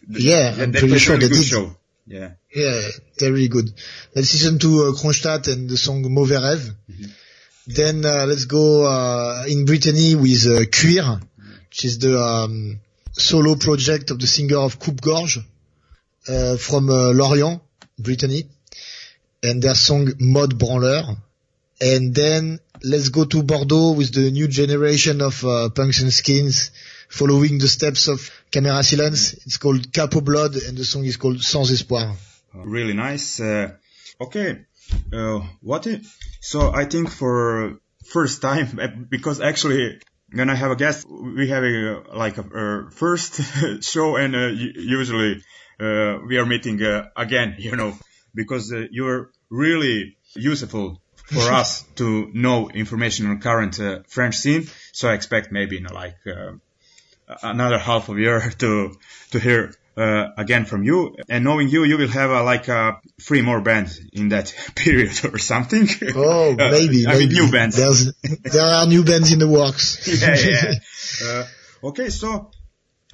yeah, 0.09 0.51
they, 0.51 0.63
I'm 0.65 0.73
they 0.73 0.81
pretty 0.81 0.99
sure 0.99 1.17
they 1.17 1.29
good 1.29 1.37
did. 1.37 1.45
show. 1.45 1.77
Yeah. 2.07 2.31
Yeah, 2.53 2.81
they're 3.19 3.33
really 3.33 3.49
good. 3.49 3.73
Let's 4.17 4.33
listen 4.33 4.59
to 4.59 4.69
uh, 4.69 4.93
Kronstadt 5.01 5.47
and 5.47 5.71
the 5.71 5.77
song 5.77 6.03
Mauvais 6.13 6.41
Rêve. 6.41 6.75
Mm-hmm. 6.91 7.05
Then 7.69 8.05
uh, 8.05 8.27
let's 8.27 8.47
go 8.47 8.85
uh, 8.85 9.45
in 9.47 9.65
Brittany 9.65 10.17
with 10.17 10.45
uh, 10.47 10.65
Cuir, 10.77 11.21
which 11.69 11.85
is 11.85 12.01
the 12.01 12.21
um, 12.21 12.81
solo 13.21 13.55
project 13.57 14.11
of 14.11 14.19
the 14.19 14.27
singer 14.27 14.59
of 14.59 14.79
Coupe 14.79 15.01
Gorge 15.01 15.39
uh, 16.29 16.57
from 16.57 16.89
uh, 16.91 17.13
Lorient, 17.13 17.61
Brittany, 17.99 18.45
and 19.43 19.63
their 19.63 19.75
song 19.75 20.13
Mode 20.19 20.59
Branleur. 20.59 21.17
And 21.81 22.15
then 22.15 22.59
let's 22.83 23.09
go 23.09 23.25
to 23.25 23.43
Bordeaux 23.43 23.93
with 23.93 24.13
the 24.13 24.31
new 24.31 24.49
generation 24.49 25.21
of 25.23 25.43
uh, 25.45 25.71
punks 25.71 26.01
and 26.03 26.13
skins 26.13 26.71
following 27.09 27.59
the 27.59 27.69
steps 27.69 28.09
of 28.09 28.31
Camera 28.51 28.83
Silence. 28.83 29.33
It's 29.47 29.57
called 29.57 29.93
Capo 29.93 30.21
Blood 30.21 30.57
and 30.57 30.77
the 30.77 30.85
song 30.85 31.05
is 31.05 31.17
called 31.17 31.43
Sans 31.43 31.71
Espoir. 31.71 32.15
Really 32.55 32.93
nice. 32.95 33.41
Uh, 33.41 33.73
okay. 34.21 34.59
What? 35.63 35.87
i- 35.87 36.01
so 36.41 36.73
I 36.73 36.85
think 36.85 37.11
for 37.11 37.79
first 38.05 38.43
time, 38.43 39.07
because 39.11 39.41
actually 39.41 40.01
when 40.33 40.51
I 40.51 40.55
have 40.55 40.71
a 40.71 40.77
guest, 40.77 41.07
we 41.09 41.49
have 41.49 41.65
a, 41.65 42.03
like 42.15 42.39
a, 42.39 42.43
a 42.43 42.91
first 42.91 43.41
show 43.83 44.17
and 44.17 44.35
uh, 44.35 44.49
usually 44.49 45.43
uh, 45.81 46.19
we 46.27 46.39
are 46.39 46.47
meeting 46.47 46.83
uh, 46.83 47.09
again, 47.17 47.57
you 47.59 47.77
know, 47.77 47.97
because 48.35 48.73
uh, 48.73 48.85
you're 48.91 49.31
really 49.51 50.17
useful 50.35 51.01
for 51.15 51.53
us 51.61 51.83
to 51.97 52.31
know 52.33 52.69
information 52.71 53.27
on 53.27 53.41
current 53.41 53.81
uh, 53.81 54.01
French 54.09 54.37
scene. 54.37 54.69
So 54.93 55.09
I 55.09 55.15
expect 55.15 55.53
maybe 55.53 55.79
in 55.79 55.85
like 55.85 56.17
uh, 56.27 56.53
another 57.43 57.79
half 57.79 58.09
of 58.09 58.19
year 58.19 58.41
to 58.59 58.95
to 59.33 59.39
hear 59.39 59.73
uh, 59.97 60.29
again 60.37 60.65
from 60.65 60.83
you. 60.83 61.17
And 61.29 61.45
knowing 61.45 61.69
you, 61.69 61.85
you 61.85 61.99
will 61.99 62.09
have 62.09 62.31
uh, 62.31 62.45
like 62.45 62.69
uh, 62.69 62.93
three 63.21 63.43
more 63.43 63.61
bands 63.61 64.01
in 64.13 64.31
that 64.31 64.55
period 64.75 65.25
or 65.25 65.39
something. 65.39 65.89
Oh, 66.15 66.51
Uh, 66.61 66.71
maybe, 66.71 67.07
I 67.07 67.17
mean, 67.19 67.29
new 67.29 67.51
bands. 67.51 67.77
There's, 67.77 68.13
there 68.43 68.63
are 68.63 68.87
new 68.87 69.05
bands 69.05 69.33
in 69.33 69.39
the 69.39 69.49
works. 69.49 70.07
yeah, 70.23 70.37
yeah. 70.37 70.75
Uh, 71.25 71.89
okay, 71.89 72.11
so 72.11 72.51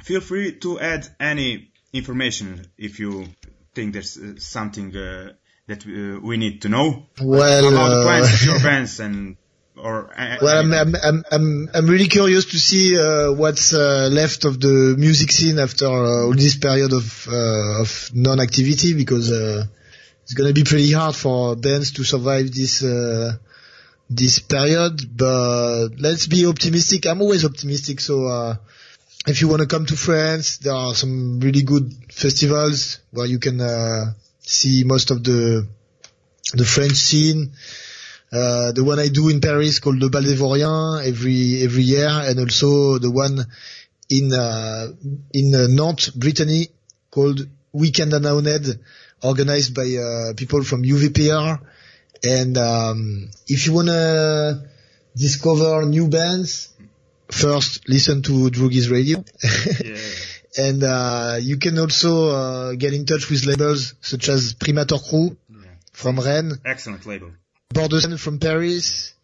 feel 0.03 0.21
free 0.21 0.53
to 0.61 0.81
add 0.81 1.07
any 1.21 1.71
information 1.93 2.67
if 2.79 2.99
you 2.99 3.27
think 3.75 3.93
there's 3.93 4.17
uh, 4.17 4.35
something 4.39 4.97
uh, 4.97 5.33
that 5.67 5.85
we 5.85 6.37
need 6.37 6.63
to 6.63 6.69
know 6.69 7.07
well, 7.21 7.69
about 7.69 7.89
the 7.89 8.03
plans 8.03 8.35
of 8.35 8.43
your 8.43 8.61
bands 8.61 9.01
and 9.01 9.37
or 9.77 10.11
uh, 10.19 10.39
well, 10.41 10.59
I'm, 10.59 10.73
I'm, 10.73 10.95
I'm, 11.03 11.25
I'm, 11.31 11.71
I'm 11.75 11.87
really 11.87 12.09
curious 12.09 12.47
to 12.47 12.59
see 12.59 12.99
uh, 12.99 13.33
what's 13.33 13.75
uh, 13.75 14.09
left 14.11 14.45
of 14.45 14.61
the 14.61 14.95
music 14.99 15.31
scene 15.31 15.59
after 15.59 15.87
uh, 15.87 16.25
all 16.25 16.35
this 16.35 16.57
period 16.57 16.93
of 16.93 17.29
uh, 17.29 17.83
of 17.83 18.11
non-activity 18.15 18.95
because 18.95 19.31
uh, 19.31 19.65
it's 20.23 20.35
gonna 20.35 20.53
be 20.53 20.65
pretty 20.65 20.93
hard 20.93 21.15
for 21.15 21.57
bands 21.57 21.93
to 21.93 22.05
survive 22.05 22.53
this 22.53 22.83
uh, 22.83 23.37
this 24.09 24.39
period. 24.39 25.17
But 25.17 25.89
let's 25.99 26.27
be 26.27 26.47
optimistic. 26.47 27.07
I'm 27.07 27.21
always 27.21 27.45
optimistic, 27.45 28.01
so 28.01 28.27
uh, 28.27 28.57
if 29.27 29.41
you 29.43 29.49
want 29.49 29.61
to 29.61 29.69
come 29.69 29.85
to 29.87 29.97
France, 29.97 30.59
there 30.59 30.75
are 30.75 30.95
some 30.95 31.41
really 31.41 31.63
good 31.63 31.93
festivals 32.11 33.01
where 33.11 33.27
you 33.27 33.39
can 33.39 33.61
uh, 33.61 34.13
see 34.41 34.85
most 34.85 35.11
of 35.11 35.23
the 35.23 35.67
the 36.55 36.65
French 36.65 36.95
scene. 36.95 37.53
Uh, 38.33 38.73
the 38.73 38.83
one 38.83 38.99
I 38.99 39.09
do 39.09 39.29
in 39.29 39.41
Paris 39.41 39.79
called 39.79 40.01
the 40.01 40.11
Bal 40.11 40.23
des 40.23 40.35
Vauriens 40.35 41.07
every 41.07 41.63
every 41.63 41.85
year, 41.85 42.09
and 42.09 42.39
also 42.41 42.99
the 42.99 43.11
one 43.11 43.39
in 44.11 44.33
uh, 44.33 44.89
in 45.33 45.55
uh, 45.55 45.67
Nantes, 45.69 46.11
Brittany, 46.11 46.69
called 47.11 47.41
Weekend 47.73 48.13
Anaoned, 48.13 48.79
organized 49.23 49.75
by 49.75 49.87
uh, 49.95 50.35
people 50.35 50.63
from 50.65 50.83
UVPR. 50.83 51.61
And 52.25 52.59
um, 52.59 53.31
if 53.47 53.67
you 53.67 53.75
wanna 53.75 54.65
discover 55.15 55.85
new 55.87 56.09
bands, 56.09 56.71
first 57.31 57.89
listen 57.89 58.23
to 58.23 58.51
Droogies 58.51 58.91
Radio. 58.91 59.25
Yeah. 59.85 59.97
and 60.65 60.83
uh, 60.83 61.39
you 61.41 61.59
can 61.59 61.79
also 61.79 62.31
uh, 62.31 62.75
get 62.75 62.93
in 62.93 63.05
touch 63.07 63.29
with 63.31 63.45
labels 63.45 63.95
such 64.01 64.29
as 64.29 64.55
Primator 64.55 64.99
Crew 65.09 65.37
from 65.93 66.19
Rennes, 66.19 66.59
Excellent 66.65 67.07
label. 67.07 67.31
Bordeaux 67.71 68.17
from 68.17 68.39
Paris, 68.39 69.15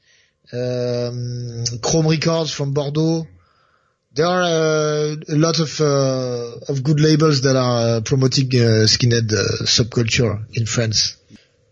um, 0.53 1.65
Chrome 1.83 2.09
Records 2.09 2.53
from 2.53 2.73
Bordeaux. 2.73 3.27
There 4.15 4.27
are 4.27 4.43
uh, 4.43 5.17
a 5.29 5.37
lot 5.37 5.59
of 5.59 5.81
uh, 5.81 6.59
of 6.69 6.83
good 6.83 7.01
labels 7.01 7.43
that 7.43 7.57
are 7.57 7.97
uh, 7.97 8.01
promoting 8.03 8.49
uh, 8.49 8.87
skinhead 8.87 9.33
uh, 9.33 9.65
subculture 9.65 10.45
in 10.53 10.67
France. 10.67 11.17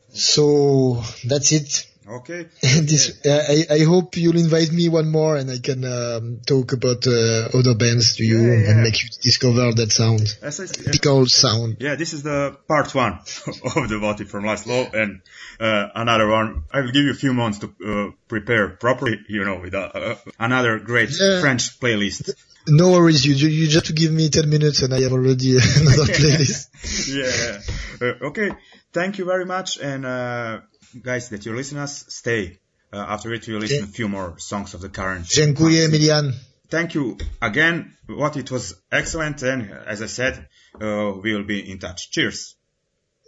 So 0.08 1.02
that's 1.24 1.52
it. 1.52 1.86
Okay. 2.10 2.46
this, 2.62 3.20
I, 3.24 3.66
I 3.74 3.84
hope 3.84 4.16
you'll 4.16 4.36
invite 4.36 4.72
me 4.72 4.88
one 4.88 5.10
more 5.10 5.36
and 5.36 5.50
I 5.50 5.58
can 5.58 5.84
um, 5.84 6.40
talk 6.46 6.72
about 6.72 7.06
uh, 7.06 7.48
other 7.56 7.74
bands 7.76 8.16
to 8.16 8.24
you 8.24 8.40
Yeah, 8.40 8.58
yeah. 8.58 8.70
and 8.70 8.82
make 8.82 9.02
you 9.02 9.08
discover 9.22 9.72
that 9.72 9.92
sound, 9.92 10.36
As 10.42 10.60
I, 10.60 10.66
typical 10.66 11.26
sound. 11.26 11.76
Yeah, 11.80 11.94
this 11.94 12.12
is 12.12 12.22
the 12.22 12.56
part 12.66 12.94
one 12.94 13.12
of 13.76 13.88
the 13.88 13.98
Wattie 14.02 14.24
from 14.24 14.44
Lions 14.44 14.66
Law, 14.66 14.86
and 14.92 15.22
uh, 15.60 15.88
another 15.94 16.28
one. 16.28 16.64
I 16.72 16.80
will 16.80 16.92
give 16.92 17.04
you 17.04 17.12
a 17.12 17.14
few 17.14 17.32
months 17.32 17.58
to 17.60 17.66
uh, 17.86 18.10
prepare 18.28 18.68
properly, 18.70 19.18
you 19.28 19.44
know, 19.44 19.60
with 19.60 19.74
uh, 19.74 19.90
uh, 19.94 20.16
another 20.38 20.78
great 20.80 21.10
Yeah. 21.18 21.40
French 21.40 21.78
playlist. 21.80 22.30
No 22.68 22.90
worries, 22.92 23.24
you, 23.24 23.34
you 23.34 23.48
you 23.48 23.68
just 23.68 23.94
give 23.94 24.12
me 24.12 24.28
10 24.28 24.48
minutes 24.50 24.82
and 24.82 24.92
I 24.92 25.00
have 25.00 25.12
already 25.12 25.52
another 25.80 26.06
playlist. 26.12 26.68
yeah. 27.08 28.06
Uh, 28.06 28.26
okay. 28.28 28.50
Thank 28.92 29.18
you 29.18 29.24
very 29.24 29.44
much, 29.46 29.78
and 29.78 30.04
uh, 30.04 30.60
guys 31.02 31.28
that 31.30 31.46
you 31.46 31.54
listen 31.54 31.78
us, 31.78 32.04
stay. 32.08 32.58
Uh, 32.92 32.96
after 32.96 33.32
it, 33.32 33.46
you 33.46 33.58
listen 33.58 33.84
a 33.84 33.86
few 33.86 34.08
more 34.08 34.38
songs 34.38 34.74
of 34.74 34.80
the 34.80 34.88
current. 34.88 35.26
Dziękuję, 35.26 35.84
Emilian. 35.84 36.34
Thank 36.68 36.94
you 36.94 37.16
again. 37.40 37.96
What 38.08 38.36
it 38.36 38.50
was 38.50 38.74
excellent, 38.90 39.42
and 39.42 39.70
as 39.86 40.02
I 40.02 40.06
said, 40.06 40.48
uh, 40.80 41.12
we 41.22 41.34
will 41.34 41.44
be 41.44 41.70
in 41.70 41.78
touch. 41.78 42.10
Cheers. 42.10 42.56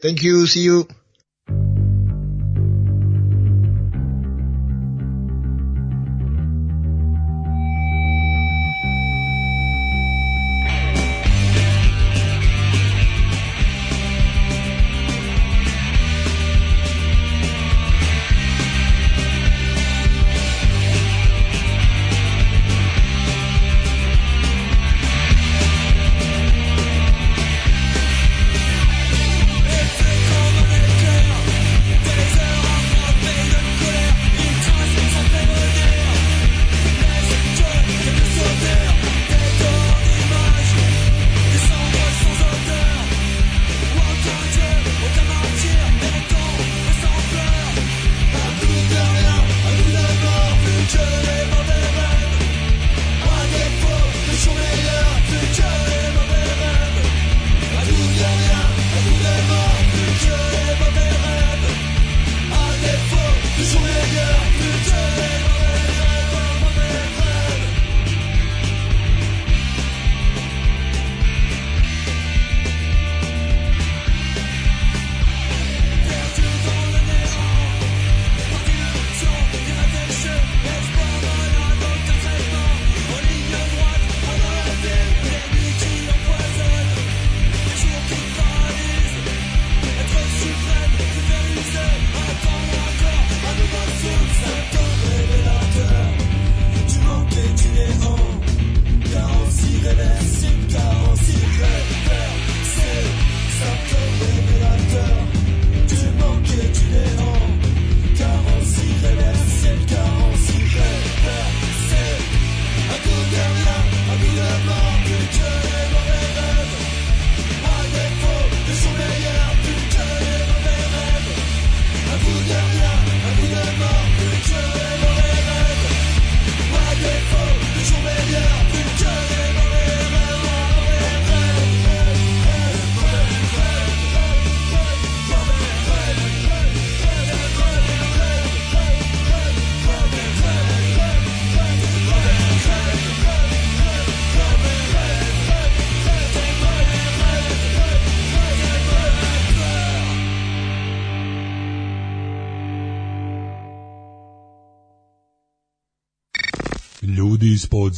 Thank 0.01 0.23
you, 0.23 0.47
see 0.47 0.63
you. 0.63 0.89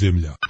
земля. 0.04 0.43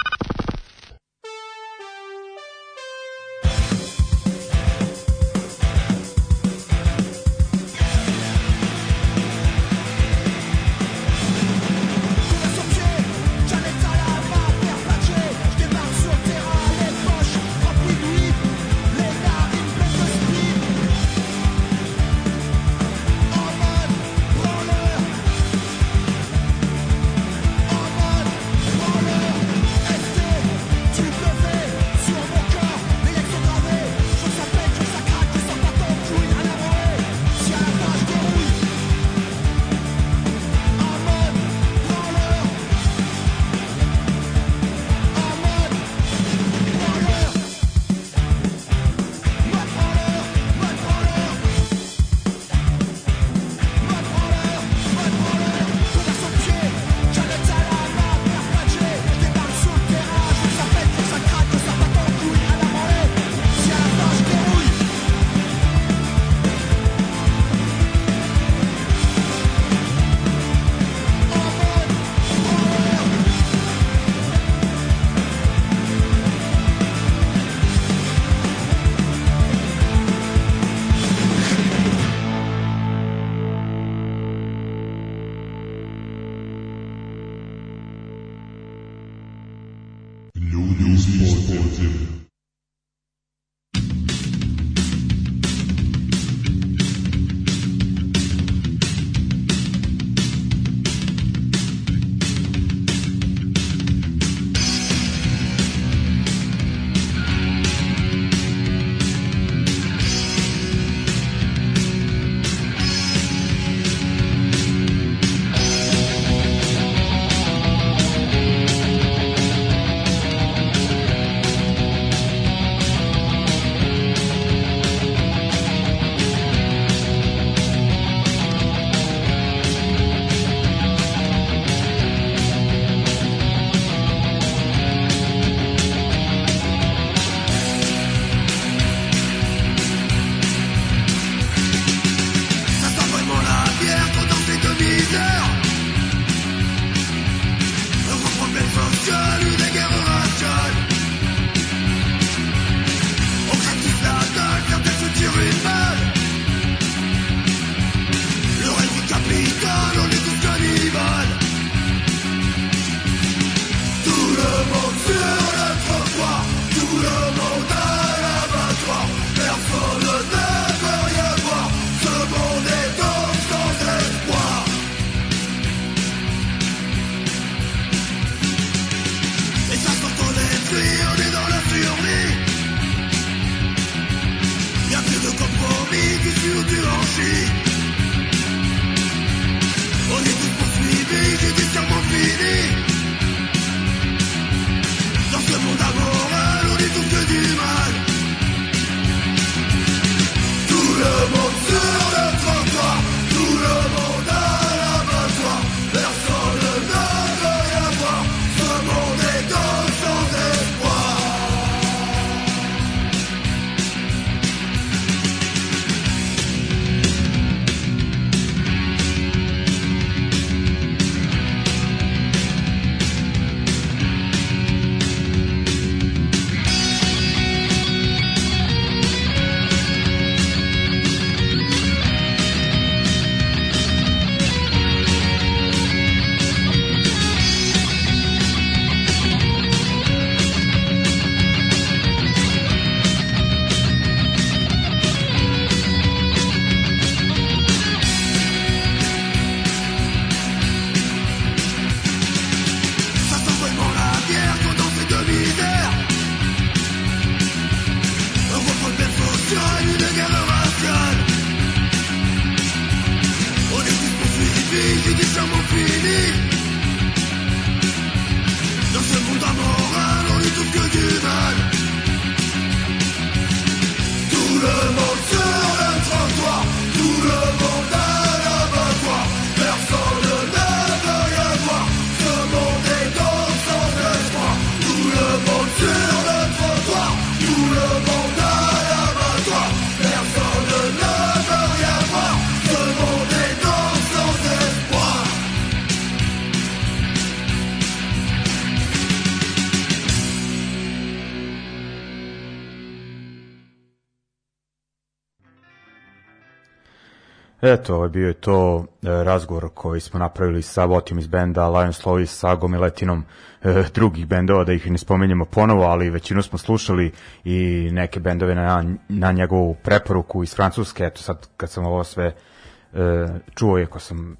Eto, 307.84 308.02
je 308.02 308.08
bio 308.08 308.28
je 308.28 308.34
to 308.34 308.84
e, 309.02 309.08
razgovor 309.24 309.68
koji 309.74 310.00
smo 310.00 310.18
napravili 310.18 310.62
sa 310.62 310.84
Votijom 310.84 311.18
iz 311.18 311.26
benda 311.26 311.68
Lions 311.68 312.04
Law 312.04 312.22
i 312.22 312.26
sa 312.26 312.54
gomiletinom 312.54 313.24
e, 313.62 313.84
drugih 313.94 314.26
bendova, 314.26 314.64
da 314.64 314.72
ih 314.72 314.90
ne 314.90 314.98
spomenjamo 314.98 315.44
ponovo, 315.44 315.84
ali 315.84 316.10
većinu 316.10 316.42
smo 316.42 316.58
slušali 316.58 317.12
i 317.44 317.88
neke 317.92 318.20
bendove 318.20 318.54
na, 318.54 318.84
na 319.08 319.32
njegovu 319.32 319.74
preporuku 319.74 320.42
iz 320.42 320.54
Francuske. 320.54 321.04
Eto 321.04 321.22
sad 321.22 321.48
kad 321.56 321.70
sam 321.70 321.86
ovo 321.86 322.04
sve 322.04 322.24
e, 322.24 323.26
čuo, 323.54 323.78
iako 323.78 323.98
sam 323.98 324.36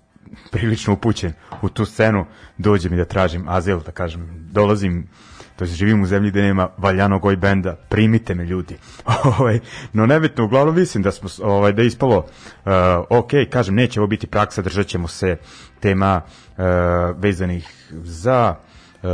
prilično 0.50 0.92
upućen 0.92 1.32
u 1.62 1.68
tu 1.68 1.84
scenu, 1.84 2.26
dođe 2.58 2.88
mi 2.88 2.96
da 2.96 3.04
tražim 3.04 3.48
azil, 3.48 3.80
da 3.80 3.92
kažem, 3.92 4.48
dolazim 4.52 5.08
to 5.56 5.64
jest 5.64 5.74
živim 5.74 6.02
u 6.02 6.06
zemlji 6.06 6.30
gde 6.30 6.42
nema 6.42 6.68
valjanog 6.76 7.22
goj 7.22 7.36
benda, 7.36 7.76
primite 7.88 8.34
me 8.34 8.44
ljudi. 8.44 8.76
ovaj, 9.38 9.60
no 9.92 10.06
nebitno, 10.06 10.44
uglavnom 10.44 10.74
mislim 10.74 11.02
da 11.02 11.10
smo 11.10 11.28
ovaj 11.42 11.72
da 11.72 11.82
ispalo 11.82 12.18
uh, 12.18 12.72
ok, 13.10 13.30
kažem, 13.50 13.74
neće 13.74 14.00
ovo 14.00 14.06
biti 14.06 14.26
praksa, 14.26 14.62
držat 14.62 14.86
ćemo 14.86 15.08
se 15.08 15.36
tema 15.80 16.20
uh, 16.24 16.64
vezanih 17.16 17.84
za 17.92 18.54
uh, 19.02 19.08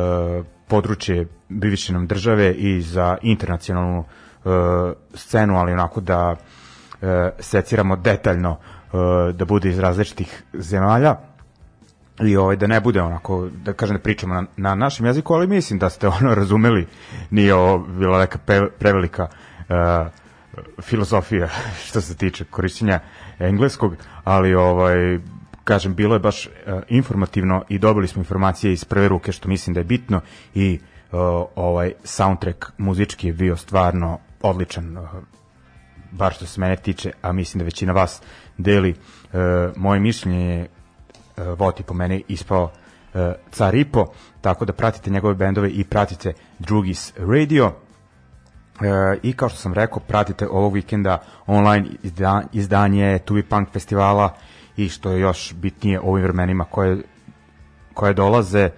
područje 0.68 1.26
bivše 1.48 1.92
nam 1.92 2.06
države 2.06 2.52
i 2.54 2.82
za 2.82 3.16
internacionalnu 3.22 3.98
uh, 4.44 4.52
scenu, 5.14 5.56
ali 5.58 5.72
onako 5.72 6.00
da 6.00 6.30
uh, 6.30 7.08
seciramo 7.38 7.96
detaljno 7.96 8.50
uh, 8.50 9.00
da 9.34 9.44
bude 9.44 9.68
iz 9.68 9.78
različitih 9.78 10.42
zemalja 10.52 11.16
i 12.22 12.36
ovaj 12.36 12.56
da 12.56 12.66
ne 12.66 12.80
bude 12.80 13.02
onako 13.02 13.48
da 13.64 13.72
kažem 13.72 13.96
da 13.96 14.02
pričamo 14.02 14.34
na, 14.34 14.44
na 14.56 14.74
našem 14.74 15.06
jeziku, 15.06 15.34
ali 15.34 15.46
mislim 15.46 15.78
da 15.78 15.90
ste 15.90 16.08
ono 16.20 16.34
razumeli, 16.34 16.86
nije 17.30 17.54
ovo 17.54 17.78
bila 17.78 18.18
neka 18.18 18.38
pe, 18.38 18.60
prevelika 18.78 19.28
uh, 19.68 19.76
filozofija 20.82 21.48
što 21.86 22.00
se 22.00 22.16
tiče 22.16 22.44
korišćenja 22.44 23.00
engleskog, 23.38 23.96
ali 24.24 24.54
ovaj 24.54 25.18
kažem 25.64 25.94
bilo 25.94 26.14
je 26.14 26.18
baš 26.18 26.46
uh, 26.46 26.52
informativno 26.88 27.64
i 27.68 27.78
dobili 27.78 28.08
smo 28.08 28.20
informacije 28.20 28.72
iz 28.72 28.84
prve 28.84 29.08
ruke 29.08 29.32
što 29.32 29.48
mislim 29.48 29.74
da 29.74 29.80
je 29.80 29.84
bitno 29.84 30.20
i 30.54 30.78
uh, 31.12 31.18
ovaj 31.56 31.92
soundtrack 32.04 32.66
muzički 32.78 33.26
je 33.26 33.32
bio 33.32 33.56
stvarno 33.56 34.18
odličan 34.42 34.98
uh, 34.98 35.08
bar 36.10 36.32
što 36.32 36.46
se 36.46 36.60
mene 36.60 36.76
tiče, 36.76 37.12
a 37.22 37.32
mislim 37.32 37.58
da 37.58 37.64
većina 37.64 37.92
vas 37.92 38.22
deli 38.58 38.90
uh, 38.90 39.40
moje 39.76 40.00
mišljenje 40.00 40.56
je 40.56 40.68
Voti 41.36 41.82
po 41.82 41.94
mene 41.94 42.20
ispao 42.28 42.70
e, 43.14 43.34
Caripo, 43.50 44.06
tako 44.40 44.64
da 44.64 44.72
pratite 44.72 45.10
njegove 45.10 45.34
bendove 45.34 45.70
i 45.70 45.84
pratite 45.84 46.32
Drugis 46.58 47.12
Radio. 47.16 47.72
E, 48.82 49.18
I 49.22 49.32
kao 49.32 49.48
što 49.48 49.58
sam 49.58 49.74
rekao, 49.74 50.00
pratite 50.00 50.48
ovog 50.48 50.74
vikenda 50.74 51.18
online 51.46 51.86
izda, 52.02 52.42
izdanje 52.52 53.18
Tubi 53.18 53.42
Punk 53.42 53.68
festivala 53.72 54.34
i 54.76 54.88
što 54.88 55.10
je 55.10 55.20
još 55.20 55.54
bitnije 55.54 56.00
ovim 56.00 56.24
vremenima 56.24 56.64
koje, 56.64 57.02
koje 57.94 58.14
dolaze, 58.14 58.60
e, 58.60 58.70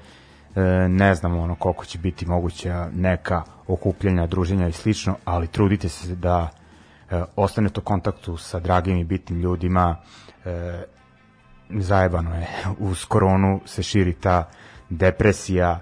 ne 0.89 1.15
znam 1.15 1.39
ono 1.39 1.55
koliko 1.55 1.85
će 1.85 1.99
biti 1.99 2.27
moguća 2.27 2.89
neka 2.95 3.43
okupljanja, 3.67 4.27
druženja 4.27 4.69
i 4.69 4.73
slično, 4.73 5.17
ali 5.25 5.47
trudite 5.47 5.89
se 5.89 6.15
da 6.15 6.49
e, 7.11 7.23
ostanete 7.37 7.81
u 7.81 7.83
kontaktu 7.83 8.37
sa 8.37 8.59
dragim 8.61 8.99
i 8.99 9.05
bitnim 9.05 9.41
ljudima, 9.41 9.97
e, 10.45 10.83
zajebano 11.79 12.35
je, 12.35 12.47
uz 12.79 13.05
koronu 13.05 13.61
se 13.67 13.83
širi 13.83 14.13
ta 14.13 14.49
depresija, 14.91 15.81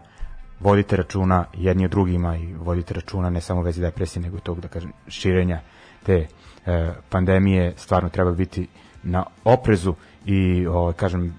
vodite 0.61 0.97
računa 0.97 1.45
jedni 1.55 1.85
o 1.85 1.89
drugima 1.89 2.37
i 2.37 2.55
vodite 2.55 2.95
računa 2.95 3.31
ne 3.31 3.41
samo 3.41 3.63
vezi 3.63 3.81
depresije, 3.81 4.23
nego 4.23 4.37
i 4.37 4.41
tog, 4.41 4.61
da 4.61 4.69
kažem, 4.69 4.93
širenja 5.09 5.61
te 6.03 6.27
e, 6.67 6.93
pandemije, 7.09 7.73
stvarno 7.77 8.09
treba 8.09 8.33
biti 8.33 8.69
na 9.03 9.25
oprezu 9.45 9.95
i, 10.27 10.67
ovaj, 10.67 10.93
kažem, 10.93 11.35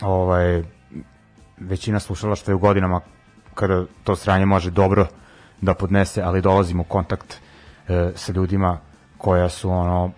ovaj, 0.00 0.62
većina 1.58 2.00
slušala 2.00 2.36
što 2.36 2.50
je 2.50 2.54
u 2.54 2.58
godinama 2.58 3.00
kada 3.54 3.84
to 4.04 4.16
sranje 4.16 4.46
može 4.46 4.70
dobro 4.70 5.06
da 5.60 5.74
podnese, 5.74 6.22
ali 6.22 6.42
dolazimo 6.42 6.82
u 6.82 6.84
kontakt 6.84 7.34
e, 7.88 8.12
sa 8.14 8.32
ljudima 8.32 8.78
koja 9.18 9.48
su 9.48 9.70
ono 9.70 10.10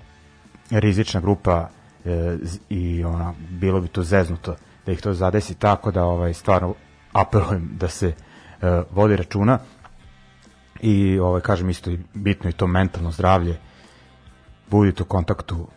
rizična 0.70 1.20
grupa 1.20 1.68
e, 2.04 2.36
i 2.68 3.04
ona 3.04 3.34
bilo 3.50 3.80
bi 3.80 3.88
to 3.88 4.02
zeznuto 4.02 4.56
da 4.86 4.92
ih 4.92 5.00
to 5.00 5.12
zadesi 5.12 5.54
tako 5.54 5.90
da 5.90 6.04
ovaj 6.04 6.34
stvarno 6.34 6.74
apelujem 7.12 7.70
da 7.72 7.88
se 7.88 8.08
e, 8.08 8.14
vodi 8.90 9.16
računa 9.16 9.58
i 10.80 11.18
ovaj 11.18 11.40
kažem 11.40 11.70
isto 11.70 11.90
i 11.90 11.98
bitno 12.14 12.50
i 12.50 12.52
to 12.52 12.66
mentalno 12.66 13.10
zdravlje 13.10 13.58
budite 14.70 15.02
u 15.02 15.06
kontaktu 15.06 15.68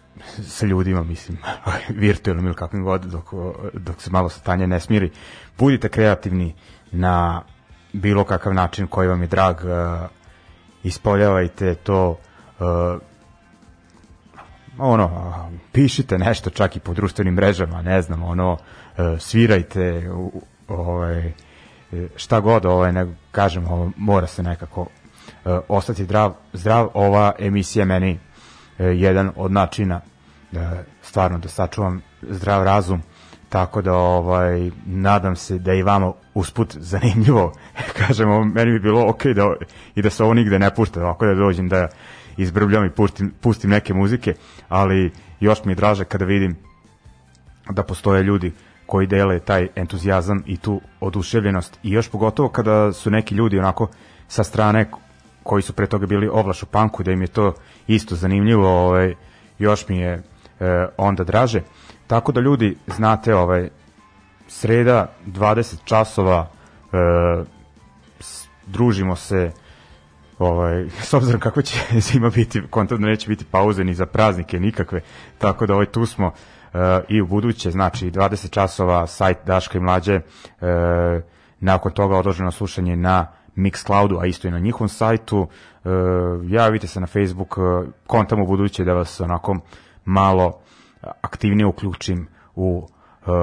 sa 0.47 0.65
ljudima, 0.65 1.03
mislim, 1.03 1.37
virtualnom 2.05 2.45
ili 2.45 2.55
kakvim 2.55 2.83
god, 2.83 3.05
dok, 3.05 3.25
dok 3.73 4.01
se 4.01 4.11
malo 4.11 4.29
stanje 4.29 4.67
ne 4.67 4.79
smiri. 4.79 5.11
Budite 5.57 5.89
kreativni 5.89 6.55
na 6.91 7.41
bilo 7.93 8.23
kakav 8.23 8.53
način 8.53 8.87
koji 8.87 9.07
vam 9.07 9.21
je 9.21 9.27
drag, 9.27 9.55
uh, 9.55 10.09
ispoljavajte 10.83 11.75
to, 11.75 12.09
uh, 12.59 12.65
ono, 14.77 15.09
pišite 15.71 16.17
nešto 16.17 16.49
čak 16.49 16.75
i 16.75 16.79
po 16.79 16.93
društvenim 16.93 17.33
mrežama, 17.33 17.81
ne 17.81 18.01
znam, 18.01 18.23
ono, 18.23 18.51
uh, 18.51 18.59
svirajte, 19.19 20.11
ovaj, 20.67 21.27
e, 21.27 21.33
šta 22.15 22.39
god, 22.39 22.65
ovaj, 22.65 22.93
ne, 22.93 23.07
kažem, 23.31 23.67
ovo, 23.67 23.91
mora 23.97 24.27
se 24.27 24.43
nekako 24.43 24.81
uh, 24.81 24.87
ostati 25.67 26.03
zdrav, 26.03 26.33
zdrav, 26.53 26.89
ova 26.93 27.31
emisija 27.39 27.85
meni 27.85 28.19
jedan 28.77 29.31
od 29.35 29.51
načina 29.51 30.01
da 30.51 30.83
stvarno 31.01 31.37
da 31.37 31.47
sačuvam 31.47 32.01
zdrav 32.21 32.63
razum 32.63 33.01
tako 33.49 33.81
da 33.81 33.93
ovaj 33.93 34.71
nadam 34.85 35.35
se 35.35 35.59
da 35.59 35.73
i 35.73 35.83
vama 35.83 36.13
usput 36.33 36.75
zanimljivo. 36.79 37.53
Kažemo 38.07 38.45
meni 38.45 38.71
bi 38.71 38.79
bilo 38.79 39.09
ok 39.09 39.25
da 39.25 39.53
i 39.95 40.01
da 40.01 40.09
se 40.09 40.23
ovo 40.23 40.33
nigde 40.33 40.59
ne 40.59 40.75
pušta 40.75 41.01
ovako 41.01 41.25
da 41.25 41.35
dođem 41.35 41.69
da 41.69 41.87
izbrbljam 42.37 42.85
i 42.85 42.89
pustim, 42.89 43.33
pustim 43.41 43.69
neke 43.69 43.93
muzike 43.93 44.33
ali 44.69 45.11
još 45.39 45.65
mi 45.65 45.71
je 45.71 45.75
draže 45.75 46.05
kada 46.05 46.25
vidim 46.25 46.55
da 47.69 47.83
postoje 47.83 48.23
ljudi 48.23 48.51
koji 48.85 49.07
dele 49.07 49.39
taj 49.39 49.67
entuzijazam 49.75 50.43
i 50.45 50.57
tu 50.57 50.81
oduševljenost. 50.99 51.79
I 51.83 51.91
još 51.91 52.09
pogotovo 52.09 52.49
kada 52.49 52.93
su 52.93 53.11
neki 53.11 53.35
ljudi 53.35 53.59
onako 53.59 53.87
sa 54.27 54.43
strane 54.43 54.89
koji 55.43 55.61
su 55.61 55.73
pre 55.73 55.87
toga 55.87 56.05
bili 56.05 56.27
ovlaš 56.27 56.63
u 56.63 56.65
panku 56.65 57.03
da 57.03 57.11
im 57.11 57.21
je 57.21 57.27
to 57.27 57.53
isto 57.87 58.15
zanimljivo 58.15 58.69
ovaj, 58.69 59.13
još 59.59 59.87
mi 59.89 59.97
je 59.97 60.13
e, 60.13 60.23
onda 60.97 61.23
draže. 61.23 61.61
Tako 62.07 62.31
da 62.31 62.41
ljudi 62.41 62.77
znate 62.87 63.35
ovaj 63.35 63.69
sreda 64.47 65.13
20 65.27 65.75
časova 65.85 66.47
e, 66.47 66.97
družimo 68.65 69.15
se 69.15 69.51
ovaj, 70.39 70.89
s 70.89 71.13
obzirom 71.13 71.41
kako 71.41 71.61
će 71.61 71.79
zima 72.11 72.29
biti, 72.29 72.61
kontam 72.69 73.01
da 73.01 73.07
neće 73.07 73.27
biti 73.27 73.45
pauze 73.45 73.83
ni 73.83 73.93
za 73.93 74.05
praznike 74.05 74.59
nikakve, 74.59 75.01
tako 75.37 75.65
da 75.65 75.73
ovaj, 75.73 75.85
tu 75.85 76.05
smo 76.05 76.27
uh, 76.27 76.79
i 77.07 77.21
u 77.21 77.27
buduće, 77.27 77.71
znači 77.71 78.11
20 78.11 78.49
časova 78.49 79.07
sajt 79.07 79.37
Daška 79.45 79.77
i 79.77 79.81
Mlađe, 79.81 80.15
uh, 80.15 80.67
nakon 81.59 81.91
toga 81.91 82.17
odloženo 82.17 82.51
slušanje 82.51 82.95
na 82.95 83.27
Mixcloudu, 83.55 84.21
a 84.21 84.25
isto 84.25 84.47
i 84.47 84.51
na 84.51 84.59
njihovom 84.59 84.89
sajtu, 84.89 85.39
uh, 85.39 85.91
javite 86.43 86.87
se 86.87 86.99
na 86.99 87.07
Facebook, 87.07 87.57
uh, 87.57 87.63
kontam 88.07 88.41
u 88.41 88.47
buduće 88.47 88.83
da 88.83 88.93
vas 88.93 89.21
onako 89.21 89.57
malo 90.05 90.59
aktivnije 91.21 91.65
uključim 91.65 92.27
u 92.55 92.87
uh, 93.25 93.33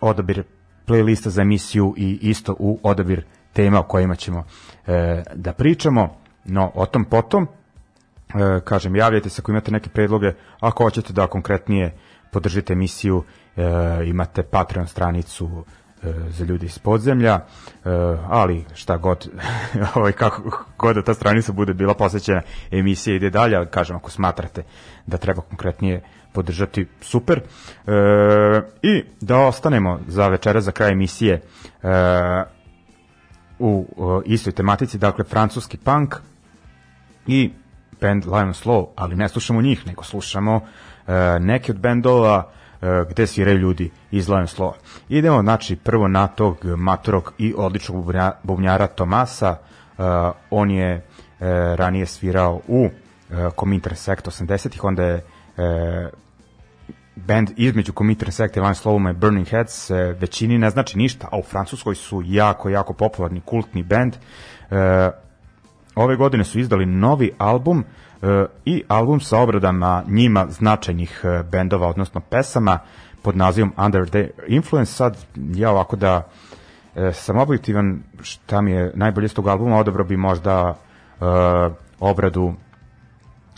odabir 0.00 0.42
playlista 0.86 1.28
za 1.28 1.42
emisiju 1.42 1.94
i 1.96 2.18
isto 2.22 2.56
u 2.58 2.78
odabir 2.82 3.24
tema 3.52 3.80
o 3.80 3.82
kojima 3.82 4.14
ćemo 4.14 4.44
e, 4.86 5.22
da 5.34 5.52
pričamo, 5.52 6.16
no 6.44 6.70
o 6.74 6.86
tom 6.86 7.04
potom, 7.04 7.46
e, 8.34 8.60
kažem, 8.64 8.96
javljajte 8.96 9.30
se 9.30 9.40
ako 9.40 9.50
imate 9.50 9.70
neke 9.70 9.90
predloge, 9.90 10.32
ako 10.60 10.84
hoćete 10.84 11.12
da 11.12 11.26
konkretnije 11.26 11.94
podržite 12.32 12.72
emisiju, 12.72 13.24
e, 13.56 13.62
imate 14.04 14.42
Patreon 14.42 14.86
stranicu 14.88 15.64
e, 16.02 16.12
za 16.28 16.44
ljudi 16.44 16.66
iz 16.66 16.78
podzemlja, 16.78 17.34
e, 17.34 17.40
ali 18.28 18.64
šta 18.74 18.96
god, 18.96 19.28
ovaj, 19.94 20.12
kako 20.12 20.64
god 20.78 20.96
da 20.96 21.02
ta 21.02 21.14
stranica 21.14 21.52
bude 21.52 21.74
bila 21.74 21.94
posvećena 21.94 22.42
emisija 22.70 23.16
ide 23.16 23.30
dalje, 23.30 23.56
ali 23.56 23.66
kažem, 23.66 23.96
ako 23.96 24.10
smatrate 24.10 24.62
da 25.06 25.16
treba 25.16 25.42
konkretnije 25.42 26.02
podržati, 26.32 26.86
super. 27.00 27.38
E, 27.38 27.92
I 28.82 29.04
da 29.20 29.38
ostanemo 29.38 30.00
za 30.06 30.28
večera, 30.28 30.60
za 30.60 30.72
kraj 30.72 30.92
emisije, 30.92 31.34
e, 31.34 31.42
u 33.62 33.86
uh, 33.96 34.22
istoj 34.26 34.52
tematici, 34.52 34.98
dakle 34.98 35.24
francuski 35.24 35.76
punk 35.76 36.14
i 37.26 37.50
band 38.00 38.24
Lion 38.26 38.52
Slow, 38.52 38.86
ali 38.96 39.16
ne 39.16 39.28
slušamo 39.28 39.62
njih, 39.62 39.86
nego 39.86 40.02
slušamo 40.02 40.56
uh, 40.56 40.62
neke 41.40 41.72
od 41.72 41.78
bendova 41.78 42.46
uh, 42.46 42.88
gde 43.10 43.26
sviraju 43.26 43.58
ljudi 43.58 43.90
iz 44.10 44.28
Lion 44.28 44.46
Slow. 44.46 44.72
Idemo, 45.08 45.42
znači, 45.42 45.76
prvo 45.76 46.08
na 46.08 46.26
tog 46.26 46.64
matorog 46.64 47.32
i 47.38 47.54
odličnog 47.56 48.04
bubnja, 48.04 48.32
bubnjara 48.42 48.86
Tomasa, 48.86 49.50
uh, 49.98 50.04
on 50.50 50.70
je 50.70 50.96
uh, 50.96 51.46
ranije 51.74 52.06
svirao 52.06 52.60
u 52.68 52.84
uh, 52.84 52.90
Comintern 53.60 53.96
Sect 53.96 54.26
80-ih, 54.26 54.84
onda 54.84 55.02
je 55.02 55.14
uh, 55.16 55.64
band 57.16 57.50
između 57.56 57.92
Committee 57.92 58.32
Sect 58.32 58.56
i 58.56 58.60
Line 58.60 58.74
Slowuma 58.74 59.10
i 59.10 59.18
Burning 59.18 59.48
Heads 59.48 59.90
e, 59.90 59.94
većini 59.94 60.58
ne 60.58 60.70
znači 60.70 60.98
ništa, 60.98 61.28
a 61.32 61.38
u 61.38 61.42
Francuskoj 61.42 61.94
su 61.94 62.22
jako, 62.26 62.68
jako 62.68 62.92
popularni 62.92 63.40
kultni 63.40 63.82
band. 63.82 64.14
E, 64.70 65.10
ove 65.94 66.16
godine 66.16 66.44
su 66.44 66.58
izdali 66.58 66.86
novi 66.86 67.32
album 67.38 67.84
e, 68.22 68.44
i 68.64 68.82
album 68.88 69.20
sa 69.20 69.38
obradama 69.38 70.02
njima 70.08 70.46
značajnih 70.48 71.20
e, 71.24 71.42
bendova, 71.42 71.88
odnosno 71.88 72.20
pesama 72.20 72.78
pod 73.22 73.36
nazivom 73.36 73.72
Under 73.76 74.08
the 74.08 74.30
Influence. 74.48 74.92
Sad 74.92 75.16
ja 75.54 75.70
ovako 75.70 75.96
da 75.96 76.28
e, 76.96 77.12
sam 77.12 77.38
objektivan 77.38 78.02
šta 78.22 78.60
mi 78.60 78.70
je 78.70 78.92
najbolje 78.94 79.28
s 79.28 79.34
tog 79.34 79.48
albuma, 79.48 79.78
odabrao 79.78 80.06
bi 80.06 80.16
možda 80.16 80.74
e, 81.20 81.24
obradu 82.02 82.42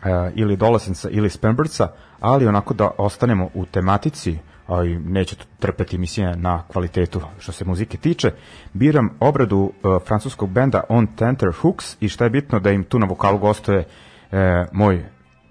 uh, 0.05 0.33
ili 0.35 0.57
Dolasensa 0.57 1.09
ili 1.11 1.31
Spambertsa, 1.31 1.89
ali 2.25 2.47
onako 2.47 2.75
da 2.75 2.91
ostanemo 2.99 3.49
u 3.55 3.67
tematici, 3.67 4.39
a 4.67 4.85
i 4.85 4.99
neće 4.99 5.37
trpeti 5.59 5.97
emisija 5.97 6.37
na 6.37 6.63
kvalitetu 6.69 7.21
što 7.39 7.53
se 7.53 7.65
muzike 7.65 7.99
tiče, 7.99 8.31
biram 8.73 9.11
obradu 9.21 9.59
uh, 9.59 10.03
francuskog 10.07 10.51
benda 10.51 10.85
On 10.89 11.07
Tenter 11.07 11.49
Hooks 11.61 11.97
i 12.01 12.09
šta 12.09 12.25
je 12.25 12.31
bitno 12.31 12.61
da 12.61 12.71
im 12.71 12.85
tu 12.85 12.99
na 12.99 13.07
vokalu 13.07 13.39
gostuje 13.39 13.79
uh, 13.79 14.39
moj 14.73 15.05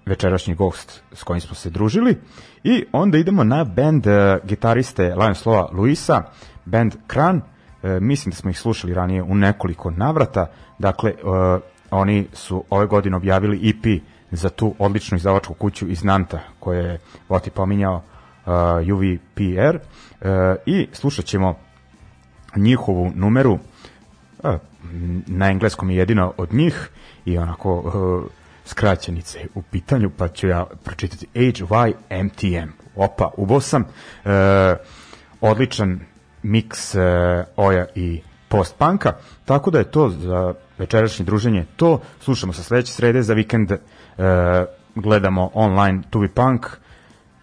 večerašnji 0.06 0.54
gost 0.54 1.02
s 1.12 1.22
kojim 1.22 1.40
smo 1.40 1.54
se 1.54 1.70
družili. 1.70 2.16
I 2.64 2.84
onda 2.92 3.18
idemo 3.18 3.44
na 3.44 3.64
band 3.64 4.06
uh, 4.06 4.12
gitariste 4.44 5.14
Lion 5.14 5.34
Slova 5.34 5.68
Luisa, 5.72 6.22
band 6.64 6.94
Kran, 7.06 7.40
e, 7.84 8.00
mislim 8.00 8.30
da 8.30 8.36
smo 8.36 8.50
ih 8.50 8.58
slušali 8.58 8.94
ranije 8.94 9.22
u 9.22 9.34
nekoliko 9.34 9.90
navrata, 9.90 10.46
dakle 10.78 11.10
e, 11.10 11.14
oni 11.90 12.26
su 12.32 12.64
ove 12.70 12.86
godine 12.86 13.16
objavili 13.16 13.70
EP 13.70 14.02
za 14.34 14.48
tu 14.48 14.74
odličnu 14.78 15.16
izdavačku 15.16 15.54
kuću 15.54 15.88
iz 15.88 16.04
Nanta 16.04 16.40
koje 16.60 16.84
je 16.84 16.98
Voti 17.28 17.50
pominjao 17.50 17.96
uh, 17.96 18.52
UVPR 18.94 19.76
uh, 19.76 20.28
i 20.66 20.88
slušat 20.92 21.24
ćemo 21.24 21.54
njihovu 22.56 23.12
numeru 23.14 23.52
uh, 23.52 24.54
na 25.26 25.50
engleskom 25.50 25.90
je 25.90 25.96
jedina 25.96 26.30
od 26.36 26.54
njih 26.54 26.88
i 27.24 27.38
onako 27.38 27.78
uh, 27.78 28.30
skraćenice 28.64 29.46
u 29.54 29.62
pitanju 29.62 30.10
pa 30.16 30.28
ću 30.28 30.48
ja 30.48 30.66
pročitati. 30.84 31.26
HYMTM 31.34 32.68
opa 32.96 33.30
ubo 33.36 33.60
sam. 33.60 33.82
Uh, 33.82 34.30
odličan 35.40 36.00
miks 36.42 36.94
uh, 36.94 37.02
Oja 37.56 37.86
i 37.94 38.20
post-panka, 38.48 39.12
tako 39.44 39.70
da 39.70 39.78
je 39.78 39.90
to 39.90 40.08
za 40.08 40.54
večerašnje 40.78 41.24
druženje 41.24 41.66
to. 41.76 42.00
Slušamo 42.20 42.52
se 42.52 42.62
sledeće 42.62 42.92
srede, 42.92 43.22
za 43.22 43.34
vikend 43.34 43.72
e, 43.72 43.78
gledamo 44.94 45.50
online 45.54 46.02
To 46.10 46.18
Be 46.18 46.28
Punk. 46.28 46.66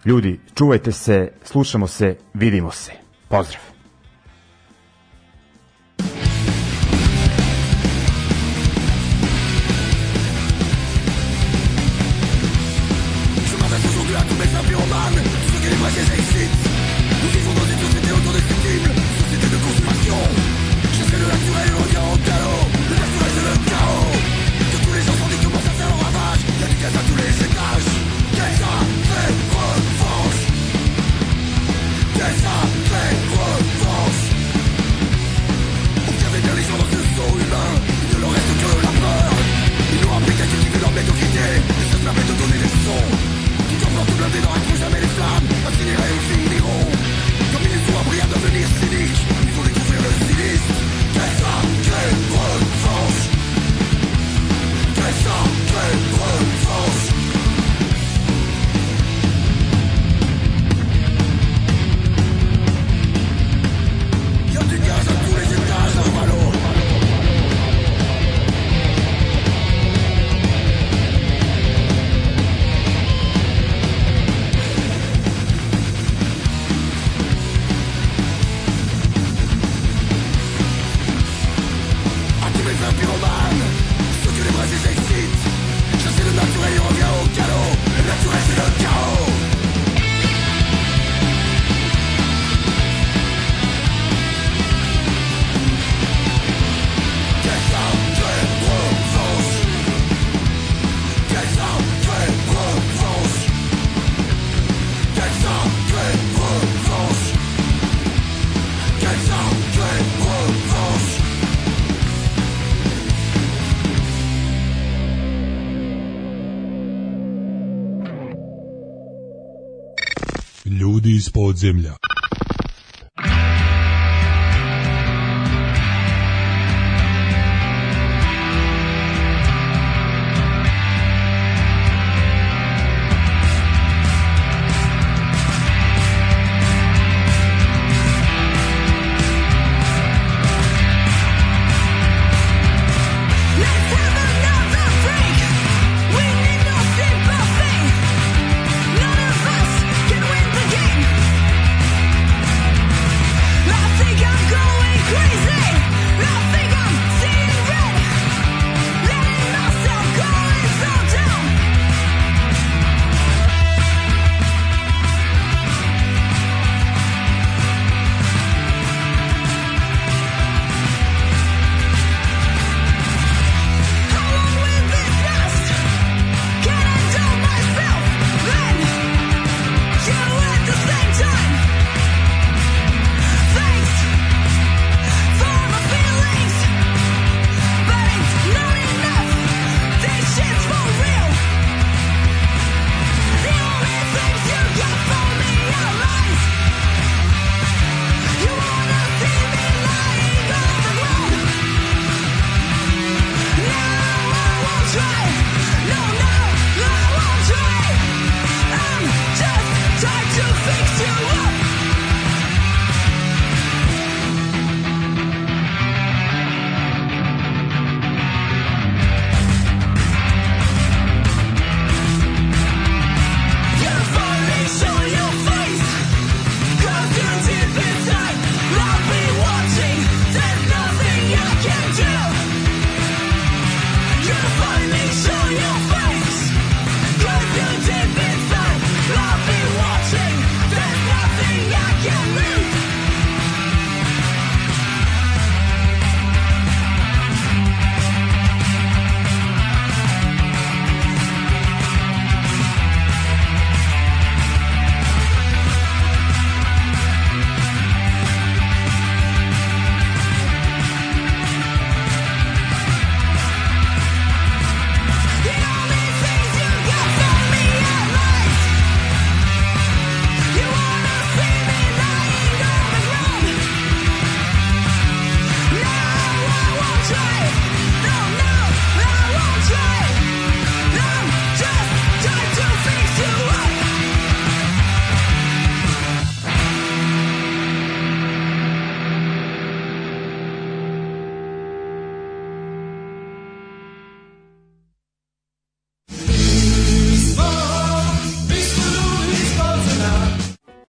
Ljudi, 0.04 0.40
čuvajte 0.54 0.92
se, 0.92 1.32
slušamo 1.44 1.86
se, 1.86 2.16
vidimo 2.34 2.70
se. 2.70 2.92
Pozdrav! 3.28 3.71